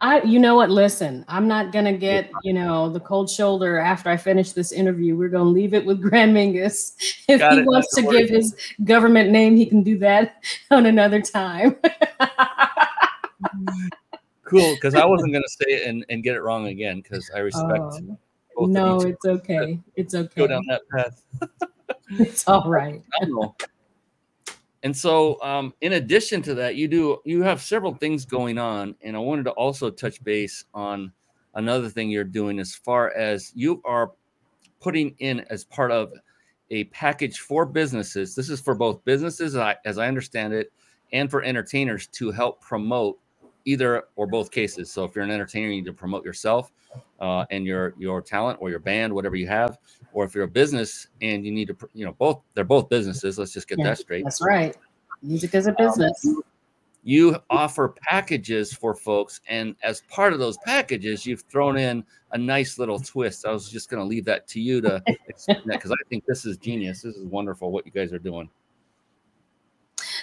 I, 0.00 0.22
you 0.22 0.38
know 0.38 0.56
what? 0.56 0.70
Listen, 0.70 1.24
I'm 1.28 1.48
not 1.48 1.72
gonna 1.72 1.96
get 1.96 2.30
you 2.42 2.52
know 2.52 2.90
the 2.90 3.00
cold 3.00 3.30
shoulder 3.30 3.78
after 3.78 4.10
I 4.10 4.16
finish 4.16 4.52
this 4.52 4.70
interview. 4.72 5.16
We're 5.16 5.30
gonna 5.30 5.44
leave 5.44 5.74
it 5.74 5.86
with 5.86 6.02
Grann 6.02 6.34
Mingus. 6.34 6.92
If 7.28 7.40
Got 7.40 7.54
he 7.54 7.60
it. 7.60 7.66
wants 7.66 7.94
to 7.94 8.02
give 8.02 8.28
his 8.28 8.54
government 8.84 9.30
name, 9.30 9.56
he 9.56 9.64
can 9.64 9.82
do 9.82 9.96
that 10.00 10.44
on 10.70 10.84
another 10.84 11.22
time. 11.22 11.76
cool, 14.44 14.74
because 14.74 14.94
I 14.94 15.06
wasn't 15.06 15.32
gonna 15.32 15.48
say 15.48 15.72
it 15.76 15.86
and, 15.88 16.04
and 16.10 16.22
get 16.22 16.36
it 16.36 16.42
wrong 16.42 16.66
again 16.66 17.00
because 17.00 17.30
I 17.34 17.38
respect. 17.38 17.80
Oh, 17.80 18.18
no, 18.58 19.00
it's 19.00 19.24
okay. 19.24 19.80
It's 19.96 20.14
okay. 20.14 20.40
Go 20.42 20.46
down 20.46 20.64
that 20.68 20.82
path. 20.90 21.22
it's 22.10 22.46
all 22.46 22.70
right 22.70 23.02
and 24.82 24.94
so 24.94 25.40
um, 25.42 25.72
in 25.80 25.94
addition 25.94 26.42
to 26.42 26.54
that 26.54 26.76
you 26.76 26.86
do 26.86 27.18
you 27.24 27.42
have 27.42 27.60
several 27.60 27.94
things 27.94 28.24
going 28.24 28.58
on 28.58 28.94
and 29.02 29.16
i 29.16 29.18
wanted 29.18 29.44
to 29.44 29.50
also 29.52 29.90
touch 29.90 30.22
base 30.22 30.64
on 30.74 31.10
another 31.54 31.88
thing 31.88 32.10
you're 32.10 32.24
doing 32.24 32.58
as 32.58 32.74
far 32.74 33.12
as 33.12 33.52
you 33.54 33.80
are 33.84 34.12
putting 34.80 35.14
in 35.18 35.40
as 35.50 35.64
part 35.64 35.90
of 35.90 36.12
a 36.70 36.84
package 36.84 37.40
for 37.40 37.66
businesses 37.66 38.34
this 38.34 38.50
is 38.50 38.60
for 38.60 38.74
both 38.74 39.04
businesses 39.04 39.56
as 39.84 39.98
i 39.98 40.06
understand 40.06 40.52
it 40.52 40.72
and 41.12 41.30
for 41.30 41.42
entertainers 41.42 42.06
to 42.08 42.30
help 42.30 42.60
promote 42.60 43.18
either 43.64 44.04
or 44.16 44.26
both 44.26 44.50
cases 44.50 44.90
so 44.90 45.04
if 45.04 45.14
you're 45.14 45.24
an 45.24 45.30
entertainer 45.30 45.68
you 45.68 45.76
need 45.76 45.84
to 45.84 45.92
promote 45.92 46.24
yourself 46.24 46.72
uh, 47.20 47.44
and 47.50 47.66
your 47.66 47.94
your 47.98 48.20
talent 48.20 48.58
or 48.60 48.70
your 48.70 48.78
band 48.78 49.12
whatever 49.12 49.36
you 49.36 49.46
have 49.46 49.78
or 50.14 50.24
if 50.24 50.34
you're 50.34 50.44
a 50.44 50.48
business 50.48 51.08
and 51.20 51.44
you 51.44 51.52
need 51.52 51.68
to, 51.68 51.76
you 51.92 52.06
know, 52.06 52.12
both 52.12 52.40
they're 52.54 52.64
both 52.64 52.88
businesses. 52.88 53.38
Let's 53.38 53.52
just 53.52 53.68
get 53.68 53.78
yeah, 53.78 53.86
that 53.86 53.98
straight. 53.98 54.24
That's 54.24 54.40
right. 54.40 54.74
Music 55.20 55.54
is 55.54 55.66
a 55.66 55.70
um, 55.70 55.76
business. 55.76 56.24
Um, 56.26 56.42
you 57.02 57.36
offer 57.50 57.94
packages 58.08 58.72
for 58.72 58.94
folks, 58.94 59.42
and 59.46 59.76
as 59.82 60.02
part 60.08 60.32
of 60.32 60.38
those 60.38 60.56
packages, 60.64 61.26
you've 61.26 61.42
thrown 61.42 61.76
in 61.76 62.02
a 62.32 62.38
nice 62.38 62.78
little 62.78 62.98
twist. 62.98 63.44
I 63.44 63.50
was 63.50 63.68
just 63.68 63.90
going 63.90 64.00
to 64.00 64.06
leave 64.06 64.24
that 64.24 64.48
to 64.48 64.60
you 64.60 64.80
to 64.80 65.02
explain 65.28 65.60
that 65.66 65.74
because 65.74 65.92
I 65.92 65.96
think 66.08 66.24
this 66.24 66.46
is 66.46 66.56
genius. 66.56 67.02
This 67.02 67.16
is 67.16 67.26
wonderful 67.26 67.70
what 67.70 67.84
you 67.84 67.92
guys 67.92 68.14
are 68.14 68.18
doing. 68.18 68.48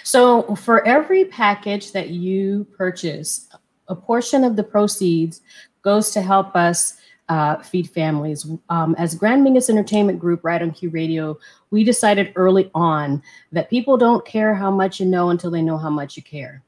So, 0.04 0.54
for 0.56 0.86
every 0.86 1.24
package 1.26 1.92
that 1.92 2.10
you 2.10 2.66
purchase, 2.76 3.48
a 3.88 3.94
portion 3.94 4.44
of 4.44 4.56
the 4.56 4.64
proceeds 4.64 5.40
goes 5.82 6.10
to 6.10 6.22
help 6.22 6.54
us 6.56 6.96
uh, 7.28 7.56
feed 7.62 7.88
families. 7.88 8.46
Um, 8.68 8.94
as 8.98 9.14
Grann 9.14 9.44
Mingus 9.44 9.70
Entertainment 9.70 10.18
Group, 10.18 10.44
right 10.44 10.60
on 10.60 10.72
QUE 10.72 10.90
Radio, 10.90 11.38
we 11.70 11.84
decided 11.84 12.32
early 12.36 12.70
on 12.74 13.22
that 13.52 13.70
people 13.70 13.96
don't 13.96 14.24
care 14.26 14.54
how 14.54 14.70
much 14.70 15.00
you 15.00 15.06
know 15.06 15.30
until 15.30 15.50
they 15.50 15.62
know 15.62 15.78
how 15.78 15.90
much 15.90 16.16
you 16.16 16.22
care. 16.22 16.62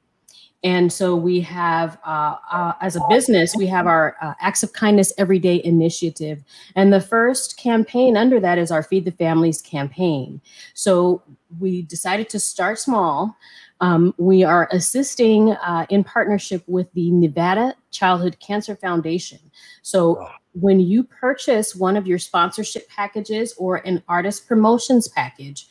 And 0.65 0.91
so 0.91 1.15
we 1.15 1.41
have, 1.43 1.99
uh, 2.07 2.37
uh, 2.51 2.73
as 2.81 2.97
a 2.97 3.01
business, 3.11 3.55
we 3.55 3.67
have 3.67 3.87
our 3.87 4.17
uh, 4.23 4.33
Acts 4.41 4.63
of 4.63 4.73
Kindness 4.73 5.13
Everyday 5.19 5.63
initiative. 5.63 6.43
And 6.75 6.91
the 6.91 7.03
first 7.03 7.59
campaign 7.59 8.17
under 8.17 8.41
that 8.41 8.57
is 8.57 8.71
our 8.71 8.83
Feed 8.83 9.05
the 9.05 9.13
Families 9.13 9.61
campaign. 9.61 10.41
So 10.73 11.23
we 11.61 11.83
decided 11.83 12.31
to 12.31 12.41
start 12.41 12.79
small. 12.79 13.37
Um, 13.81 14.15
we 14.17 14.43
are 14.43 14.69
assisting 14.73 15.53
uh, 15.53 15.85
in 15.91 16.03
partnership 16.03 16.65
with 16.67 16.91
the 16.95 17.11
Nevada 17.11 17.75
Childhood 17.91 18.39
Cancer 18.41 18.75
Foundation. 18.75 19.39
So 19.83 20.27
when 20.53 20.81
you 20.81 21.03
purchase 21.05 21.75
one 21.75 21.97
of 21.97 22.07
your 22.07 22.19
sponsorship 22.19 22.89
packages 22.89 23.55
or 23.59 23.77
an 23.87 24.03
artist 24.09 24.49
promotions 24.49 25.09
package, 25.09 25.67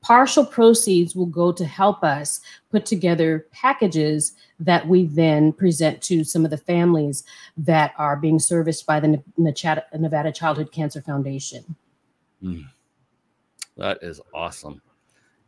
partial 0.00 0.44
proceeds 0.44 1.14
will 1.14 1.26
go 1.26 1.52
to 1.52 1.64
help 1.64 2.02
us 2.02 2.40
put 2.70 2.86
together 2.86 3.46
packages 3.52 4.34
that 4.58 4.86
we 4.86 5.06
then 5.06 5.52
present 5.52 6.00
to 6.02 6.24
some 6.24 6.44
of 6.44 6.50
the 6.50 6.56
families 6.56 7.24
that 7.56 7.92
are 7.98 8.16
being 8.16 8.38
serviced 8.38 8.86
by 8.86 9.00
the 9.00 9.22
Nevada 9.36 10.32
Childhood 10.32 10.72
Cancer 10.72 11.02
Foundation. 11.02 11.76
Mm. 12.42 12.64
That 13.76 13.98
is 14.02 14.20
awesome. 14.34 14.80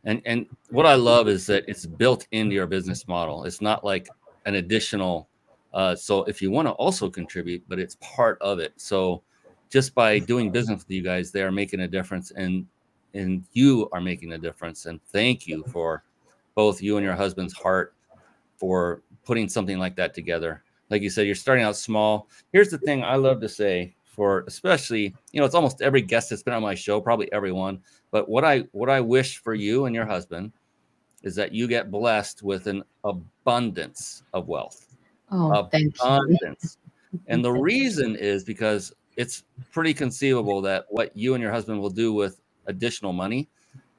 And 0.05 0.21
and 0.25 0.47
what 0.69 0.85
I 0.85 0.95
love 0.95 1.27
is 1.27 1.45
that 1.47 1.63
it's 1.67 1.85
built 1.85 2.27
into 2.31 2.53
your 2.55 2.67
business 2.67 3.07
model. 3.07 3.45
It's 3.45 3.61
not 3.61 3.83
like 3.83 4.09
an 4.45 4.55
additional 4.55 5.29
uh, 5.73 5.95
so 5.95 6.23
if 6.25 6.41
you 6.41 6.51
want 6.51 6.67
to 6.67 6.71
also 6.73 7.09
contribute, 7.09 7.63
but 7.67 7.79
it's 7.79 7.97
part 7.99 8.37
of 8.41 8.59
it. 8.59 8.73
So 8.77 9.23
just 9.69 9.95
by 9.95 10.19
doing 10.19 10.51
business 10.51 10.83
with 10.83 10.91
you 10.91 11.01
guys, 11.01 11.31
they 11.31 11.41
are 11.41 11.51
making 11.51 11.79
a 11.79 11.87
difference, 11.87 12.31
and 12.31 12.67
and 13.13 13.43
you 13.53 13.89
are 13.91 14.01
making 14.01 14.33
a 14.33 14.37
difference. 14.37 14.85
And 14.85 15.01
thank 15.11 15.47
you 15.47 15.63
for 15.71 16.03
both 16.55 16.81
you 16.81 16.97
and 16.97 17.05
your 17.05 17.15
husband's 17.15 17.53
heart 17.53 17.95
for 18.57 19.01
putting 19.25 19.49
something 19.49 19.77
like 19.77 19.95
that 19.95 20.13
together. 20.13 20.63
Like 20.89 21.01
you 21.01 21.09
said, 21.09 21.25
you're 21.25 21.35
starting 21.35 21.63
out 21.63 21.75
small. 21.75 22.27
Here's 22.51 22.69
the 22.69 22.77
thing 22.77 23.03
I 23.03 23.15
love 23.15 23.41
to 23.41 23.49
say 23.49 23.95
for 24.05 24.43
especially, 24.47 25.15
you 25.31 25.39
know, 25.39 25.45
it's 25.45 25.55
almost 25.55 25.81
every 25.81 26.01
guest 26.01 26.29
that's 26.29 26.43
been 26.43 26.53
on 26.53 26.61
my 26.61 26.75
show, 26.75 27.01
probably 27.01 27.31
everyone. 27.31 27.79
But 28.11 28.29
what 28.29 28.45
I 28.45 28.59
what 28.71 28.89
I 28.89 29.01
wish 29.01 29.37
for 29.39 29.55
you 29.55 29.85
and 29.85 29.95
your 29.95 30.05
husband 30.05 30.51
is 31.23 31.35
that 31.35 31.53
you 31.53 31.67
get 31.67 31.89
blessed 31.89 32.43
with 32.43 32.67
an 32.67 32.83
abundance 33.03 34.23
of 34.33 34.47
wealth 34.47 34.93
Oh, 35.33 35.67
thank 35.71 35.95
abundance. 35.99 36.77
You. 37.11 37.19
And 37.27 37.43
the 37.43 37.51
reason 37.69 38.15
is 38.15 38.43
because 38.43 38.93
it's 39.17 39.43
pretty 39.71 39.93
conceivable 39.93 40.61
that 40.61 40.85
what 40.89 41.15
you 41.15 41.33
and 41.33 41.41
your 41.41 41.51
husband 41.51 41.79
will 41.79 41.89
do 41.89 42.13
with 42.13 42.39
additional 42.67 43.13
money 43.13 43.49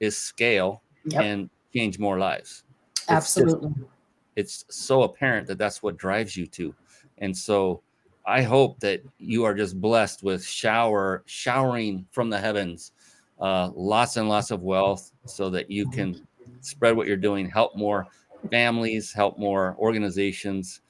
is 0.01 0.17
scale 0.17 0.83
yep. 1.05 1.23
and 1.23 1.51
change 1.75 1.99
more 1.99 2.19
lives. 2.19 2.65
It's 2.93 3.11
Absolutely. 3.11 3.69
Just, 3.69 3.91
it's 4.37 4.65
so 4.71 5.03
apparent 5.03 5.47
that 5.47 5.59
that's 5.59 5.83
what 5.83 5.97
drives 5.97 6.37
you 6.37 6.47
to. 6.49 6.75
And 7.19 7.37
so 7.37 7.83
I 8.27 8.43
hope 8.43 8.81
that 8.81 9.03
you 9.19 9.45
are 9.45 9.55
just 9.55 9.81
blessed 9.81 10.23
with 10.23 10.45
shower 10.45 11.23
showering 11.27 12.07
from 12.11 12.31
the 12.31 12.39
heavens, 12.39 12.93
uh, 13.41 13.71
lots 13.75 14.17
and 14.17 14.29
lots 14.29 14.51
of 14.51 14.63
wealth 14.63 15.13
so 15.27 15.51
that 15.51 15.71
you 15.71 15.89
can 15.91 16.27
spread 16.61 16.97
what 16.97 17.07
you're 17.07 17.17
doing, 17.17 17.49
help 17.49 17.77
more 17.77 18.07
families, 18.51 19.13
help 19.13 19.39
more 19.39 19.77
organizations, 19.79 20.81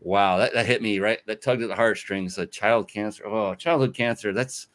wow, 0.00 0.38
that, 0.38 0.52
that 0.54 0.66
hit 0.66 0.82
me 0.82 0.98
right. 0.98 1.20
That 1.26 1.42
tugged 1.42 1.62
at 1.62 1.68
the 1.68 1.76
heartstrings. 1.76 2.38
A 2.38 2.46
child 2.46 2.88
cancer. 2.88 3.26
Oh, 3.26 3.54
childhood 3.54 3.94
cancer. 3.94 4.32
That's 4.32 4.68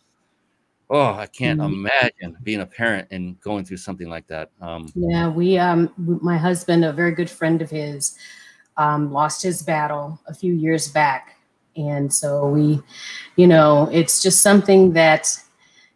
oh, 0.90 1.14
I 1.14 1.28
can't 1.28 1.60
mm-hmm. 1.60 1.86
imagine 1.86 2.38
being 2.44 2.62
a 2.62 2.66
parent 2.66 3.08
and 3.12 3.40
going 3.42 3.66
through 3.66 3.78
something 3.78 4.10
like 4.10 4.28
that. 4.28 4.52
Um, 4.62 4.92
yeah, 4.96 5.30
we 5.30 5.58
um, 5.58 5.92
my 5.98 6.38
husband, 6.38 6.86
a 6.86 6.94
very 6.94 7.12
good 7.12 7.30
friend 7.30 7.62
of 7.62 7.70
his, 7.70 8.18
um, 8.78 9.12
lost 9.12 9.42
his 9.42 9.64
battle 9.64 10.20
a 10.28 10.34
few 10.34 10.54
years 10.54 10.88
back, 10.88 11.38
and 11.76 12.14
so 12.14 12.48
we, 12.48 12.82
you 13.36 13.48
know, 13.48 13.90
it's 13.92 14.22
just 14.22 14.42
something 14.42 14.94
that, 14.94 15.28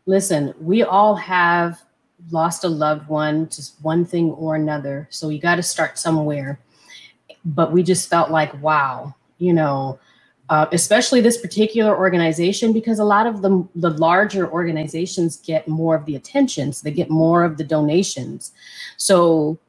listen, 0.05 0.53
we 0.59 0.83
all 0.83 1.15
have 1.15 1.81
lost 2.31 2.63
a 2.63 2.69
loved 2.69 3.07
one, 3.07 3.47
just 3.47 3.81
one 3.81 4.05
thing 4.05 4.31
or 4.31 4.55
another. 4.55 5.07
So 5.09 5.29
you 5.29 5.39
got 5.39 5.55
to 5.55 5.63
start 5.63 5.97
somewhere. 5.97 6.59
But 7.45 7.71
we 7.71 7.83
just 7.83 8.09
felt 8.09 8.29
like, 8.31 8.61
wow, 8.61 9.15
you 9.37 9.53
know, 9.53 9.97
uh, 10.49 10.65
especially 10.71 11.21
this 11.21 11.39
particular 11.39 11.95
organization, 11.95 12.73
because 12.73 12.99
a 12.99 13.03
lot 13.03 13.27
of 13.27 13.41
the, 13.41 13.67
the 13.75 13.91
larger 13.91 14.51
organizations 14.51 15.37
get 15.37 15.67
more 15.67 15.95
of 15.95 16.05
the 16.05 16.15
attention, 16.15 16.73
so 16.73 16.83
they 16.83 16.91
get 16.91 17.09
more 17.09 17.43
of 17.43 17.57
the 17.57 17.63
donations. 17.63 18.51
So 18.97 19.59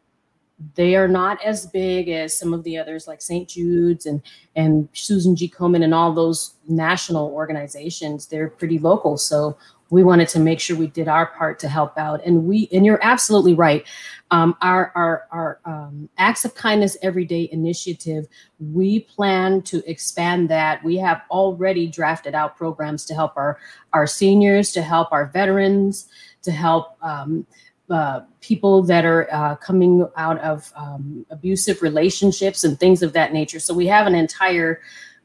they 0.75 0.95
are 0.95 1.09
not 1.09 1.43
as 1.43 1.67
big 1.67 2.09
as 2.09 2.39
some 2.39 2.53
of 2.53 2.65
the 2.65 2.77
others 2.79 3.07
like 3.07 3.23
St. 3.23 3.49
Jude's 3.49 4.07
and 4.07 4.23
and 4.57 4.89
Susan 4.93 5.35
G. 5.35 5.49
Komen 5.49 5.83
and 5.83 5.95
all 5.95 6.13
those 6.13 6.55
national 6.69 7.29
organizations. 7.29 8.27
They're 8.27 8.49
pretty 8.49 8.79
local. 8.79 9.17
So 9.17 9.57
we 9.91 10.05
wanted 10.05 10.29
to 10.29 10.41
make 10.41 10.61
sure 10.61 10.77
we 10.77 10.87
did 10.87 11.09
our 11.09 11.27
part 11.27 11.59
to 11.59 11.69
help 11.69 11.99
out. 11.99 12.25
And 12.25 12.45
we 12.45 12.69
and 12.73 12.87
you're 12.87 13.01
absolutely 13.03 13.55
right. 13.55 13.87
Um, 14.31 14.57
our 14.63 14.93
our 14.95 15.27
our 15.33 15.61
um, 15.65 16.09
acts 16.17 16.45
of 16.45 16.55
kindness 16.55 16.97
everyday 17.03 17.49
initiative. 17.53 18.27
We 18.61 19.01
plan 19.01 19.63
to 19.63 19.89
expand 19.91 20.49
that. 20.51 20.83
We 20.85 20.97
have 20.99 21.23
already 21.31 21.89
drafted 21.89 22.35
out 22.35 22.57
programs 22.57 23.05
to 23.07 23.15
help 23.15 23.37
our 23.37 23.59
our 23.93 24.07
seniors, 24.07 24.73
to 24.73 24.83
help 24.83 25.13
our 25.13 25.27
veterans, 25.27 26.09
to 26.43 26.53
help. 26.53 26.97
Um, 27.03 27.47
uh, 27.91 28.21
people 28.41 28.85
that 28.85 29.05
are 29.05 29.27
uh, 29.33 29.57
coming 29.57 30.07
out 30.17 30.39
of 30.43 30.73
um, 30.77 31.27
abusive 31.31 31.83
relationships 31.83 32.63
and 32.63 32.79
things 32.79 33.03
of 33.03 33.13
that 33.15 33.33
nature. 33.33 33.59
So 33.59 33.75
we 33.75 33.89
have 33.89 34.07
an 34.07 34.15
entire 34.15 34.81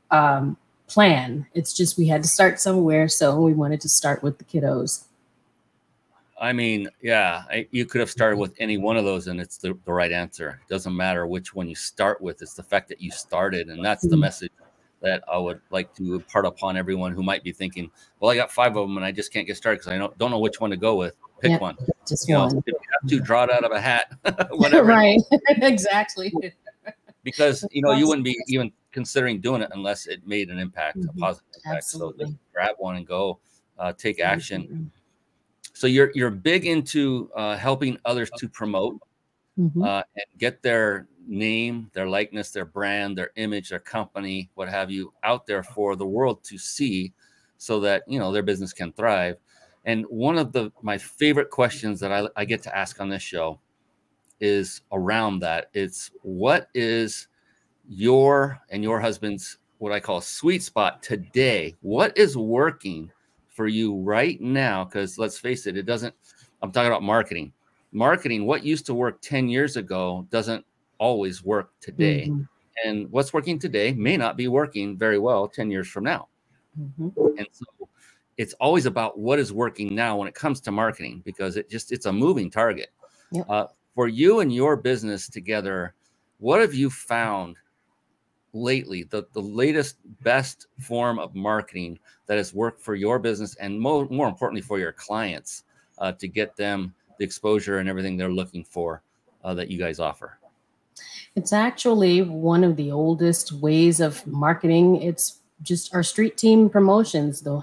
um, 0.10 0.58
plan. 0.88 1.46
It's 1.54 1.74
just 1.74 1.98
we 1.98 2.08
had 2.08 2.24
to 2.24 2.30
start 2.30 2.60
somewhere, 2.60 3.08
so 3.08 3.40
we 3.42 3.54
wanted 3.54 3.82
to 3.82 3.90
start 3.90 4.24
with 4.24 4.38
the 4.38 4.44
kiddos. 4.44 5.06
I 6.40 6.52
mean, 6.52 6.90
yeah, 7.02 7.44
I, 7.50 7.68
you 7.72 7.86
could 7.86 8.02
have 8.02 8.10
started 8.10 8.38
with 8.38 8.54
any 8.60 8.78
one 8.78 8.98
of 8.98 9.06
those, 9.06 9.28
and 9.28 9.40
it's 9.40 9.58
the, 9.58 9.78
the 9.86 9.94
right 9.94 10.12
answer. 10.12 10.60
It 10.68 10.70
doesn't 10.72 10.96
matter 10.96 11.26
which 11.26 11.56
one 11.56 11.70
you 11.70 11.76
start 11.76 12.22
with; 12.22 12.42
it's 12.42 12.54
the 12.56 12.64
fact 12.64 12.90
that 12.90 13.02
you 13.02 13.10
started, 13.12 13.70
and 13.70 13.84
that's 13.84 14.04
the 14.08 14.16
Mhm. 14.18 14.22
message 14.22 14.52
that 15.02 15.24
I 15.32 15.38
would 15.38 15.62
like 15.70 15.94
to 15.96 16.16
impart 16.16 16.46
upon 16.46 16.78
everyone 16.78 17.14
who 17.14 17.24
might 17.24 17.44
be 17.44 17.52
thinking, 17.54 17.90
"Well, 18.20 18.32
I 18.32 18.36
got 18.36 18.52
five 18.52 18.76
of 18.76 18.88
them, 18.88 18.98
and 18.98 19.06
I 19.06 19.12
just 19.14 19.32
can't 19.32 19.48
get 19.48 19.56
started 19.56 19.80
because 19.80 19.94
I 19.94 19.98
don't 19.98 20.18
don't 20.18 20.32
know 20.32 20.40
which 20.40 20.60
one 20.60 20.72
to 20.72 20.78
go 20.78 20.96
with." 20.96 21.16
Pick 21.40 21.52
Yep. 21.52 21.62
one. 21.62 21.78
Just 22.08 22.28
You 22.28 22.36
know, 22.36 22.46
one. 22.48 22.58
if 22.58 22.64
you 22.68 22.74
have 23.02 23.10
to 23.10 23.20
draw 23.20 23.44
it 23.44 23.52
out 23.52 23.64
of 23.64 23.72
a 23.72 23.80
hat, 23.80 24.12
whatever. 24.52 24.88
right. 24.88 25.22
exactly. 25.50 26.34
because 27.24 27.66
you 27.72 27.82
know 27.82 27.92
you 27.92 28.08
wouldn't 28.08 28.26
be 28.26 28.38
even 28.48 28.72
considering 28.96 29.42
doing 29.42 29.62
it 29.62 29.70
unless 29.74 30.08
it 30.08 30.26
made 30.26 30.50
an 30.50 30.58
impact, 30.58 30.98
Mhm. 30.98 31.10
a 31.10 31.14
positive 31.20 31.48
impact. 31.58 31.76
Absolutely. 31.78 32.26
just 32.28 32.38
grab 32.54 32.76
one 32.80 32.96
and 32.96 33.06
go, 33.06 33.40
uh, 33.78 33.92
take 33.92 34.22
action. 34.22 34.90
So 35.74 35.86
you're 35.88 36.12
you're 36.16 36.32
big 36.32 36.66
into 36.66 37.30
uh, 37.36 37.58
helping 37.58 37.98
others 38.06 38.32
to 38.38 38.48
promote 38.48 38.96
Mhm. 39.60 39.86
uh, 39.86 40.04
and 40.16 40.26
get 40.38 40.62
their 40.62 41.08
name, 41.28 41.90
their 41.94 42.08
likeness, 42.08 42.52
their 42.52 42.64
brand, 42.66 43.18
their 43.18 43.32
image, 43.36 43.68
their 43.70 43.80
company, 43.98 44.50
what 44.56 44.70
have 44.70 44.90
you, 44.90 45.14
out 45.24 45.46
there 45.46 45.64
for 45.64 45.96
the 45.98 46.08
world 46.08 46.42
to 46.46 46.58
see, 46.58 47.12
so 47.58 47.80
that 47.82 48.04
you 48.08 48.18
know 48.20 48.32
their 48.32 48.44
business 48.44 48.72
can 48.72 48.94
thrive. 48.94 49.36
And 49.84 50.06
one 50.06 50.38
of 50.38 50.54
the 50.54 50.72
my 50.82 50.98
favorite 50.98 51.50
questions 51.50 52.00
that 52.00 52.12
I, 52.14 52.30
I 52.42 52.46
get 52.46 52.64
to 52.64 52.72
ask 52.76 53.02
on 53.02 53.10
this 53.10 53.22
show 53.24 53.60
is 54.40 54.82
around 54.92 55.40
that. 55.42 55.70
It's 55.74 56.12
what 56.22 56.70
is 56.74 57.28
your 57.90 58.60
and 58.70 58.84
your 58.84 59.00
husband's 59.00 59.58
what 59.78 59.92
I 59.92 60.00
call 60.00 60.22
sweet 60.22 60.64
spot 60.64 61.04
today? 61.04 61.76
What 61.82 62.18
is 62.18 62.38
working 62.38 63.12
for 63.50 63.68
you 63.68 63.96
right 64.02 64.40
now? 64.42 64.86
Because 64.86 65.18
let's 65.18 65.38
face 65.38 65.68
it, 65.68 65.78
it 65.78 65.86
doesn't. 65.86 66.14
I'm 66.62 66.72
talking 66.72 66.88
about 66.88 67.04
marketing. 67.04 67.52
Marketing, 67.92 68.46
what 68.46 68.64
used 68.64 68.86
to 68.88 68.94
work 68.94 69.22
10 69.22 69.48
years 69.48 69.78
ago 69.78 70.28
doesn't 70.32 70.66
always 70.98 71.44
work 71.44 71.72
today. 71.80 72.28
Mhm. 72.30 72.48
And 72.84 73.12
what's 73.12 73.34
working 73.34 73.60
today 73.60 73.94
may 73.94 74.18
not 74.18 74.38
be 74.38 74.48
working 74.48 74.98
very 74.98 75.20
well 75.20 75.48
10 75.48 75.70
years 75.72 75.88
from 75.88 76.04
now. 76.04 76.28
Mhm. 76.80 77.38
And 77.38 77.48
so 77.52 77.66
it's 78.38 78.54
always 78.56 78.86
about 78.86 79.18
what 79.18 79.40
is 79.40 79.54
working 79.54 79.96
now 79.96 80.18
when 80.18 80.28
it 80.28 80.36
comes 80.36 80.60
to 80.62 80.72
marketing 80.72 81.22
because 81.24 81.56
it 81.56 81.70
just 81.70 81.92
it's 81.92 82.06
a 82.06 82.12
moving 82.12 82.50
target. 82.50 82.92
Yep. 83.32 83.46
Uh, 83.50 83.68
for 83.94 84.08
you 84.08 84.42
and 84.42 84.54
your 84.54 84.76
business 84.76 85.30
together, 85.30 85.94
what 86.40 86.60
have 86.60 86.74
you 86.74 86.90
found 86.90 87.58
lately? 88.56 89.04
The 89.04 89.28
the 89.34 89.42
latest 89.42 89.98
best 90.22 90.68
form 90.80 91.20
of 91.20 91.36
marketing 91.36 92.00
that 92.26 92.38
has 92.38 92.54
worked 92.54 92.82
for 92.82 92.96
your 92.96 93.20
business 93.20 93.56
and 93.56 93.80
more 93.80 94.08
more 94.10 94.28
importantly 94.28 94.62
for 94.62 94.80
your 94.80 94.94
clients 94.94 95.66
uh, 96.00 96.12
to 96.14 96.28
get 96.28 96.56
them 96.56 96.94
the 97.20 97.26
exposure 97.26 97.80
and 97.80 97.88
everything 97.88 98.18
they're 98.18 98.32
looking 98.32 98.64
for 98.64 99.02
uh, 99.44 99.54
that 99.54 99.70
you 99.70 99.78
guys 99.78 100.00
offer. 100.00 100.38
It's 101.36 101.54
actually 101.54 102.22
one 102.22 102.64
of 102.64 102.78
the 102.78 102.92
oldest 102.92 103.52
ways 103.52 104.00
of 104.00 104.26
marketing. 104.26 105.02
It's 105.02 105.40
just 105.62 105.94
our 105.94 106.04
street 106.04 106.38
team 106.38 106.70
promotions, 106.70 107.42
the 107.42 107.62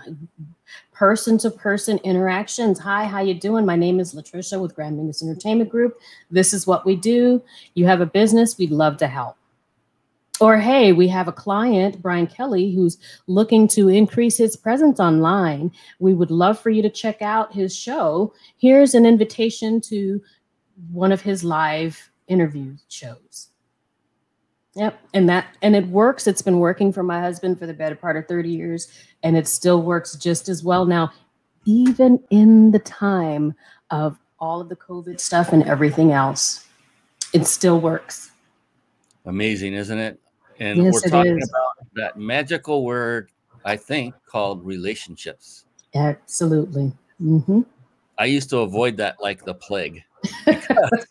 person 0.93 1.39
to 1.39 1.51
person 1.51 1.99
interactions. 2.05 2.79
Hi, 2.79 3.05
how 3.05 3.21
you 3.21 3.35
doing? 3.35 3.67
My 3.67 3.77
name 3.77 3.99
is 4.01 4.15
Latricia 4.15 4.61
with 4.61 4.75
Grann 4.75 4.97
Mingus 4.97 5.23
Entertainment 5.23 5.71
Group. 5.71 5.99
This 6.31 6.53
is 6.55 6.67
what 6.67 6.85
we 6.87 6.97
do. 6.97 7.43
You 7.75 7.87
have 7.87 8.01
a 8.01 8.07
business, 8.07 8.59
we'd 8.59 8.71
love 8.71 8.99
to 8.99 9.07
help. 9.07 9.37
Or 10.43 10.59
hey, 10.59 10.91
we 10.93 11.07
have 11.07 11.29
a 11.29 11.33
client, 11.33 12.03
Brian 12.03 12.27
Kelly, 12.27 12.75
who's 12.75 12.99
looking 13.29 13.69
to 13.69 13.89
increase 13.89 14.37
his 14.37 14.57
presence 14.57 14.99
online. 14.99 15.71
We 16.01 16.15
would 16.15 16.33
love 16.33 16.59
for 16.59 16.69
you 16.69 16.83
to 16.83 16.91
check 16.91 17.23
out 17.23 17.55
his 17.55 17.73
show. 17.73 18.35
Here's 18.57 18.95
an 18.95 19.07
invitation 19.07 19.81
to 19.83 20.21
one 20.91 21.13
of 21.13 21.21
his 21.21 21.45
live 21.45 22.11
interview 22.27 22.75
shows. 22.89 23.51
Yep. 24.75 24.99
And 25.15 25.29
that 25.29 25.47
and 25.63 25.77
it 25.77 25.87
works. 25.87 26.27
It's 26.27 26.43
been 26.43 26.59
working 26.59 26.93
for 26.93 27.05
my 27.05 27.21
husband 27.21 27.61
for 27.61 27.67
the 27.67 27.75
better 27.75 27.95
part 27.95 28.17
of 28.17 28.27
30 28.27 28.51
years 28.51 28.89
and 29.23 29.37
it 29.37 29.47
still 29.47 29.81
works 29.81 30.17
just 30.17 30.49
as 30.49 30.65
well 30.65 30.87
now 30.87 31.13
even 31.67 32.19
in 32.31 32.73
the 32.73 32.81
time 32.81 33.55
of 33.93 34.19
all 34.41 34.61
of 34.61 34.69
the 34.69 34.75
covid 34.75 35.21
stuff 35.21 35.53
and 35.53 35.63
everything 35.63 36.11
else. 36.11 36.67
It 37.33 37.47
still 37.47 37.79
works. 37.79 38.33
Amazing, 39.25 39.75
isn't 39.75 39.99
it? 40.01 40.19
And 40.61 40.83
Yes, 40.83 40.93
we're 40.93 41.01
talking 41.09 41.39
is. 41.39 41.49
about 41.49 41.87
that 41.95 42.19
magical 42.19 42.85
word, 42.85 43.31
I 43.65 43.77
think, 43.77 44.15
called 44.27 44.65
relationships. 44.65 45.65
Absolutely. 45.95 46.93
hmm 47.19 47.61
I 48.19 48.27
used 48.27 48.51
to 48.51 48.59
avoid 48.59 48.97
that 48.99 49.17
like 49.21 49.45
the 49.45 49.55
plague 49.55 50.03
because, 50.47 51.07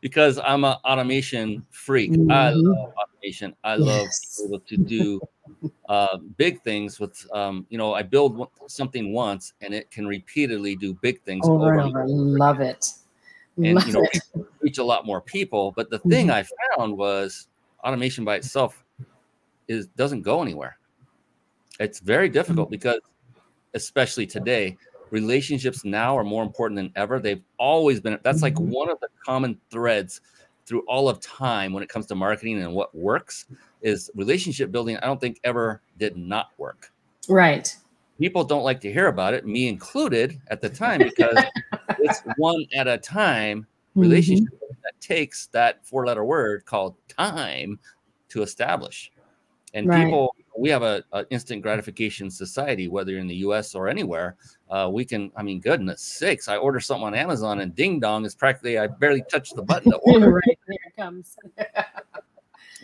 because 0.00 0.38
I'm 0.38 0.64
an 0.64 0.76
automation 0.84 1.64
freak. 1.70 2.12
I 2.30 2.52
Mhm. 2.52 2.62
love 2.64 2.92
automation. 2.96 3.54
I 3.62 3.76
love 3.76 4.06
Yes. 4.06 4.36
being 4.38 4.48
able 4.48 4.60
to 4.60 4.76
do 4.76 5.20
uh, 5.88 6.18
big 6.36 6.62
things 6.62 6.98
with, 6.98 7.14
um, 7.32 7.66
you 7.68 7.76
know, 7.78 7.92
I 7.94 8.02
build 8.02 8.48
something 8.66 9.12
once 9.12 9.52
and 9.60 9.74
it 9.74 9.90
can 9.90 10.06
repeatedly 10.06 10.74
do 10.74 10.94
big 10.94 11.20
things 11.22 11.46
Over 11.46 11.70
and 11.72 11.80
and 11.80 11.96
over. 11.96 12.04
Love 12.06 12.60
it. 12.60 12.86
and 13.58 13.74
Love 13.74 13.86
you 13.86 13.92
know 13.92 14.00
reach, 14.00 14.22
reach 14.60 14.78
a 14.78 14.84
lot 14.84 15.04
more 15.06 15.20
people. 15.20 15.72
But 15.76 15.90
the 15.90 15.98
thing 15.98 16.28
Mhm. 16.28 16.34
I 16.34 16.44
found 16.76 16.96
was 16.96 17.48
automation 17.84 18.24
by 18.24 18.36
itself 18.36 18.84
is 19.68 19.86
doesn't 19.88 20.22
go 20.22 20.42
anywhere. 20.42 20.78
It's 21.80 22.00
very 22.00 22.28
difficult 22.28 22.68
Mm-hmm. 22.68 22.72
because, 22.72 23.00
especially 23.74 24.26
today, 24.26 24.76
relationships 25.10 25.84
now 25.84 26.16
are 26.16 26.24
more 26.24 26.42
important 26.42 26.76
than 26.76 26.92
ever. 26.96 27.18
They've 27.18 27.42
always 27.58 28.00
been. 28.00 28.18
That's 28.22 28.42
like 28.42 28.54
Mhm. 28.54 28.68
one 28.68 28.90
of 28.90 28.98
the 29.00 29.08
common 29.24 29.58
threads 29.70 30.20
through 30.66 30.82
all 30.86 31.08
of 31.08 31.20
time 31.20 31.72
when 31.72 31.82
it 31.82 31.88
comes 31.88 32.06
to 32.06 32.14
marketing 32.14 32.62
and 32.62 32.72
what 32.72 32.94
works 32.94 33.46
is 33.82 34.10
relationship 34.14 34.70
building. 34.70 34.96
I 34.98 35.06
don't 35.06 35.20
think 35.20 35.40
ever 35.44 35.82
did 35.98 36.16
not 36.16 36.50
work 36.56 36.92
Right. 37.28 37.74
people 38.18 38.44
don't 38.44 38.62
like 38.62 38.80
to 38.82 38.92
hear 38.92 39.08
about 39.08 39.34
it, 39.34 39.44
me 39.44 39.66
included 39.68 40.40
at 40.48 40.60
the 40.60 40.68
time, 40.70 41.00
because 41.02 41.42
it's 41.98 42.20
one 42.36 42.64
at 42.74 42.86
a 42.86 42.96
time 42.96 43.66
Relationship 43.94 44.48
that 44.82 45.00
takes 45.00 45.46
that 45.48 45.86
four 45.86 46.06
letter 46.06 46.24
word 46.24 46.64
called 46.64 46.96
time 47.08 47.78
to 48.30 48.42
establish. 48.42 49.12
And 49.74 49.88
Right. 49.88 50.04
people, 50.04 50.34
we 50.56 50.68
have 50.70 50.82
a, 50.82 51.02
a 51.12 51.24
instant 51.30 51.62
gratification 51.62 52.30
society, 52.30 52.88
whether 52.88 53.12
you're 53.12 53.20
in 53.20 53.26
the 53.26 53.36
US 53.36 53.74
or 53.74 53.88
anywhere. 53.88 54.36
Uh, 54.70 54.90
we 54.92 55.04
can, 55.04 55.30
I 55.36 55.42
mean, 55.42 55.60
goodness 55.60 56.02
sakes, 56.02 56.48
I 56.48 56.56
order 56.56 56.80
something 56.80 57.06
on 57.06 57.14
Amazon 57.14 57.60
and 57.60 57.74
ding 57.74 58.00
dong 58.00 58.24
is 58.24 58.34
practically, 58.34 58.78
I 58.78 58.86
barely 58.86 59.22
touched 59.30 59.54
the 59.56 59.62
button 59.62 59.90
to 59.90 59.96
order. 60.02 60.32
right. 60.32 60.58
There 60.66 60.76
it 60.86 60.96
comes. 60.96 61.36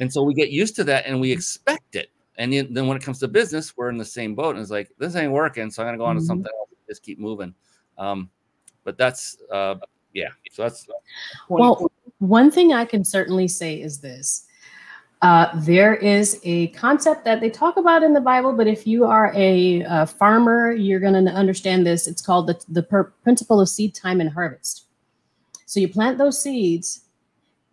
And 0.01 0.13
so 0.13 0.23
we 0.23 0.33
get 0.33 0.51
used 0.51 0.77
to 0.77 0.85
that 0.85 1.07
and 1.07 1.21
we 1.21 1.33
expect 1.33 1.97
it. 1.97 2.11
And 2.37 2.53
then, 2.53 2.73
then 2.73 2.87
when 2.87 2.97
it 2.97 3.03
comes 3.03 3.19
to 3.19 3.27
business, 3.29 3.77
we're 3.77 3.89
in 3.91 3.97
the 3.97 4.05
same 4.05 4.35
boat. 4.37 4.55
And 4.55 4.61
it's 4.61 4.71
like, 4.71 4.91
this 4.99 5.17
ain't 5.17 5.33
working. 5.33 5.71
So 5.71 5.83
I'm 5.83 5.89
going 5.89 5.95
to 5.95 5.99
go 5.99 6.05
on 6.05 6.15
to 6.15 6.23
Mhm. 6.23 6.27
something 6.27 6.53
else. 6.57 6.69
Just 6.89 7.03
keep 7.03 7.19
moving. 7.19 7.53
Um, 7.99 8.31
but 8.85 8.97
that's, 8.97 9.39
uh, 9.53 9.75
yeah. 10.15 10.31
So 10.51 10.63
that's, 10.63 10.87
Well, 11.49 11.91
one 12.19 12.51
thing 12.51 12.73
I 12.73 12.85
can 12.85 13.05
certainly 13.05 13.49
say 13.49 13.81
is 13.81 14.01
this. 14.01 14.47
Uh, 15.23 15.49
there 15.63 15.95
is 15.97 16.41
a 16.45 16.69
concept 16.69 17.25
that 17.25 17.41
they 17.41 17.51
talk 17.51 17.77
about 17.77 18.03
in 18.05 18.13
the 18.13 18.21
Bible, 18.21 18.53
but 18.53 18.69
if 18.69 18.87
you 18.87 19.05
are 19.05 19.33
a, 19.35 19.83
uh 19.85 20.07
farmer, 20.07 20.73
you're 20.73 21.01
going 21.01 21.25
to 21.25 21.33
understand 21.33 21.87
this. 21.87 22.07
It's 22.07 22.23
called 22.23 22.47
the, 22.47 22.61
the 22.69 22.83
per- 22.85 23.13
principle 23.25 23.61
of 23.61 23.69
seed 23.69 23.95
time 23.95 24.21
and 24.21 24.31
harvest. 24.31 24.87
So 25.67 25.81
you 25.81 25.89
plant 25.89 26.19
those 26.19 26.41
seeds, 26.43 27.03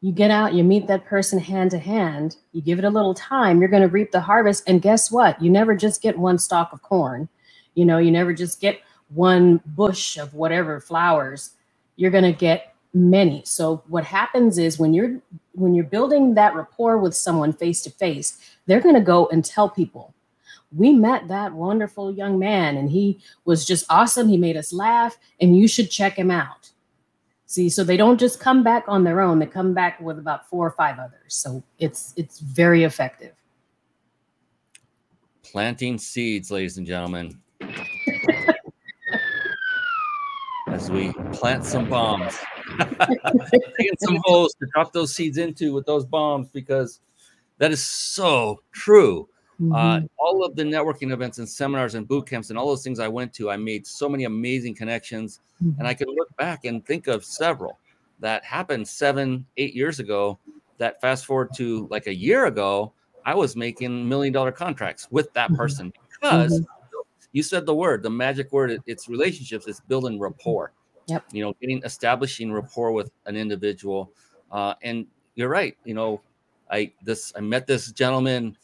you 0.01 0.11
get 0.11 0.31
out, 0.31 0.53
you 0.53 0.63
meet 0.63 0.87
that 0.87 1.05
person 1.05 1.39
hand 1.39 1.71
to 1.71 1.79
hand, 1.79 2.37
you 2.51 2.61
give 2.61 2.79
it 2.79 2.85
a 2.85 2.89
little 2.89 3.13
time, 3.13 3.59
you're 3.59 3.69
going 3.69 3.81
to 3.83 3.89
reap 3.89 4.11
the 4.11 4.21
harvest. 4.21 4.63
And 4.67 4.81
guess 4.81 5.11
what? 5.11 5.41
You 5.41 5.49
never 5.49 5.75
just 5.75 6.01
get 6.01 6.17
one 6.17 6.37
stalk 6.39 6.73
of 6.73 6.81
corn. 6.81 7.29
You 7.75 7.85
know, 7.85 7.97
you 7.99 8.11
never 8.11 8.33
just 8.33 8.61
get 8.61 8.81
one 9.09 9.61
bush 9.65 10.17
of 10.17 10.33
whatever 10.33 10.79
flowers. 10.79 11.51
You're 11.95 12.11
going 12.11 12.23
to 12.23 12.33
get 12.33 12.75
many. 12.93 13.43
So 13.45 13.83
what 13.87 14.03
happens 14.03 14.57
is 14.57 14.79
when 14.79 14.93
you're 14.93 15.19
when 15.53 15.73
you're 15.73 15.85
building 15.85 16.33
that 16.35 16.55
rapport 16.55 16.97
with 16.97 17.15
someone 17.15 17.53
face 17.53 17.81
to 17.83 17.89
face, 17.89 18.39
they're 18.65 18.81
going 18.81 18.95
to 18.95 19.01
go 19.01 19.27
and 19.27 19.43
tell 19.43 19.69
people, 19.69 20.13
"We 20.75 20.93
met 20.93 21.27
that 21.27 21.53
wonderful 21.53 22.13
young 22.13 22.39
man 22.39 22.77
and 22.77 22.89
he 22.89 23.19
was 23.45 23.65
just 23.65 23.85
awesome. 23.89 24.27
He 24.27 24.37
made 24.37 24.57
us 24.57 24.73
laugh 24.73 25.17
and 25.39 25.57
you 25.57 25.67
should 25.67 25.89
check 25.91 26.13
him 26.17 26.31
out." 26.31 26.71
See, 27.47 27.69
so 27.69 27.83
they 27.83 27.97
don't 27.97 28.19
just 28.19 28.39
come 28.39 28.63
back 28.63 28.83
on 28.87 29.03
their 29.03 29.21
own, 29.21 29.39
they 29.39 29.45
come 29.45 29.73
back 29.73 29.99
with 30.01 30.17
about 30.17 30.49
four 30.49 30.65
or 30.65 30.71
five 30.71 30.97
others. 30.99 31.35
So 31.35 31.63
it's 31.79 32.13
it's 32.17 32.39
very 32.39 32.83
effective. 32.83 33.33
planting 35.55 35.97
seeds, 35.97 36.51
ladies 36.51 36.77
and 36.77 36.85
gentlemen. 36.85 37.39
As 40.75 40.91
we 40.91 41.13
plant 41.31 41.63
some 41.63 41.87
bombs, 41.87 42.35
taking 43.77 43.95
some 43.99 44.17
holes 44.25 44.53
to 44.55 44.67
drop 44.73 44.91
those 44.91 45.15
seeds 45.15 45.37
into 45.37 45.73
with 45.73 45.85
those 45.85 46.05
bombs, 46.05 46.49
because 46.49 46.99
that 47.59 47.71
is 47.71 47.81
so 47.81 48.61
true. 48.73 49.29
Uh, 49.71 49.99
Mhm. 49.99 50.09
all 50.17 50.43
of 50.43 50.57
the 50.57 50.63
networking 50.63 51.13
events 51.13 51.37
and 51.37 51.47
seminars 51.47 51.95
and 51.95 52.05
boot 52.05 52.27
camps 52.27 52.49
and 52.49 52.59
all 52.59 52.67
those 52.67 52.83
things 52.83 52.99
I 52.99 53.07
went 53.07 53.31
to, 53.35 53.49
I 53.49 53.55
made 53.55 53.87
so 53.87 54.09
many 54.09 54.25
amazing 54.25 54.75
connections. 54.75 55.39
And 55.79 55.87
I 55.87 55.93
can 55.93 56.09
look 56.09 56.35
back 56.35 56.65
and 56.65 56.85
think 56.85 57.07
of 57.07 57.23
several 57.23 57.79
that 58.19 58.43
happened 58.43 58.85
seven, 58.85 59.45
eight 59.55 59.73
years 59.75 60.01
ago. 60.01 60.37
That 60.77 60.99
fast 60.99 61.25
forward 61.25 61.51
to 61.55 61.87
like 61.89 62.07
a 62.07 62.13
year 62.13 62.47
ago, 62.47 62.91
I 63.25 63.33
was 63.33 63.55
making 63.55 64.09
million 64.09 64.33
dollar 64.33 64.51
contracts 64.51 65.07
with 65.09 65.31
that 65.35 65.51
Mhm. 65.51 65.55
person 65.55 65.93
because 66.19 66.61
you 67.35 67.43
said 67.43 67.65
the 67.65 67.75
word, 67.75 68.01
the 68.01 68.09
magic 68.09 68.53
word. 68.53 68.81
It's 68.87 69.09
relationships. 69.09 69.67
It's 69.67 69.81
building 69.81 70.17
rapport. 70.17 70.71
Yep. 71.07 71.25
You 71.33 71.43
know, 71.43 71.53
getting 71.59 71.83
establishing 71.83 72.49
rapport 72.49 72.93
with 72.93 73.11
an 73.25 73.35
individual. 73.35 74.09
Uh, 74.49 74.75
and 74.83 75.05
you're 75.35 75.49
right. 75.49 75.75
You 75.83 75.95
know, 75.95 76.21
I 76.71 76.93
this 77.03 77.33
I 77.35 77.41
met 77.41 77.67
this 77.67 77.91
gentleman 77.91 78.55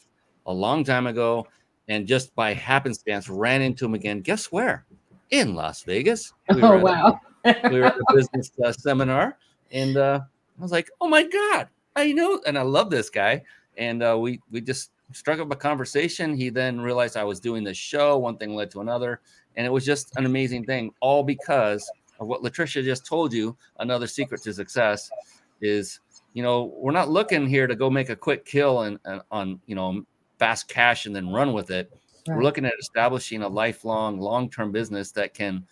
a 0.46 0.52
long 0.54 0.84
time 0.84 1.06
ago, 1.06 1.46
and 1.88 2.06
just 2.06 2.34
by 2.34 2.54
happenstance 2.54 3.28
ran 3.28 3.60
into 3.60 3.84
him 3.84 3.92
again. 3.92 4.22
Guess 4.22 4.50
where? 4.50 4.86
In 5.28 5.54
Las 5.54 5.82
Vegas. 5.82 6.32
We 6.48 6.62
were 6.62 6.68
Oh 6.68 6.74
at 6.76 6.80
a- 6.80 6.82
wow. 6.82 7.20
we 7.70 7.78
were 7.78 7.84
at 7.84 7.96
a 7.98 8.14
business 8.14 8.52
uh, 8.64 8.72
seminar, 8.72 9.36
and 9.70 9.98
uh, 9.98 10.20
I 10.58 10.62
was 10.62 10.72
like, 10.72 10.88
"Oh 10.98 11.08
my 11.08 11.24
god, 11.24 11.68
I 11.94 12.12
know!" 12.12 12.40
And 12.46 12.56
I 12.56 12.62
love 12.62 12.88
this 12.88 13.10
guy. 13.10 13.42
And 13.76 14.02
uh, 14.02 14.16
we 14.18 14.40
we 14.50 14.62
just 14.62 14.92
struck 15.12 15.38
up 15.38 15.52
a 15.52 15.56
conversation. 15.56 16.34
He 16.34 16.50
then 16.50 16.80
realized 16.80 17.16
I 17.16 17.24
was 17.24 17.40
doing 17.40 17.64
this 17.64 17.76
show. 17.76 18.18
One 18.18 18.36
thing 18.36 18.54
led 18.54 18.70
to 18.72 18.80
another, 18.80 19.20
and 19.56 19.66
it 19.66 19.70
was 19.70 19.84
just 19.84 20.16
an 20.16 20.26
amazing 20.26 20.64
thing. 20.64 20.92
All 21.00 21.22
because 21.22 21.90
of 22.20 22.28
what 22.28 22.42
Latricia 22.42 22.82
just 22.82 23.04
told 23.04 23.32
you. 23.32 23.56
Another 23.78 24.06
secret 24.06 24.42
to 24.42 24.52
success 24.52 25.10
is, 25.60 26.00
you 26.32 26.42
know, 26.42 26.72
we're 26.76 26.92
not 26.92 27.10
looking 27.10 27.46
here 27.46 27.66
to 27.66 27.74
go 27.74 27.90
make 27.90 28.08
a 28.08 28.16
quick 28.16 28.44
kill 28.44 28.82
and, 28.82 28.98
and 29.04 29.20
on 29.30 29.60
you 29.66 29.74
know 29.74 30.04
fast 30.38 30.68
cash 30.68 31.06
and 31.06 31.14
then 31.14 31.28
run 31.28 31.52
with 31.52 31.70
it. 31.70 31.92
We're 32.26 32.42
looking 32.42 32.64
at 32.64 32.74
establishing 32.80 33.42
a 33.42 33.48
lifelong, 33.48 34.20
long-term 34.20 34.70
business 34.70 35.10
that 35.12 35.34
can 35.34 35.66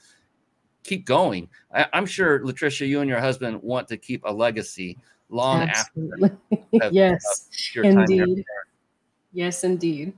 keep 0.83 1.07
going. 1.07 1.49
I, 1.73 1.87
I'm 1.93 2.07
sure, 2.07 2.41
Latricia, 2.41 2.87
you 2.89 3.01
and 3.01 3.09
your 3.09 3.21
husband 3.21 3.63
want 3.63 3.87
to 3.89 3.97
keep 3.97 4.25
a 4.25 4.33
legacy 4.33 4.99
long 5.29 5.63
Absolutely. 5.63 6.31
yes. 6.91 7.49
after 7.53 7.83
here. 7.83 8.01
Indeed. 8.01 8.45
Yes, 9.33 9.65
indeed. 9.65 10.13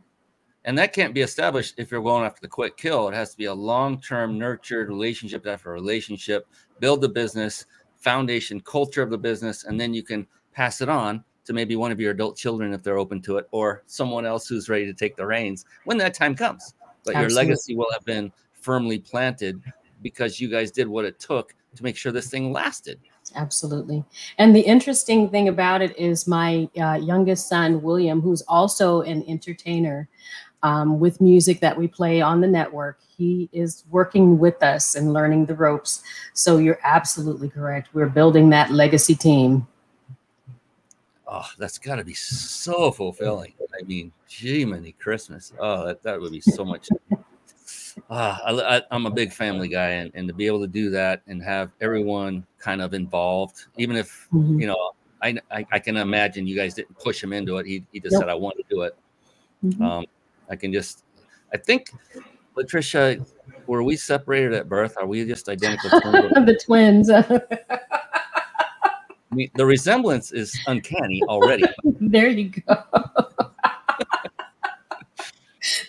And 0.65 0.79
that 0.79 0.93
can't 0.93 1.13
be 1.13 1.23
established 1.23 1.75
if 1.77 1.91
you're 1.91 2.03
going 2.03 2.25
after 2.25 2.41
the 2.41 2.49
quick 2.49 2.77
kill. 2.77 3.09
It 3.09 3.15
has 3.15 3.33
to 3.33 3.37
be 3.37 3.47
a 3.47 3.55
long-term, 3.55 4.39
nurtured 4.39 4.89
relationship 4.89 5.47
after 5.47 5.71
relationship. 5.71 6.47
Build 6.79 7.01
the 7.01 7.09
business, 7.09 7.67
foundation, 7.97 8.61
culture 8.61 9.03
of 9.03 9.11
the 9.11 9.19
business, 9.19 9.65
and 9.65 9.81
then 9.81 9.93
you 9.93 10.03
can 10.03 10.27
pass 10.53 10.81
it 10.81 10.89
on 10.89 11.25
to 11.45 11.53
maybe 11.53 11.75
one 11.75 11.91
of 11.91 11.99
your 11.99 12.13
adult 12.13 12.37
children 12.37 12.73
if 12.73 12.83
they're 12.83 12.99
open 12.99 13.21
to 13.23 13.39
it, 13.39 13.49
or 13.51 13.83
someone 13.87 14.25
else 14.25 14.47
who's 14.47 14.69
ready 14.69 14.87
to 14.87 14.95
take 14.95 15.17
the 15.17 15.27
reins 15.27 15.65
when 15.85 15.99
that 15.99 16.15
time 16.15 16.37
comes. 16.37 16.75
But 17.05 17.17
your 17.17 17.31
legacy 17.31 17.75
will 17.75 17.91
have 17.93 18.05
been 18.05 18.33
firmly 18.53 19.01
planted 19.01 19.61
because 20.03 20.41
you 20.41 20.49
guys 20.49 20.71
did 20.71 20.87
what 20.87 21.05
it 21.05 21.19
took 21.19 21.55
to 21.75 21.83
make 21.83 21.97
sure 21.97 22.13
this 22.13 22.31
thing 22.31 22.53
lasted. 22.53 23.01
Absolutely. 23.35 24.05
And 24.39 24.55
the 24.55 24.61
interesting 24.61 25.31
thing 25.31 25.49
about 25.49 25.81
it 25.81 25.99
is 25.99 26.27
my 26.27 26.69
uh, 26.81 26.99
youngest 27.01 27.49
son, 27.49 27.83
William, 27.83 28.21
who's 28.21 28.43
also 28.43 29.03
an 29.03 29.25
entertainer 29.29 30.09
um, 30.63 31.01
with 31.01 31.21
music 31.21 31.61
that 31.61 31.77
we 31.77 31.89
play 31.89 32.21
on 32.21 32.41
the 32.41 32.47
network, 32.47 32.99
he 33.17 33.49
is 33.53 33.85
working 33.91 34.39
with 34.39 34.63
us 34.63 34.95
and 34.95 35.13
learning 35.13 35.47
the 35.47 35.55
ropes. 35.55 36.03
So 36.35 36.59
you're 36.59 36.79
absolutely 36.85 37.49
correct. 37.49 37.89
We're 37.93 38.09
building 38.09 38.51
that 38.51 38.71
legacy 38.71 39.15
team. 39.15 39.67
Oh, 41.27 41.49
that's 41.59 41.79
got 41.79 41.97
to 41.97 42.05
be 42.05 42.15
so 42.15 42.91
fulfilling. 42.91 43.55
I 43.79 43.83
mean, 43.85 44.13
gee, 44.29 44.65
many 44.65 44.93
Christmas. 44.93 45.53
Oh, 45.59 45.87
that, 45.87 46.03
that 46.03 46.21
would 46.21 46.33
be 46.33 46.41
so 46.41 46.65
much. 46.65 46.89
Ah, 48.11 48.41
I, 48.45 48.77
I, 48.79 48.83
I'm 48.91 49.07
a 49.07 49.11
big 49.11 49.33
family 49.33 49.69
guy, 49.69 49.91
and, 49.91 50.11
and 50.15 50.29
to 50.29 50.35
be 50.35 50.47
able 50.47 50.61
to 50.61 50.67
do 50.67 50.91
that 50.91 51.23
and 51.27 51.43
have 51.43 51.71
everyone 51.81 52.47
kind 52.59 52.81
of 52.81 52.95
involved, 52.95 53.67
even 53.77 53.97
if 53.97 54.29
Mhm. 54.33 54.61
you 54.61 54.67
know, 54.67 54.93
I, 55.23 55.37
I, 55.51 55.67
I 55.73 55.79
can 55.79 55.97
imagine 55.97 56.47
you 56.47 56.57
guys 56.57 56.75
didn't 56.75 56.99
push 56.99 57.23
him 57.23 57.33
into 57.33 57.59
it. 57.59 57.67
He, 57.67 57.85
he 57.93 58.01
just 58.01 58.15
Nope. 58.15 58.23
said, 58.23 58.29
"I 58.29 58.35
want 58.35 58.57
to 58.57 58.65
do 58.69 58.83
it." 58.83 58.97
Mhm. 59.65 59.81
Um, 59.83 60.07
I 60.51 60.57
can 60.57 60.73
just, 60.73 61.05
I 61.53 61.57
think, 61.57 61.93
Latricia, 62.57 63.25
were 63.67 63.83
we 63.83 63.97
separated 63.97 64.53
at 64.53 64.69
birth? 64.69 64.97
Are 64.99 65.07
we 65.07 65.25
just 65.25 65.49
identical 65.49 65.91
twins? 66.01 66.35
the 66.35 66.61
twins. 66.65 67.11
I 69.33 69.35
mean, 69.35 69.51
the 69.55 69.65
resemblance 69.65 70.33
is 70.33 70.61
uncanny 70.67 71.23
already. 71.29 71.65
there 72.01 72.29
you 72.29 72.51
go. 72.51 72.85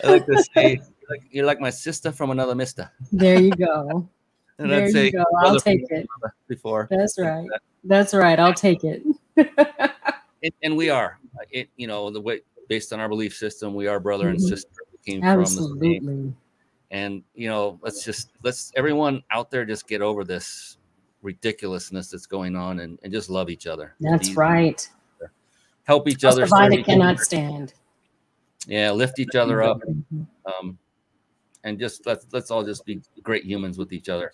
I 0.03 0.07
like 0.07 0.25
to 0.27 0.37
say, 0.55 0.79
like, 1.09 1.23
you're 1.31 1.45
like 1.45 1.59
my 1.59 1.69
sister 1.69 2.11
from 2.11 2.31
another 2.31 2.55
mister. 2.55 2.89
There 3.11 3.39
you 3.39 3.51
go. 3.51 4.09
And 4.59 4.71
there 4.71 4.83
I'd 4.83 4.91
say 4.91 5.05
you 5.07 5.11
go. 5.13 5.23
I'll 5.39 5.59
take 5.59 5.81
it. 5.89 6.07
before. 6.47 6.87
That's 6.91 7.17
right. 7.17 7.47
That's 7.85 8.13
right. 8.13 8.39
I'll 8.39 8.53
take 8.53 8.83
it. 8.83 9.03
And, 10.43 10.53
and 10.61 10.77
we 10.77 10.89
are, 10.89 11.19
it, 11.51 11.69
you 11.77 11.87
know, 11.87 12.09
the 12.11 12.19
way 12.19 12.41
based 12.67 12.91
on 12.93 12.99
our 12.99 13.07
belief 13.09 13.33
system, 13.35 13.73
we 13.73 13.87
are 13.87 13.97
brother 13.99 14.27
and 14.27 14.37
Mhm. 14.37 14.47
sister. 14.49 14.69
We 14.91 14.97
came 15.13 15.21
from 15.21 15.39
the 15.39 15.45
same. 15.47 15.57
Absolutely. 15.63 16.33
And 16.91 17.23
you 17.33 17.47
know, 17.49 17.79
let's 17.81 18.03
just 18.03 18.29
let's 18.43 18.71
everyone 18.75 19.23
out 19.31 19.49
there 19.49 19.65
just 19.65 19.87
get 19.87 20.01
over 20.01 20.23
this 20.25 20.77
ridiculousness 21.21 22.09
that's 22.11 22.25
going 22.25 22.55
on 22.57 22.81
and, 22.81 22.99
and 23.03 23.11
just 23.11 23.29
love 23.29 23.49
each 23.49 23.65
other. 23.67 23.95
That's 24.01 24.35
right. 24.35 24.87
Help 25.85 26.07
each 26.09 26.23
Us 26.25 26.33
other. 26.39 26.83
cannot 26.83 27.19
stand. 27.19 27.73
Yeah, 28.67 28.91
lift 28.91 29.17
each 29.19 29.35
other 29.35 29.63
up. 29.63 29.79
Mhm. 29.81 30.27
um, 30.45 30.77
and 31.63 31.79
just 31.79 32.05
let's 32.05 32.25
let's 32.31 32.51
all 32.51 32.63
just 32.63 32.85
be 32.85 33.01
great 33.21 33.45
humans 33.45 33.77
with 33.77 33.93
each 33.93 34.09
other. 34.09 34.31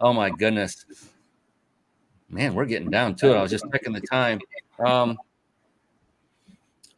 Oh 0.00 0.12
my 0.12 0.30
goodness, 0.30 0.86
man, 2.28 2.54
we're 2.54 2.66
getting 2.66 2.90
down 2.90 3.14
to 3.16 3.32
it. 3.32 3.36
I 3.36 3.42
was 3.42 3.50
just 3.50 3.64
checking 3.72 3.92
the 3.92 4.00
time. 4.00 4.40
Um, 4.84 5.18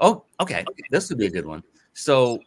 oh, 0.00 0.24
okay, 0.40 0.64
this 0.90 1.08
would 1.08 1.18
be 1.18 1.26
a 1.26 1.30
good 1.30 1.46
one. 1.46 1.62
So, 1.92 2.40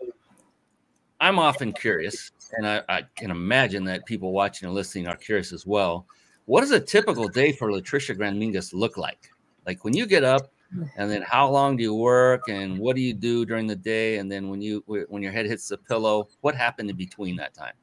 I'm 1.20 1.40
often 1.40 1.72
curious, 1.74 2.32
and 2.58 2.68
I, 2.68 2.82
I 2.90 3.04
can 3.16 3.32
imagine 3.32 3.84
that 3.86 4.06
people 4.06 4.32
watching 4.32 4.66
and 4.66 4.76
listening 4.76 5.08
are 5.08 5.16
curious 5.16 5.54
as 5.54 5.66
well. 5.66 6.06
What 6.46 6.62
does 6.62 6.72
a 6.72 6.80
typical 6.80 7.28
day 7.28 7.52
for 7.52 7.70
Latricia 7.70 8.16
Grann 8.16 8.40
Mingus 8.40 8.74
look 8.74 8.98
like? 8.98 9.32
Like 9.66 9.84
when 9.86 9.96
you 9.96 10.06
get 10.06 10.24
up, 10.24 10.52
and 10.96 11.12
then 11.12 11.22
how 11.22 11.50
long 11.50 11.76
do 11.78 11.84
you 11.84 11.94
work, 11.94 12.48
and 12.48 12.80
what 12.80 12.96
do 12.96 13.02
you 13.02 13.14
do 13.14 13.46
during 13.46 13.68
the 13.68 13.76
day, 13.76 14.18
and 14.18 14.32
then 14.32 14.50
when 14.50 14.62
you 14.62 14.84
when 15.10 15.22
your 15.22 15.32
head 15.32 15.46
hits 15.46 15.68
the 15.68 15.78
pillow, 15.78 16.30
what 16.42 16.56
happened 16.56 16.90
in 16.90 16.96
between 16.96 17.36
that 17.38 17.54
time? 17.54 17.74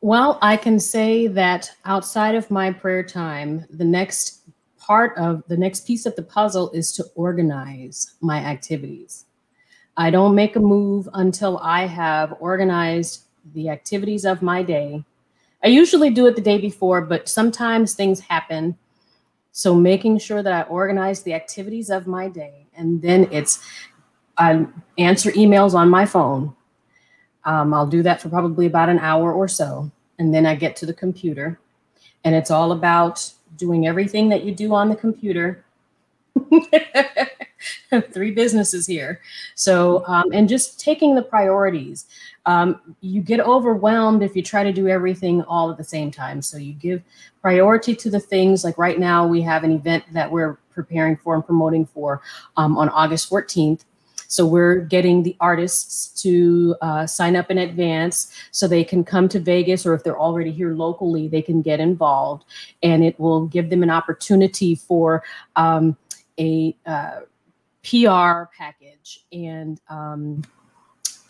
Well, 0.00 0.38
I 0.42 0.56
can 0.56 0.80
say 0.80 1.28
that 1.28 1.70
outside 1.84 2.34
of 2.34 2.50
my 2.50 2.72
prayer 2.72 3.04
time, 3.04 3.64
the 3.70 3.84
next 3.84 4.40
part 4.76 5.16
of 5.16 5.44
the 5.46 5.56
next 5.56 5.86
piece 5.86 6.06
of 6.06 6.16
the 6.16 6.24
puzzle 6.24 6.72
is 6.72 6.90
to 6.92 7.04
organize 7.14 8.14
my 8.20 8.38
activities. 8.38 9.26
I 9.96 10.10
don't 10.10 10.34
make 10.34 10.56
a 10.56 10.60
move 10.60 11.08
until 11.14 11.58
I 11.58 11.86
have 11.86 12.34
organized 12.40 13.26
the 13.54 13.68
activities 13.68 14.24
of 14.24 14.42
my 14.42 14.62
day. 14.62 15.04
I 15.62 15.68
usually 15.68 16.10
do 16.10 16.26
it 16.26 16.34
the 16.34 16.42
day 16.42 16.58
before, 16.58 17.02
but 17.02 17.28
sometimes 17.28 17.94
things 17.94 18.18
happen. 18.18 18.76
So 19.52 19.74
making 19.74 20.18
sure 20.18 20.42
that 20.42 20.52
I 20.52 20.62
organize 20.68 21.22
the 21.22 21.34
activities 21.34 21.90
of 21.90 22.06
my 22.06 22.28
day, 22.28 22.66
and 22.74 23.00
then 23.02 23.28
it's 23.30 23.60
I 24.38 24.66
answer 24.98 25.30
emails 25.32 25.74
on 25.74 25.88
my 25.88 26.06
phone. 26.06 26.54
Um, 27.44 27.74
I'll 27.74 27.86
do 27.86 28.02
that 28.02 28.20
for 28.20 28.28
probably 28.28 28.66
about 28.66 28.88
an 28.88 28.98
hour 28.98 29.32
or 29.32 29.48
so. 29.48 29.90
And 30.18 30.34
then 30.34 30.46
I 30.46 30.54
get 30.54 30.76
to 30.76 30.86
the 30.86 30.94
computer. 30.94 31.58
And 32.24 32.34
it's 32.34 32.50
all 32.50 32.72
about 32.72 33.30
doing 33.56 33.86
everything 33.86 34.28
that 34.30 34.44
you 34.44 34.54
do 34.54 34.74
on 34.74 34.88
the 34.88 34.96
computer. 34.96 35.64
Three 38.12 38.30
businesses 38.30 38.86
here. 38.86 39.20
So, 39.54 40.06
um, 40.06 40.32
and 40.32 40.48
just 40.48 40.80
taking 40.80 41.14
the 41.14 41.22
priorities. 41.22 42.06
Um, 42.44 42.96
you 43.00 43.22
get 43.22 43.38
overwhelmed 43.40 44.22
if 44.22 44.34
you 44.34 44.42
try 44.42 44.64
to 44.64 44.72
do 44.72 44.88
everything 44.88 45.42
all 45.42 45.70
at 45.70 45.76
the 45.76 45.84
same 45.84 46.10
time. 46.10 46.42
So, 46.42 46.56
you 46.56 46.72
give 46.72 47.02
priority 47.40 47.94
to 47.96 48.10
the 48.10 48.20
things 48.20 48.64
like 48.64 48.78
right 48.78 48.98
now, 48.98 49.26
we 49.26 49.42
have 49.42 49.64
an 49.64 49.72
event 49.72 50.04
that 50.12 50.30
we're 50.30 50.58
preparing 50.70 51.16
for 51.16 51.34
and 51.34 51.44
promoting 51.44 51.86
for 51.86 52.22
um, 52.56 52.78
on 52.78 52.88
August 52.88 53.30
14th. 53.30 53.84
So 54.32 54.46
we're 54.46 54.76
getting 54.76 55.22
the 55.22 55.36
artists 55.40 56.08
to 56.22 56.74
uh, 56.80 57.06
sign 57.06 57.36
up 57.36 57.50
in 57.50 57.58
advance 57.58 58.34
so 58.50 58.66
they 58.66 58.82
can 58.82 59.04
come 59.04 59.28
to 59.28 59.38
Vegas, 59.38 59.84
or 59.84 59.92
if 59.92 60.04
they're 60.04 60.18
already 60.18 60.50
here 60.50 60.72
locally, 60.72 61.28
they 61.28 61.42
can 61.42 61.60
get 61.60 61.80
involved, 61.80 62.46
and 62.82 63.04
it 63.04 63.20
will 63.20 63.46
give 63.46 63.68
them 63.68 63.82
an 63.82 63.90
opportunity 63.90 64.74
for 64.74 65.22
um, 65.56 65.98
a 66.38 66.74
uh, 66.86 67.20
PR 67.84 68.44
package 68.56 69.24
and 69.32 69.80
um, 69.88 70.42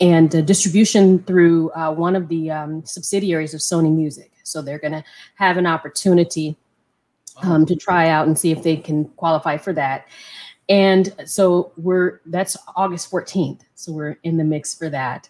and 0.01 0.45
distribution 0.45 1.23
through 1.23 1.71
uh, 1.71 1.91
one 1.91 2.15
of 2.15 2.27
the 2.27 2.51
um, 2.51 2.85
subsidiaries 2.85 3.53
of 3.53 3.61
Sony 3.61 3.93
Music. 3.95 4.31
So 4.43 4.61
they're 4.61 4.79
going 4.79 4.93
to 4.93 5.03
have 5.35 5.57
an 5.57 5.65
opportunity 5.65 6.57
um, 7.41 7.65
to 7.65 7.75
try 7.75 8.09
out 8.09 8.27
and 8.27 8.37
see 8.37 8.51
if 8.51 8.63
they 8.63 8.75
can 8.75 9.05
qualify 9.05 9.57
for 9.57 9.73
that. 9.73 10.07
And 10.69 11.13
so 11.25 11.71
we're 11.77 12.21
that's 12.25 12.55
August 12.75 13.11
14th. 13.11 13.61
So 13.75 13.91
we're 13.91 14.17
in 14.23 14.37
the 14.37 14.43
mix 14.43 14.73
for 14.73 14.89
that. 14.89 15.29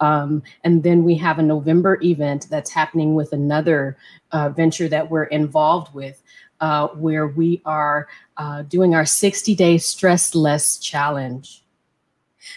Um, 0.00 0.42
and 0.64 0.82
then 0.82 1.04
we 1.04 1.14
have 1.16 1.38
a 1.38 1.42
November 1.42 2.00
event 2.02 2.48
that's 2.50 2.70
happening 2.70 3.14
with 3.14 3.32
another 3.32 3.96
uh, 4.32 4.48
venture 4.48 4.88
that 4.88 5.08
we're 5.08 5.24
involved 5.24 5.94
with, 5.94 6.20
uh, 6.62 6.86
where 6.88 7.26
we 7.26 7.60
are 7.66 8.08
uh, 8.38 8.62
doing 8.62 8.94
our 8.94 9.04
60 9.04 9.54
day 9.54 9.76
stress 9.76 10.34
less 10.34 10.78
challenge. 10.78 11.64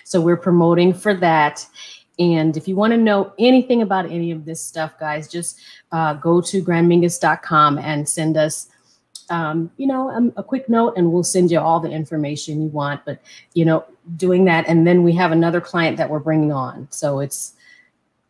So 0.03 0.22
we're 0.22 0.38
promoting 0.38 0.93
for 0.93 1.14
that. 1.16 1.68
And 2.18 2.56
if 2.56 2.68
you 2.68 2.76
want 2.76 2.91
to 2.91 2.97
know 2.97 3.34
anything 3.38 3.82
about 3.82 4.06
any 4.06 4.32
of 4.32 4.45
this 4.45 4.62
stuff, 4.62 4.97
guys, 4.99 5.28
just 5.28 5.60
uh, 5.91 6.14
go 6.14 6.39
to 6.39 6.64
grannmingus.com 6.64 7.80
and 7.80 8.08
send 8.08 8.38
us 8.38 8.70
um, 9.32 9.72
you 9.78 9.88
know, 9.88 10.12
um, 10.12 10.32
a 10.38 10.43
quick 10.43 10.70
note 10.70 10.93
and 10.97 11.12
we'll 11.12 11.24
send 11.24 11.49
you 11.49 11.60
all 11.60 11.80
the 11.80 11.89
information 11.89 12.62
you 12.62 12.68
want. 12.68 13.03
But, 13.06 13.20
you 13.56 13.66
know, 13.66 13.84
doing 14.18 14.45
that. 14.45 14.68
And 14.68 14.86
then 14.86 15.01
we 15.01 15.14
have 15.14 15.32
another 15.32 15.60
client 15.60 15.97
that 15.97 16.08
we're 16.08 16.20
bringing 16.20 16.51
on. 16.51 16.88
So 16.91 17.22
it's 17.22 17.56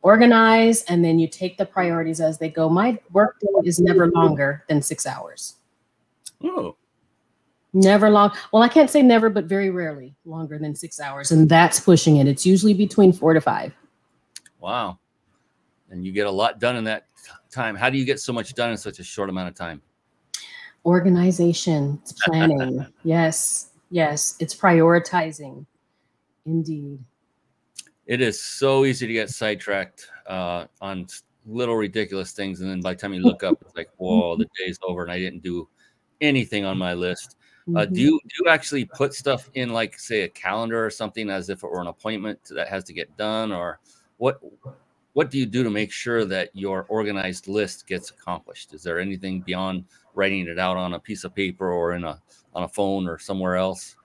organize 0.04 0.84
and 0.84 1.04
then 1.04 1.20
you 1.20 1.28
take 1.28 1.58
the 1.58 1.66
priorities 1.66 2.22
as 2.22 2.38
they 2.38 2.48
go. 2.48 2.70
My 2.70 2.98
work 3.12 3.40
day 3.42 3.48
is 3.66 3.80
never 3.80 4.08
longer 4.12 4.64
than 4.70 4.82
six 4.82 5.06
hours. 5.06 5.56
Oh, 6.46 6.78
Never 7.74 8.10
long. 8.10 8.32
Well, 8.54 8.64
I 8.64 8.70
can't 8.70 8.90
say 8.90 9.02
never, 9.02 9.30
but 9.30 9.46
very 9.46 9.70
rarely 9.70 10.16
longer 10.24 10.58
than 10.58 10.74
six 10.76 10.98
hours. 11.02 11.32
And 11.32 11.50
that's 11.50 11.78
pushing 11.78 12.18
it. 12.18 12.28
It's 12.28 12.46
usually 12.46 12.74
between 12.74 13.12
four 13.12 13.34
to 13.34 13.42
five. 13.42 13.74
wow. 14.60 14.98
And 15.90 16.04
you 16.06 16.12
get 16.14 16.26
a 16.26 16.32
lot 16.32 16.60
done 16.60 16.78
in 16.78 16.86
that 16.86 17.08
time. 17.52 17.76
How 17.76 17.90
do 17.90 17.98
you 17.98 18.06
get 18.06 18.20
so 18.22 18.32
much 18.34 18.54
done 18.56 18.72
in 18.72 18.78
such 18.78 19.00
a 19.00 19.04
short 19.04 19.30
amount 19.30 19.50
of 19.50 19.56
time? 19.56 19.82
Organization, 20.86 22.00
it's 22.02 22.14
planning. 22.26 22.86
yes, 23.04 23.72
yes, 23.92 24.36
it's 24.40 24.56
prioritizing. 24.56 25.66
Indeed. 26.46 27.00
It 28.08 28.22
is 28.22 28.42
so 28.42 28.86
easy 28.86 29.06
to 29.06 29.14
get 29.14 29.30
sidetracked 29.30 30.08
uh, 30.28 30.66
on 30.80 31.08
little 31.46 31.76
ridiculous 31.76 32.32
things. 32.32 32.62
And 32.62 32.70
then 32.70 32.82
by 32.82 32.94
the 32.94 33.00
time 33.00 33.14
you 33.14 33.22
look 33.22 33.44
up, 33.44 33.58
it's 33.62 33.76
like, 33.76 33.90
whoa, 33.98 34.38
the 34.38 34.48
day's 34.58 34.80
over 34.82 35.04
and 35.04 35.12
I 35.12 35.20
didn't 35.20 35.44
do 35.44 35.68
anything 36.22 36.66
on 36.66 36.78
my 36.78 36.94
list. 36.94 37.38
Uh, 37.70 37.86
Mhm. 37.86 37.94
do 37.94 38.02
you 38.02 38.20
do 38.28 38.44
you 38.44 38.50
actually 38.50 38.86
put 38.86 39.14
stuff 39.14 39.50
in 39.56 39.70
like 39.74 39.98
say 39.98 40.22
a 40.22 40.30
calendar 40.30 40.86
or 40.86 40.92
something 40.92 41.32
as 41.32 41.50
if 41.50 41.64
it 41.64 41.68
were 41.70 41.82
an 41.82 41.88
appointment 41.88 42.40
that 42.52 42.68
has 42.68 42.84
to 42.84 42.94
get 42.94 43.16
done 43.18 43.52
or 43.52 43.80
what 44.18 44.40
what 45.14 45.32
do 45.32 45.40
you 45.40 45.48
do 45.48 45.64
to 45.64 45.72
make 45.72 45.92
sure 45.92 46.26
that 46.26 46.50
your 46.54 46.86
organized 46.90 47.48
list 47.48 47.88
gets 47.88 48.12
accomplished 48.12 48.72
is 48.76 48.84
there 48.84 49.00
anything 49.00 49.42
beyond 49.42 49.84
writing 50.14 50.46
it 50.48 50.60
out 50.60 50.78
on 50.78 50.94
a 50.94 51.00
piece 51.00 51.24
of 51.24 51.34
paper 51.34 51.72
or 51.72 51.94
in 51.94 52.04
a 52.04 52.22
on 52.54 52.64
a 52.64 52.68
phone 52.68 53.08
or 53.08 53.18
somewhere 53.18 53.56
else 53.56 53.96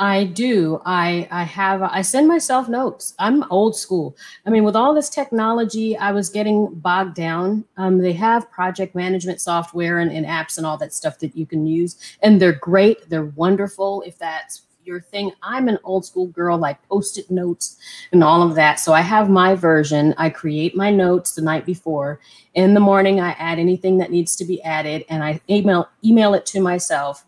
I 0.00 0.24
do. 0.24 0.80
I 0.84 1.26
I 1.30 1.42
have 1.42 1.82
I 1.82 2.02
send 2.02 2.28
myself 2.28 2.68
notes. 2.68 3.14
I'm 3.18 3.44
old 3.50 3.74
school. 3.74 4.16
I 4.46 4.50
mean, 4.50 4.62
with 4.62 4.76
all 4.76 4.94
this 4.94 5.10
technology, 5.10 5.96
I 5.96 6.12
was 6.12 6.28
getting 6.28 6.72
bogged 6.74 7.16
down. 7.16 7.64
Um, 7.76 7.98
they 7.98 8.12
have 8.12 8.50
project 8.50 8.94
management 8.94 9.40
software 9.40 9.98
and, 9.98 10.12
and 10.12 10.24
apps 10.24 10.56
and 10.56 10.64
all 10.64 10.76
that 10.78 10.94
stuff 10.94 11.18
that 11.18 11.36
you 11.36 11.46
can 11.46 11.66
use, 11.66 11.96
and 12.22 12.40
they're 12.40 12.52
great. 12.52 13.08
They're 13.10 13.24
wonderful 13.24 14.02
if 14.06 14.18
that's 14.18 14.62
your 14.84 15.00
thing. 15.00 15.32
I'm 15.42 15.68
an 15.68 15.78
old 15.84 16.04
school 16.06 16.28
girl, 16.28 16.56
like 16.56 16.80
post-it 16.88 17.30
notes 17.30 17.76
and 18.12 18.24
all 18.24 18.42
of 18.42 18.54
that. 18.54 18.80
So 18.80 18.94
I 18.94 19.02
have 19.02 19.28
my 19.28 19.54
version. 19.54 20.14
I 20.16 20.30
create 20.30 20.74
my 20.74 20.90
notes 20.90 21.34
the 21.34 21.42
night 21.42 21.66
before. 21.66 22.20
In 22.54 22.72
the 22.72 22.80
morning, 22.80 23.20
I 23.20 23.32
add 23.32 23.58
anything 23.58 23.98
that 23.98 24.10
needs 24.10 24.34
to 24.36 24.44
be 24.44 24.62
added, 24.62 25.04
and 25.08 25.24
I 25.24 25.40
email 25.50 25.88
email 26.04 26.34
it 26.34 26.46
to 26.46 26.60
myself 26.60 27.24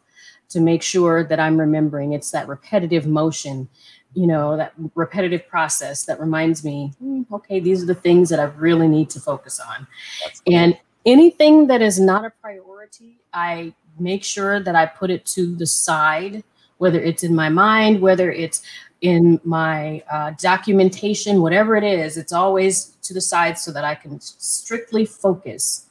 to 0.51 0.61
make 0.61 0.82
sure 0.82 1.24
that 1.24 1.40
I'm 1.40 1.59
remembering. 1.59 2.12
It's 2.12 2.30
that 2.32 2.48
repetitive 2.48 3.07
motion, 3.07 3.68
you 4.14 4.26
know, 4.26 4.57
that 4.57 4.72
repetitive 4.94 5.46
process 5.48 6.05
that 6.05 6.20
reminds 6.20 6.64
me, 6.64 6.92
"Hmm, 6.98 7.22
okay, 7.32 7.61
these 7.61 7.82
are 7.82 7.86
the 7.86 7.94
things 7.94 8.28
that 8.28 8.40
I 8.40 8.44
really 8.44 8.88
need 8.88 9.11
to 9.11 9.20
focus 9.20 9.61
on. 9.61 9.86
That's 10.24 10.42
And 10.46 10.78
anything 11.07 11.66
that 11.68 11.82
is 11.82 11.98
not 11.98 12.24
a 12.24 12.30
priority, 12.42 13.20
I 13.32 13.74
make 13.98 14.24
sure 14.24 14.61
that 14.61 14.74
I 14.74 14.86
put 14.86 15.11
it 15.11 15.24
to 15.26 15.55
the 15.55 15.66
side, 15.66 16.42
whether 16.78 17.01
it's 17.01 17.22
in 17.22 17.34
my 17.34 17.48
mind, 17.48 18.01
whether 18.01 18.30
it's 18.32 18.62
in 19.01 19.40
my 19.44 20.03
uh, 20.11 20.32
documentation, 20.38 21.40
whatever 21.40 21.76
it 21.76 21.84
is, 21.84 22.16
it's 22.16 22.32
always 22.32 22.96
to 23.03 23.14
the 23.14 23.20
side 23.20 23.59
so 23.59 23.72
that 23.72 23.84
I 23.84 23.94
can 23.94 24.20
strictly 24.20 25.07
focus 25.07 25.86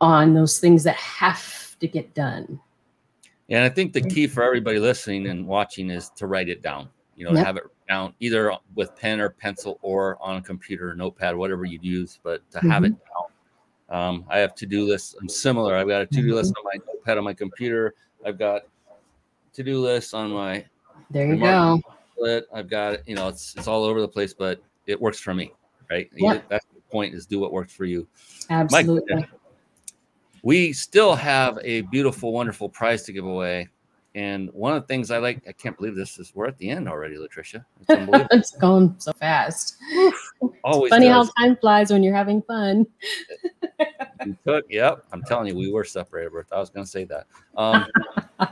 on 0.00 0.34
those 0.34 0.58
things 0.58 0.84
that 0.84 0.96
have 0.96 1.78
to 1.78 1.88
get 1.88 2.12
done. 2.14 2.60
And 3.48 3.64
i 3.64 3.68
think 3.68 3.92
the 3.92 4.00
mm. 4.00 4.12
key 4.12 4.26
for 4.26 4.42
everybody 4.42 4.78
listening 4.78 5.26
and 5.28 5.46
watching 5.46 5.90
is 5.90 6.10
to 6.10 6.26
write 6.26 6.48
it 6.48 6.62
down 6.62 6.88
you 7.16 7.24
know 7.24 7.32
Yep. 7.32 7.46
have 7.46 7.56
it 7.56 7.64
down 7.88 8.14
either 8.20 8.52
with 8.74 8.94
pen 8.96 9.20
or 9.20 9.30
pencil 9.30 9.78
or 9.82 10.16
on 10.20 10.36
a 10.36 10.42
computer 10.42 10.94
notepad 10.94 11.36
whatever 11.36 11.64
you'd 11.64 11.84
use 11.84 12.18
but 12.22 12.48
to 12.50 12.60
have 12.60 12.84
it 12.84 12.92
mm-hmm. 12.92 13.94
down 13.94 14.08
um, 14.16 14.24
i 14.28 14.38
have 14.38 14.54
to-do 14.54 14.86
lists 14.86 15.14
i'm 15.20 15.28
similar 15.28 15.76
i've 15.76 15.88
got 15.88 16.02
a 16.02 16.06
to-do 16.06 16.34
list 16.34 16.52
mm-hmm. 16.54 16.66
on 16.66 16.72
my 16.74 16.92
notepad 16.92 17.18
on 17.18 17.24
my 17.24 17.34
computer 17.34 17.94
i've 18.24 18.38
got 18.38 18.62
to-do 19.52 19.78
lists 19.80 20.14
on 20.14 20.30
my 20.30 20.64
There 21.10 21.26
you 21.26 21.36
go. 21.36 21.80
tablet 22.16 22.46
i've 22.54 22.70
got 22.70 22.94
it 22.94 23.02
you 23.06 23.14
know 23.14 23.28
it's 23.28 23.54
it's 23.56 23.68
all 23.68 23.84
over 23.84 24.00
the 24.00 24.08
place 24.08 24.32
but 24.32 24.62
it 24.86 25.00
works 25.00 25.18
for 25.18 25.34
me 25.34 25.52
right 25.90 26.10
Yeah. 26.14 26.40
that's 26.48 26.64
the 26.74 26.80
point 26.90 27.14
is 27.14 27.26
do 27.26 27.38
what 27.38 27.52
works 27.52 27.72
for 27.72 27.84
you 27.84 28.06
Absolutely. 28.48 29.26
We 30.42 30.72
still 30.72 31.14
have 31.14 31.58
a 31.62 31.82
beautiful, 31.82 32.32
wonderful 32.32 32.68
prize 32.68 33.02
to 33.04 33.12
give 33.12 33.24
away. 33.24 33.68
And 34.14 34.50
one 34.52 34.74
of 34.74 34.82
the 34.82 34.88
things 34.88 35.10
I 35.10 35.18
like, 35.18 35.42
I 35.48 35.52
can't 35.52 35.76
believe 35.76 35.94
this 35.94 36.18
is 36.18 36.34
we're 36.34 36.46
at 36.46 36.58
the 36.58 36.68
end 36.68 36.86
already, 36.86 37.16
Latricia. 37.16 37.64
It's 37.88 38.26
it's 38.32 38.50
going 38.58 38.94
so 38.98 39.12
fast. 39.12 39.76
Always 40.64 40.90
Funny 40.90 41.06
how 41.06 41.26
time 41.38 41.56
flies 41.56 41.90
when 41.90 42.02
you're 42.02 42.14
having 42.14 42.42
fun. 42.42 42.86
We 44.26 44.36
took, 44.46 44.66
yep. 44.68 45.04
I'm 45.12 45.22
telling 45.22 45.46
you, 45.46 45.56
we 45.56 45.72
were 45.72 45.84
separated. 45.84 46.32
Bertha. 46.32 46.54
I 46.54 46.58
was 46.58 46.68
going 46.68 46.84
to 46.84 46.90
say 46.90 47.04
that. 47.04 47.26
Um, 47.56 47.86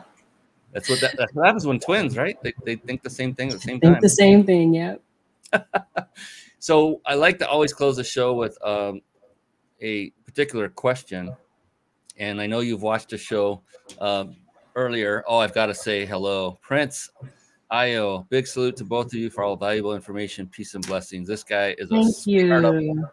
that's 0.73 0.89
what 0.89 1.01
that, 1.01 1.17
that's 1.19 1.35
what 1.35 1.45
happens 1.45 1.67
when 1.67 1.79
twins, 1.79 2.17
right? 2.17 2.43
They, 2.43 2.55
they 2.65 2.77
think 2.77 3.03
the 3.03 3.11
same 3.11 3.35
thing 3.35 3.49
at 3.49 3.55
the 3.57 3.61
same 3.61 3.81
Think 3.81 3.95
time. 3.95 4.01
the 4.01 4.09
same 4.09 4.47
thing. 4.47 4.75
Yep. 4.75 5.03
So 6.61 7.01
I 7.07 7.15
like 7.15 7.39
to 7.39 7.49
always 7.49 7.73
close 7.73 7.97
the 7.97 8.05
show 8.05 8.35
with 8.35 8.57
um, 8.63 9.01
a 9.81 10.11
particular 10.27 10.69
question. 10.69 11.35
And 12.21 12.41
I 12.41 12.47
know 12.47 12.61
you've 12.61 12.83
watched 12.83 13.09
the 13.09 13.19
show 13.19 13.63
um, 13.99 14.37
earlier. 14.77 15.25
Oh, 15.27 15.39
I've 15.39 15.55
got 15.55 15.67
to 15.67 15.75
say 15.75 16.05
hello, 16.05 16.59
Prince 16.61 17.11
Io. 17.71 18.27
Big 18.29 18.47
salute 18.47 18.77
to 18.77 18.85
both 18.85 19.07
of 19.07 19.15
you 19.15 19.31
for 19.31 19.43
all 19.43 19.57
valuable 19.57 19.95
information, 19.95 20.47
peace 20.47 20.75
and 20.75 20.87
blessings. 20.87 21.27
This 21.27 21.43
guy 21.43 21.75
is 21.79 21.91
a 21.91 21.95
Thank 21.95 22.15
startup. 22.15 22.75
you. 22.75 23.09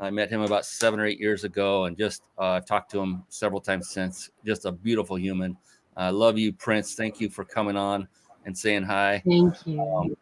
I 0.00 0.10
met 0.10 0.30
him 0.30 0.40
about 0.40 0.64
seven 0.64 0.98
or 0.98 1.06
eight 1.06 1.20
years 1.20 1.44
ago, 1.44 1.84
and 1.84 1.96
just 1.96 2.24
uh, 2.38 2.60
talked 2.60 2.90
to 2.92 3.00
him 3.00 3.22
several 3.28 3.60
times 3.60 3.90
since. 3.90 4.30
Just 4.44 4.64
a 4.64 4.72
beautiful 4.72 5.16
human. 5.16 5.56
I 5.96 6.08
love 6.08 6.38
you, 6.38 6.54
Prince. 6.54 6.94
Thank 6.94 7.20
you 7.20 7.28
for 7.28 7.44
coming 7.44 7.76
on 7.76 8.08
and 8.46 8.56
saying 8.56 8.82
hi 8.82 9.22
Thank 9.24 9.54
you. 9.66 10.16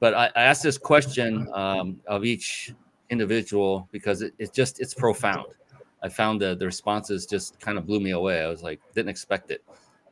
but 0.00 0.14
I, 0.14 0.30
I 0.36 0.42
asked 0.44 0.62
this 0.62 0.78
question 0.78 1.48
um, 1.52 2.00
of 2.06 2.24
each 2.24 2.72
individual 3.10 3.88
because 3.92 4.22
it, 4.22 4.32
it's 4.38 4.50
just 4.50 4.80
it's 4.80 4.94
profound. 4.94 5.46
I 6.04 6.08
found 6.08 6.40
the 6.40 6.54
the 6.54 6.66
responses 6.66 7.26
just 7.26 7.58
kind 7.58 7.78
of 7.78 7.86
blew 7.86 7.98
me 7.98 8.10
away. 8.12 8.44
I 8.44 8.48
was 8.48 8.62
like, 8.62 8.80
didn't 8.94 9.08
expect 9.08 9.50
it. 9.50 9.64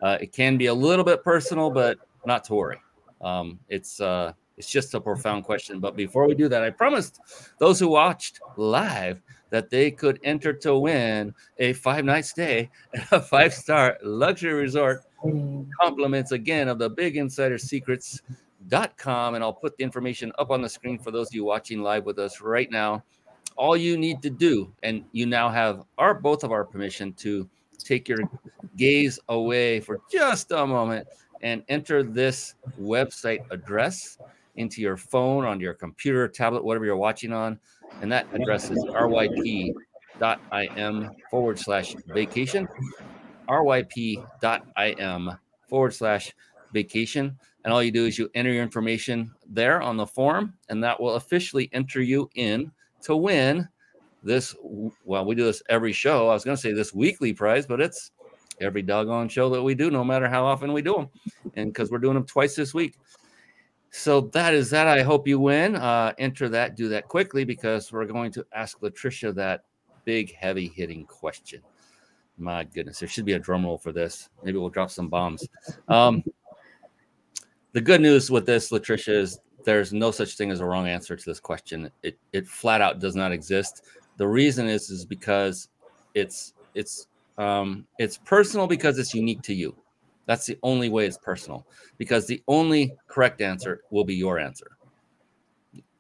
Uh, 0.02 0.18
it 0.20 0.32
can 0.32 0.56
be 0.56 0.66
a 0.66 0.74
little 0.74 1.04
bit 1.04 1.22
personal, 1.22 1.70
but 1.70 1.98
not 2.26 2.42
to 2.44 2.54
worry. 2.54 2.80
Um, 3.20 3.60
it's 3.68 4.00
uh, 4.00 4.32
it's 4.56 4.70
just 4.70 4.94
a 4.94 5.00
profound 5.00 5.44
question. 5.44 5.78
But 5.78 5.94
before 5.94 6.26
we 6.26 6.34
do 6.34 6.48
that, 6.48 6.62
I 6.64 6.70
promised 6.70 7.20
those 7.58 7.78
who 7.78 7.88
watched 7.88 8.40
live 8.56 9.22
that 9.50 9.68
they 9.70 9.90
could 9.90 10.18
enter 10.24 10.52
to 10.54 10.78
win 10.78 11.34
a 11.58 11.74
five 11.74 12.04
night 12.06 12.24
stay 12.24 12.70
at 12.94 13.12
a 13.12 13.20
five 13.20 13.52
star 13.54 13.98
luxury 14.02 14.54
resort 14.54 15.02
Mm. 15.24 15.68
compliments 15.80 16.32
again 16.32 16.66
of 16.66 16.80
the 16.80 16.90
big 16.90 17.16
insider 17.16 17.56
secrets.com 17.56 19.34
and 19.36 19.44
i'll 19.44 19.52
put 19.52 19.76
the 19.76 19.84
information 19.84 20.32
up 20.36 20.50
on 20.50 20.60
the 20.60 20.68
screen 20.68 20.98
for 20.98 21.12
those 21.12 21.28
of 21.28 21.34
you 21.34 21.44
watching 21.44 21.80
live 21.80 22.04
with 22.04 22.18
us 22.18 22.40
right 22.40 22.68
now 22.72 23.04
all 23.56 23.76
you 23.76 23.96
need 23.96 24.22
to 24.22 24.30
do 24.30 24.72
and 24.82 25.04
you 25.12 25.26
now 25.26 25.48
have 25.48 25.84
our 25.98 26.14
both 26.14 26.44
of 26.44 26.52
our 26.52 26.64
permission 26.64 27.12
to 27.14 27.48
take 27.78 28.08
your 28.08 28.18
gaze 28.76 29.18
away 29.28 29.80
for 29.80 30.00
just 30.10 30.50
a 30.52 30.66
moment 30.66 31.06
and 31.42 31.62
enter 31.68 32.02
this 32.02 32.54
website 32.80 33.40
address 33.50 34.18
into 34.56 34.80
your 34.80 34.96
phone 34.96 35.44
on 35.44 35.58
your 35.60 35.74
computer 35.74 36.28
tablet 36.28 36.64
whatever 36.64 36.84
you're 36.84 36.96
watching 36.96 37.32
on 37.32 37.58
and 38.00 38.12
that 38.12 38.26
address 38.32 38.70
is 38.70 38.78
ryp.im 38.84 39.74
forward 41.30 41.58
slash 41.58 41.94
vacation 42.08 42.68
ryp.im 43.48 45.30
forward 45.68 45.94
slash 45.94 46.32
vacation. 46.72 47.38
And 47.64 47.72
all 47.72 47.82
you 47.82 47.92
do 47.92 48.06
is 48.06 48.18
you 48.18 48.28
enter 48.34 48.52
your 48.52 48.62
information 48.62 49.32
there 49.48 49.80
on 49.80 49.96
the 49.96 50.06
form, 50.06 50.54
and 50.68 50.82
that 50.82 51.00
will 51.00 51.14
officially 51.14 51.70
enter 51.72 52.02
you 52.02 52.28
in 52.34 52.72
to 53.02 53.16
win 53.16 53.68
this. 54.22 54.54
Well, 55.04 55.24
we 55.24 55.34
do 55.34 55.44
this 55.44 55.62
every 55.68 55.92
show. 55.92 56.28
I 56.28 56.34
was 56.34 56.44
going 56.44 56.56
to 56.56 56.60
say 56.60 56.72
this 56.72 56.94
weekly 56.94 57.32
prize, 57.32 57.66
but 57.66 57.80
it's 57.80 58.10
every 58.60 58.82
doggone 58.82 59.28
show 59.28 59.50
that 59.50 59.62
we 59.62 59.74
do, 59.74 59.90
no 59.90 60.04
matter 60.04 60.28
how 60.28 60.44
often 60.44 60.72
we 60.72 60.82
do 60.82 60.94
them, 60.94 61.08
and 61.54 61.72
because 61.72 61.90
we're 61.90 61.98
doing 61.98 62.14
them 62.14 62.26
twice 62.26 62.54
this 62.54 62.74
week. 62.74 62.96
So 63.90 64.22
that 64.32 64.54
is 64.54 64.70
that. 64.70 64.88
I 64.88 65.02
hope 65.02 65.28
you 65.28 65.38
win. 65.38 65.76
Uh, 65.76 66.12
enter 66.18 66.48
that, 66.48 66.76
do 66.76 66.88
that 66.88 67.08
quickly 67.08 67.44
because 67.44 67.92
we're 67.92 68.06
going 68.06 68.32
to 68.32 68.46
ask 68.54 68.80
Latricia 68.80 69.34
that 69.34 69.64
big, 70.04 70.34
heavy 70.34 70.68
hitting 70.68 71.04
question. 71.04 71.60
My 72.38 72.64
goodness, 72.64 73.00
there 73.00 73.08
should 73.08 73.26
be 73.26 73.34
a 73.34 73.38
drum 73.38 73.64
roll 73.64 73.76
for 73.76 73.92
this. 73.92 74.30
Maybe 74.42 74.58
we'll 74.58 74.70
drop 74.70 74.90
some 74.90 75.08
bombs. 75.08 75.46
Um, 75.88 76.24
the 77.72 77.80
good 77.80 78.00
news 78.00 78.30
with 78.30 78.46
this, 78.46 78.70
Latricia, 78.70 79.14
is 79.14 79.40
there's 79.64 79.92
no 79.92 80.10
such 80.10 80.36
thing 80.36 80.50
as 80.50 80.60
a 80.60 80.64
wrong 80.64 80.88
answer 80.88 81.16
to 81.16 81.24
this 81.24 81.40
question. 81.40 81.90
It 82.02 82.18
it 82.32 82.46
flat 82.46 82.80
out 82.80 83.00
does 83.00 83.16
not 83.16 83.32
exist. 83.32 83.84
The 84.16 84.26
reason 84.26 84.66
is 84.66 84.90
is 84.90 85.04
because 85.04 85.68
it's 86.14 86.54
it's 86.74 87.08
um, 87.38 87.86
it's 87.98 88.18
personal 88.18 88.66
because 88.66 88.98
it's 88.98 89.14
unique 89.14 89.42
to 89.42 89.54
you. 89.54 89.76
That's 90.26 90.46
the 90.46 90.58
only 90.62 90.88
way 90.88 91.06
it's 91.06 91.18
personal 91.18 91.66
because 91.98 92.26
the 92.26 92.42
only 92.48 92.94
correct 93.08 93.40
answer 93.40 93.82
will 93.90 94.04
be 94.04 94.14
your 94.14 94.38
answer. 94.38 94.76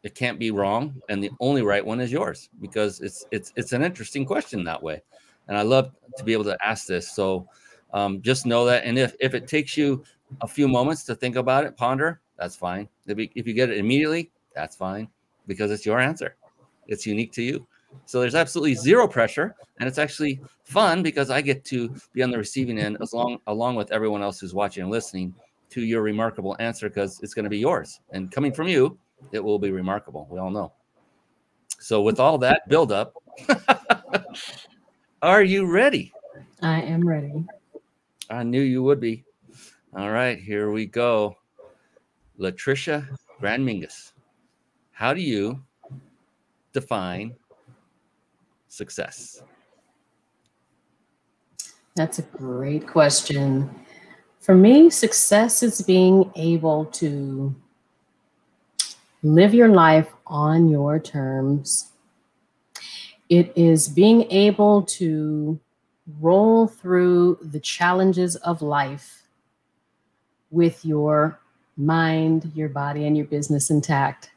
It 0.02 0.14
can't 0.14 0.38
be 0.38 0.50
wrong, 0.50 1.00
and 1.08 1.22
the 1.22 1.30
only 1.40 1.62
right 1.62 1.84
one 1.84 2.00
is 2.00 2.10
yours 2.10 2.48
because 2.60 3.00
it's 3.00 3.24
it's 3.30 3.52
it's 3.56 3.72
an 3.72 3.82
interesting 3.82 4.24
question 4.24 4.64
that 4.64 4.82
way, 4.82 5.02
and 5.48 5.56
I 5.56 5.62
love 5.62 5.92
to 6.16 6.24
be 6.24 6.32
able 6.32 6.44
to 6.44 6.58
ask 6.64 6.86
this. 6.86 7.10
So 7.10 7.46
um, 7.92 8.22
just 8.22 8.46
know 8.46 8.64
that, 8.66 8.84
and 8.84 8.98
if 8.98 9.14
if 9.20 9.34
it 9.34 9.46
takes 9.46 9.76
you 9.76 10.02
a 10.40 10.48
few 10.48 10.66
moments 10.66 11.04
to 11.04 11.14
think 11.14 11.36
about 11.36 11.64
it, 11.64 11.76
ponder, 11.76 12.20
that's 12.38 12.56
fine. 12.56 12.88
If 13.06 13.18
you, 13.18 13.28
if 13.34 13.46
you 13.46 13.54
get 13.54 13.70
it 13.70 13.78
immediately, 13.78 14.30
that's 14.54 14.76
fine 14.76 15.08
because 15.46 15.70
it's 15.70 15.86
your 15.86 16.00
answer. 16.00 16.36
It's 16.86 17.06
unique 17.06 17.32
to 17.32 17.42
you. 17.42 17.66
So 18.06 18.20
there's 18.20 18.34
absolutely 18.34 18.74
zero 18.74 19.06
pressure, 19.06 19.54
and 19.78 19.88
it's 19.88 19.98
actually 19.98 20.40
fun 20.64 21.02
because 21.02 21.30
I 21.30 21.40
get 21.40 21.64
to 21.66 21.94
be 22.12 22.22
on 22.22 22.30
the 22.30 22.38
receiving 22.38 22.78
end 22.78 22.96
as 23.00 23.12
long 23.12 23.38
along 23.46 23.76
with 23.76 23.92
everyone 23.92 24.22
else 24.22 24.40
who's 24.40 24.54
watching 24.54 24.82
and 24.82 24.90
listening 24.90 25.34
to 25.70 25.82
your 25.82 26.02
remarkable 26.02 26.56
answer 26.58 26.88
because 26.88 27.20
it's 27.22 27.34
going 27.34 27.44
to 27.44 27.50
be 27.50 27.58
yours. 27.58 28.00
And 28.10 28.30
coming 28.30 28.52
from 28.52 28.68
you, 28.68 28.98
it 29.30 29.42
will 29.42 29.58
be 29.58 29.70
remarkable. 29.70 30.26
We 30.30 30.38
all 30.38 30.50
know. 30.50 30.72
So 31.78 32.02
with 32.02 32.20
all 32.20 32.38
that 32.38 32.68
build 32.68 32.92
up, 32.92 33.14
are 35.22 35.42
you 35.42 35.66
ready? 35.66 36.12
I 36.62 36.80
am 36.82 37.06
ready. 37.06 37.44
I 38.30 38.42
knew 38.42 38.60
you 38.60 38.82
would 38.82 39.00
be. 39.00 39.24
All 39.94 40.10
right, 40.10 40.38
here 40.38 40.70
we 40.70 40.86
go. 40.86 41.36
Latricia 42.42 43.06
Grann 43.38 43.64
Mingus, 43.64 44.12
how 44.90 45.14
do 45.14 45.20
you 45.20 45.62
define 46.72 47.36
success? 48.66 49.42
That's 51.94 52.18
a 52.18 52.22
great 52.22 52.88
question. 52.88 53.70
For 54.40 54.56
me, 54.56 54.90
success 54.90 55.62
is 55.62 55.82
being 55.82 56.32
able 56.34 56.86
to 56.86 57.54
live 59.22 59.54
your 59.54 59.68
life 59.68 60.12
on 60.26 60.68
your 60.68 60.98
terms. 60.98 61.92
It 63.28 63.52
is 63.54 63.88
being 63.88 64.28
able 64.32 64.82
to 64.98 65.60
roll 66.20 66.66
through 66.66 67.38
the 67.40 67.60
challenges 67.60 68.34
of 68.36 68.62
life 68.62 69.28
with 70.50 70.84
your 70.84 71.38
mind, 71.76 72.52
your 72.54 72.68
body, 72.68 73.06
and 73.06 73.16
your 73.16 73.26
business 73.26 73.70
intact. 73.70 74.30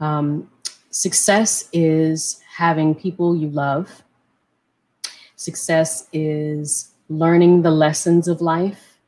Um, 0.00 0.50
success 0.90 1.68
is 1.72 2.40
having 2.48 2.94
people 2.94 3.36
you 3.36 3.48
love. 3.48 4.02
Success 5.36 6.08
is 6.12 6.92
learning 7.08 7.62
the 7.62 7.70
lessons 7.70 8.28
of 8.28 8.40
life 8.40 8.98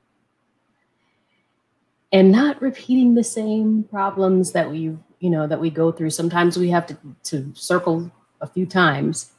and 2.12 2.32
not 2.32 2.60
repeating 2.60 3.14
the 3.14 3.24
same 3.24 3.84
problems 3.84 4.52
that 4.52 4.70
we, 4.70 4.96
you 5.20 5.30
know, 5.30 5.46
that 5.46 5.60
we 5.60 5.70
go 5.70 5.92
through. 5.92 6.10
Sometimes 6.10 6.56
we 6.56 6.70
have 6.70 6.86
to, 6.86 6.96
to 7.24 7.52
circle 7.54 8.10
a 8.40 8.46
few 8.46 8.66
times. 8.66 9.32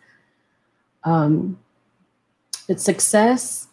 Um, 1.04 1.60
but 2.68 2.80
success 2.80 3.68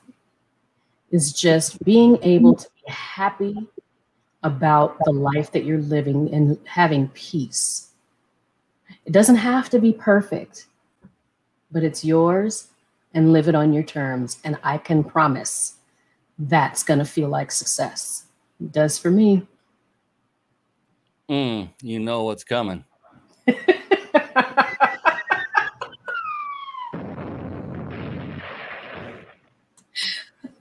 is 1.10 1.32
just 1.32 1.82
being 1.84 2.18
able 2.22 2.54
to 2.54 2.68
be 2.84 2.92
happy 2.92 3.68
about 4.42 4.96
the 5.04 5.12
life 5.12 5.50
that 5.52 5.64
you're 5.64 5.78
living 5.78 6.32
and 6.32 6.58
having 6.64 7.08
peace. 7.08 7.90
It 9.04 9.12
doesn't 9.12 9.36
have 9.36 9.68
to 9.70 9.78
be 9.78 9.92
perfect, 9.92 10.66
but 11.70 11.82
it's 11.82 12.04
yours 12.04 12.68
and 13.14 13.32
live 13.32 13.48
it 13.48 13.54
on 13.54 13.72
your 13.72 13.82
terms. 13.82 14.38
And 14.44 14.58
I 14.62 14.78
can 14.78 15.02
promise 15.02 15.74
that's 16.38 16.82
going 16.82 16.98
to 16.98 17.04
feel 17.04 17.28
like 17.28 17.50
success. 17.50 18.24
It 18.60 18.72
does 18.72 18.98
for 18.98 19.10
me. 19.10 19.46
Mm, 21.28 21.70
you 21.82 21.98
know 21.98 22.24
what's 22.24 22.44
coming. 22.44 22.84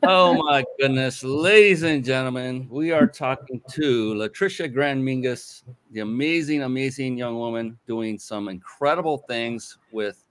oh 0.10 0.42
my 0.42 0.64
goodness, 0.80 1.22
ladies 1.22 1.84
and 1.84 2.04
gentlemen, 2.04 2.66
we 2.72 2.94
are 2.94 3.06
talking 3.06 3.62
to 3.72 4.14
Latricia 4.14 4.72
Grann 4.72 5.04
Mingus, 5.04 5.64
the 5.92 6.00
amazing, 6.00 6.64
amazing 6.64 7.18
young 7.18 7.36
woman 7.36 7.78
doing 7.88 8.18
some 8.18 8.48
incredible 8.48 9.18
things 9.18 9.78
with 9.92 10.24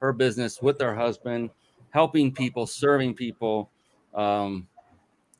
her 0.00 0.12
business, 0.12 0.60
with 0.60 0.78
her 0.82 0.94
husband, 0.94 1.48
helping 1.90 2.30
people, 2.30 2.66
serving 2.66 3.14
people, 3.14 3.70
um, 4.14 4.68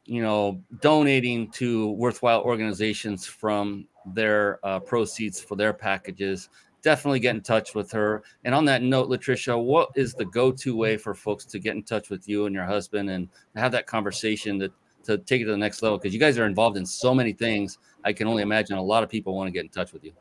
you 0.06 0.22
know, 0.22 0.62
donating 0.80 1.50
to 1.50 1.90
worthwhile 1.90 2.40
organizations 2.40 3.26
from 3.26 3.86
their 4.14 4.58
uh, 4.64 4.80
proceeds 4.80 5.38
for 5.38 5.54
their 5.54 5.74
packages 5.74 6.48
definitely 6.82 7.20
get 7.20 7.34
in 7.34 7.42
touch 7.42 7.74
with 7.74 7.90
her. 7.92 8.22
And 8.44 8.54
on 8.54 8.64
that 8.66 8.82
note, 8.82 9.08
Latricia, 9.08 9.62
what 9.62 9.90
is 9.94 10.14
the 10.14 10.24
go-to 10.26 10.76
way 10.76 10.96
for 10.96 11.14
folks 11.14 11.44
to 11.46 11.58
get 11.58 11.76
in 11.76 11.82
touch 11.82 12.10
with 12.10 12.28
you 12.28 12.46
and 12.46 12.54
your 12.54 12.64
husband 12.64 13.10
and 13.10 13.28
have 13.56 13.72
that 13.72 13.86
conversation 13.86 14.58
to, 14.58 14.72
to 15.04 15.18
take 15.18 15.42
it 15.42 15.44
to 15.46 15.52
the 15.52 15.56
next 15.56 15.82
level? 15.82 15.98
Because 15.98 16.12
you 16.12 16.20
guys 16.20 16.38
are 16.38 16.46
involved 16.46 16.76
in 16.76 16.84
so 16.84 17.14
many 17.14 17.32
things. 17.32 17.78
I 18.04 18.12
can 18.12 18.26
only 18.26 18.42
imagine 18.42 18.76
a 18.76 18.82
lot 18.82 19.02
of 19.02 19.08
people 19.08 19.34
want 19.34 19.48
to 19.48 19.52
get 19.52 19.64
in 19.64 19.70
touch 19.70 19.92
with 19.92 20.04
you. 20.04 20.12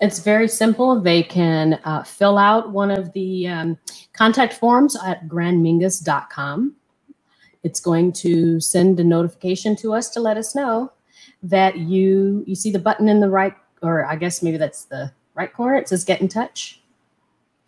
It's 0.00 0.20
very 0.20 0.46
simple. 0.46 1.00
They 1.00 1.24
can 1.24 1.74
uh, 1.84 2.04
fill 2.04 2.38
out 2.38 2.70
one 2.70 2.90
of 2.90 3.12
the 3.14 3.48
um, 3.48 3.78
contact 4.12 4.54
forms 4.54 4.96
at 5.04 5.26
grannmingus.com. 5.26 6.76
It's 7.64 7.80
going 7.80 8.12
to 8.12 8.60
send 8.60 9.00
a 9.00 9.04
notification 9.04 9.74
to 9.76 9.94
us 9.94 10.08
to 10.10 10.20
let 10.20 10.36
us 10.36 10.54
know 10.54 10.92
that 11.42 11.78
you 11.78 12.44
you 12.46 12.54
see 12.54 12.70
the 12.70 12.78
button 12.78 13.08
in 13.08 13.20
the 13.20 13.28
right, 13.28 13.54
or 13.82 14.04
I 14.06 14.16
guess 14.16 14.42
maybe 14.42 14.56
that's 14.56 14.84
the 14.84 15.12
right 15.38 15.52
corner. 15.52 15.76
It 15.76 15.88
says 15.88 16.04
get 16.04 16.20
in 16.20 16.28
touch. 16.28 16.82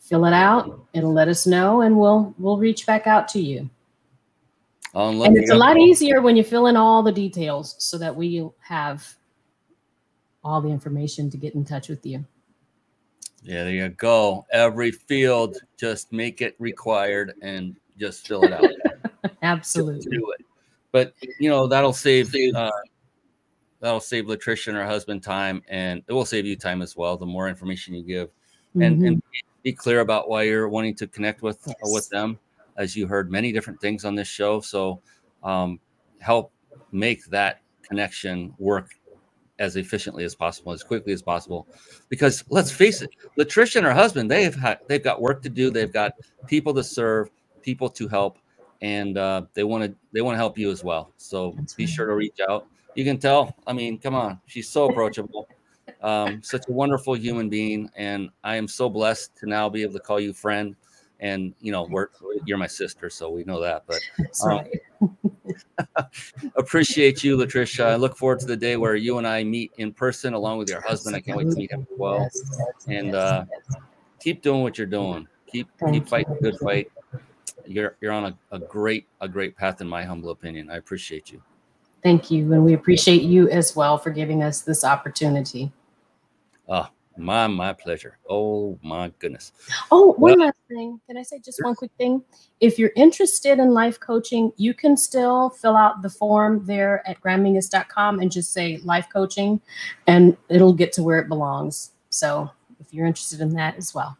Fill 0.01 0.27
it 0.27 0.33
out. 0.33 0.85
It'll 0.93 1.13
let 1.13 1.29
us 1.29 1.47
know 1.47 1.83
and 1.83 1.97
we'll 1.97 2.35
we'll 2.39 2.59
reach 2.59 2.85
back 2.85 3.07
out 3.07 3.29
to 3.29 3.41
you. 3.41 3.71
Um, 4.93 5.23
and 5.23 5.37
it's 5.37 5.53
a 5.53 5.55
lot 5.55 5.79
easier 5.79 6.21
when 6.21 6.37
you 6.37 6.43
fill 6.43 6.67
in 6.67 6.77
all 6.77 7.01
the 7.01 7.13
details 7.13 7.77
so 7.79 7.97
that 7.99 8.15
we 8.15 8.45
have 8.59 9.09
all 10.43 10.61
the 10.61 10.69
information 10.69 11.31
to 11.31 11.37
get 11.37 11.55
in 11.55 11.65
touch 11.65 11.89
with 11.89 12.05
you. 12.05 12.25
Yeah, 13.43 13.63
there 13.63 13.73
you 13.73 13.89
go. 13.91 14.45
Every 14.53 14.91
field, 14.91 15.59
just 15.77 16.13
make 16.13 16.43
it 16.43 16.57
required 16.59 17.35
and 17.41 17.77
just 17.97 18.27
fill 18.27 18.43
it 18.43 18.53
out. 18.53 19.33
Absolutely. 19.43 20.11
do 20.11 20.33
it. 20.33 20.45
But 20.91 21.15
you 21.39 21.49
know 21.49 21.69
that'll 21.69 21.93
save 21.93 22.35
uh, 22.57 22.71
that'll 23.81 24.01
save 24.01 24.27
Latricia 24.27 24.69
and 24.69 24.77
her 24.77 24.87
husband 24.87 25.23
time, 25.23 25.63
and 25.69 26.03
it 26.07 26.13
will 26.13 26.25
save 26.25 26.47
you 26.47 26.57
time 26.57 26.83
as 26.83 26.97
well. 26.97 27.17
The 27.17 27.27
more 27.27 27.49
information 27.49 27.95
you 27.95 28.03
give, 28.03 28.29
mm-hmm. 28.29 28.83
and 28.83 29.03
and 29.03 29.23
be 29.63 29.73
clear 29.73 30.01
about 30.01 30.29
why 30.29 30.43
you're 30.43 30.69
wanting 30.69 30.95
to 30.97 31.07
connect 31.07 31.43
with 31.43 31.59
yes. 31.67 31.77
uh, 31.77 31.91
with 31.93 32.09
them, 32.11 32.39
as 32.77 32.97
you 32.97 33.07
heard 33.07 33.31
many 33.31 33.53
different 33.53 33.81
things 33.81 34.05
on 34.05 34.15
this 34.15 34.29
show. 34.29 34.61
So, 34.61 35.01
um, 35.43 35.81
help 36.21 36.53
make 36.93 37.25
that 37.27 37.61
connection 37.83 38.55
work 38.59 38.91
as 39.59 39.77
efficiently 39.77 40.25
as 40.25 40.35
possible, 40.35 40.73
as 40.73 40.83
quickly 40.83 41.13
as 41.13 41.21
possible. 41.21 41.67
Because 42.09 42.45
let's 42.49 42.71
face 42.71 43.03
it, 43.03 43.11
Latricia 43.39 43.77
and 43.77 43.87
her 43.87 43.93
husband, 43.93 44.31
they've 44.31 44.55
had, 44.55 44.79
they've 44.89 45.05
got 45.05 45.21
work 45.21 45.43
to 45.43 45.51
do. 45.51 45.71
They've 45.71 45.93
got 45.93 46.13
people 46.47 46.73
to 46.75 46.83
serve, 46.83 47.31
people 47.63 47.91
to 47.91 48.09
help, 48.09 48.39
and 48.81 49.19
uh, 49.19 49.43
they 49.55 49.65
want 49.65 49.85
to 49.85 49.95
they 50.13 50.23
want 50.23 50.35
to 50.35 50.39
help 50.39 50.59
you 50.59 50.71
as 50.71 50.83
well. 50.83 51.13
So 51.17 51.55
That's 51.57 51.75
be 51.75 51.85
right. 51.85 51.91
sure 51.91 52.07
to 52.07 52.15
reach 52.15 52.39
out 52.49 52.67
you 52.95 53.05
can 53.05 53.19
tell. 53.19 53.57
I 53.67 53.73
mean, 53.73 53.99
come 53.99 54.15
on, 54.15 54.41
she's 54.47 54.69
so 54.69 54.89
approachable. 54.91 55.49
Um, 56.03 56.43
such 56.43 56.65
a 56.69 56.73
wonderful 56.73 57.15
human 57.15 57.49
being, 57.49 57.91
and 57.95 58.31
I 58.43 58.57
am 58.57 58.67
so 58.69 58.89
blessed 58.89 59.37
to 59.39 59.47
now 59.47 59.69
be 59.69 59.83
able 59.83 59.95
to 59.95 60.01
call 60.01 60.21
you 60.21 60.33
friend. 60.33 60.75
And 61.21 61.55
you 61.61 61.73
know, 61.73 61.87
we're 61.91 62.09
you're 62.47 62.57
my 62.57 62.67
sister, 62.67 63.11
so 63.11 63.31
we 63.31 63.45
know 63.45 63.61
that. 63.61 63.85
But 63.87 64.01
um, 64.45 64.65
appreciate 66.57 67.23
you, 67.23 67.37
Latricia. 67.37 67.85
I 67.85 67.97
look 67.97 68.17
forward 68.17 68.41
to 68.41 68.47
the 68.47 68.57
day 68.57 68.79
where 68.79 68.97
you 68.97 69.19
and 69.19 69.27
I 69.27 69.45
meet 69.45 69.73
in 69.77 69.93
person, 69.93 70.33
along 70.33 70.59
with 70.59 70.71
your 70.71 70.81
husband. 70.81 71.15
I 71.15 71.21
can't 71.21 71.37
wait 71.37 71.51
to 71.51 71.57
meet 71.57 71.71
him 71.71 71.83
as 71.83 71.99
well. 71.99 72.27
And 72.89 73.15
uh, 73.15 73.45
keep 74.19 74.41
doing 74.41 74.63
what 74.63 74.79
you're 74.79 74.87
doing. 74.87 75.29
Keep 75.47 75.69
keep 75.93 76.09
fighting 76.09 76.35
the 76.41 76.51
good 76.51 76.61
fight. 76.61 76.91
you're 77.67 77.97
you're 78.01 78.13
on 78.13 78.25
a, 78.25 78.39
a 78.53 78.59
great 78.59 79.07
a 79.21 79.29
great 79.29 79.57
path 79.57 79.83
in 79.83 79.89
my 79.89 80.03
humble 80.05 80.31
opinion. 80.31 80.71
I 80.71 80.77
appreciate 80.77 81.31
you. 81.31 81.43
Thank 82.03 82.31
you, 82.31 82.53
and 82.53 82.65
we 82.65 82.73
appreciate 82.73 83.23
you 83.23 83.49
as 83.51 83.77
well 83.77 83.99
for 83.99 84.11
giving 84.11 84.43
us 84.43 84.63
this 84.63 84.85
opportunity. 84.85 85.71
Oh, 86.69 86.89
my 87.17 87.47
my 87.47 87.73
pleasure. 87.75 88.17
Oh 88.29 88.79
my 88.83 89.13
goodness. 89.19 89.53
Oh, 89.91 90.13
one 90.13 90.39
well, 90.39 90.47
last 90.47 90.59
thing. 90.69 91.01
Can 91.07 91.19
I 91.19 91.23
say 91.23 91.41
just 91.41 91.63
one 91.63 91.75
quick 91.75 91.91
thing? 91.99 92.23
If 92.61 92.79
you're 92.79 92.93
interested 92.97 93.59
in 93.59 93.75
life 93.75 94.01
coaching, 94.01 94.53
you 94.57 94.73
can 94.73 94.97
still 94.97 95.51
fill 95.51 95.77
out 95.77 96.01
the 96.01 96.09
form 96.09 96.65
there 96.65 97.07
at 97.07 97.21
grannmingus.com 97.21 98.21
and 98.21 98.33
just 98.33 98.53
say 98.53 98.79
life 98.79 99.09
coaching, 99.13 99.61
and 100.07 100.37
it'll 100.49 100.73
get 100.73 100.93
to 100.95 101.03
where 101.03 101.19
it 101.19 101.29
belongs. 101.29 101.91
So 102.09 102.51
if 102.81 102.95
you're 102.95 103.07
interested 103.07 103.41
in 103.41 103.53
that 103.55 103.77
as 103.77 103.95
well. 103.95 104.17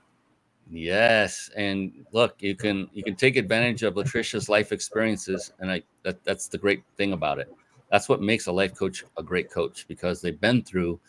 Yes, 0.71 1.51
and 1.57 2.07
look, 2.13 2.37
you 2.41 2.55
can 2.55 2.89
you 2.93 3.03
can 3.03 3.17
take 3.17 3.37
advantage 3.37 3.83
of 3.83 3.97
Latricia's 3.97 4.49
life 4.49 4.71
experiences, 4.71 5.53
and 5.59 5.71
I 5.71 5.83
that, 6.05 6.23
that's 6.25 6.47
the 6.47 6.59
great 6.59 6.85
thing 6.97 7.13
about 7.13 7.39
it. 7.39 7.53
That's 7.91 8.09
what 8.09 8.23
makes 8.23 8.47
a 8.47 8.53
life 8.53 8.75
coach 8.75 9.05
a 9.17 9.23
great 9.23 9.51
coach 9.51 9.87
because 9.89 10.21
they've 10.21 10.41
been 10.41 10.63
through 10.63 11.01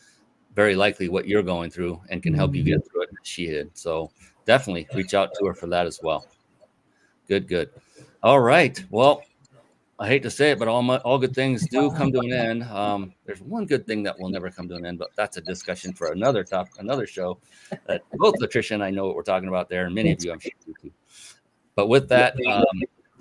very 0.55 0.75
likely 0.75 1.09
what 1.09 1.27
you're 1.27 1.43
going 1.43 1.69
through 1.69 2.01
and 2.09 2.21
can 2.21 2.34
help 2.34 2.55
you 2.55 2.63
get 2.63 2.82
through 2.89 3.03
it. 3.03 3.09
She 3.23 3.47
did. 3.47 3.69
So 3.77 4.11
definitely 4.45 4.88
reach 4.93 5.13
out 5.13 5.29
to 5.36 5.45
her 5.45 5.53
for 5.53 5.67
that 5.67 5.86
as 5.86 5.99
well. 6.01 6.25
Good, 7.27 7.47
good. 7.47 7.69
All 8.23 8.39
right. 8.39 8.84
Well, 8.89 9.23
I 9.99 10.07
hate 10.07 10.23
to 10.23 10.32
say 10.32 10.49
it, 10.49 10.59
but 10.59 10.67
all 10.67 10.82
my, 10.82 10.97
all 10.97 11.19
good 11.19 11.36
things 11.36 11.67
do 11.67 11.91
come 11.91 12.11
to 12.11 12.19
an 12.19 12.34
end. 12.34 12.63
Um, 12.63 13.13
there's 13.25 13.41
one 13.41 13.67
good 13.67 13.86
thing 13.86 14.01
that 14.03 14.19
will 14.19 14.29
never 14.29 14.49
come 14.49 14.67
to 14.69 14.75
an 14.75 14.86
end, 14.86 14.97
but 14.97 15.09
that's 15.15 15.38
a 15.38 15.41
discussion 15.41 15.93
for 15.93 16.11
another 16.11 16.43
top, 16.43 16.69
another 16.79 17.05
show. 17.05 17.38
That 17.86 18.01
both 18.13 18.36
Latricia 18.39 18.71
and 18.71 18.84
I 18.84 18.89
know 18.89 19.05
what 19.05 19.15
we're 19.15 19.21
talking 19.21 19.47
about 19.47 19.69
there, 19.69 19.86
and 19.86 19.93
many 19.93 20.11
of 20.11 20.23
you, 20.23 20.32
I'm 20.32 20.39
sure, 20.39 20.51
do 20.65 20.73
too. 20.82 20.91
But 21.75 21.88
with 21.88 22.09
that, 22.09 22.36
um, 22.47 22.65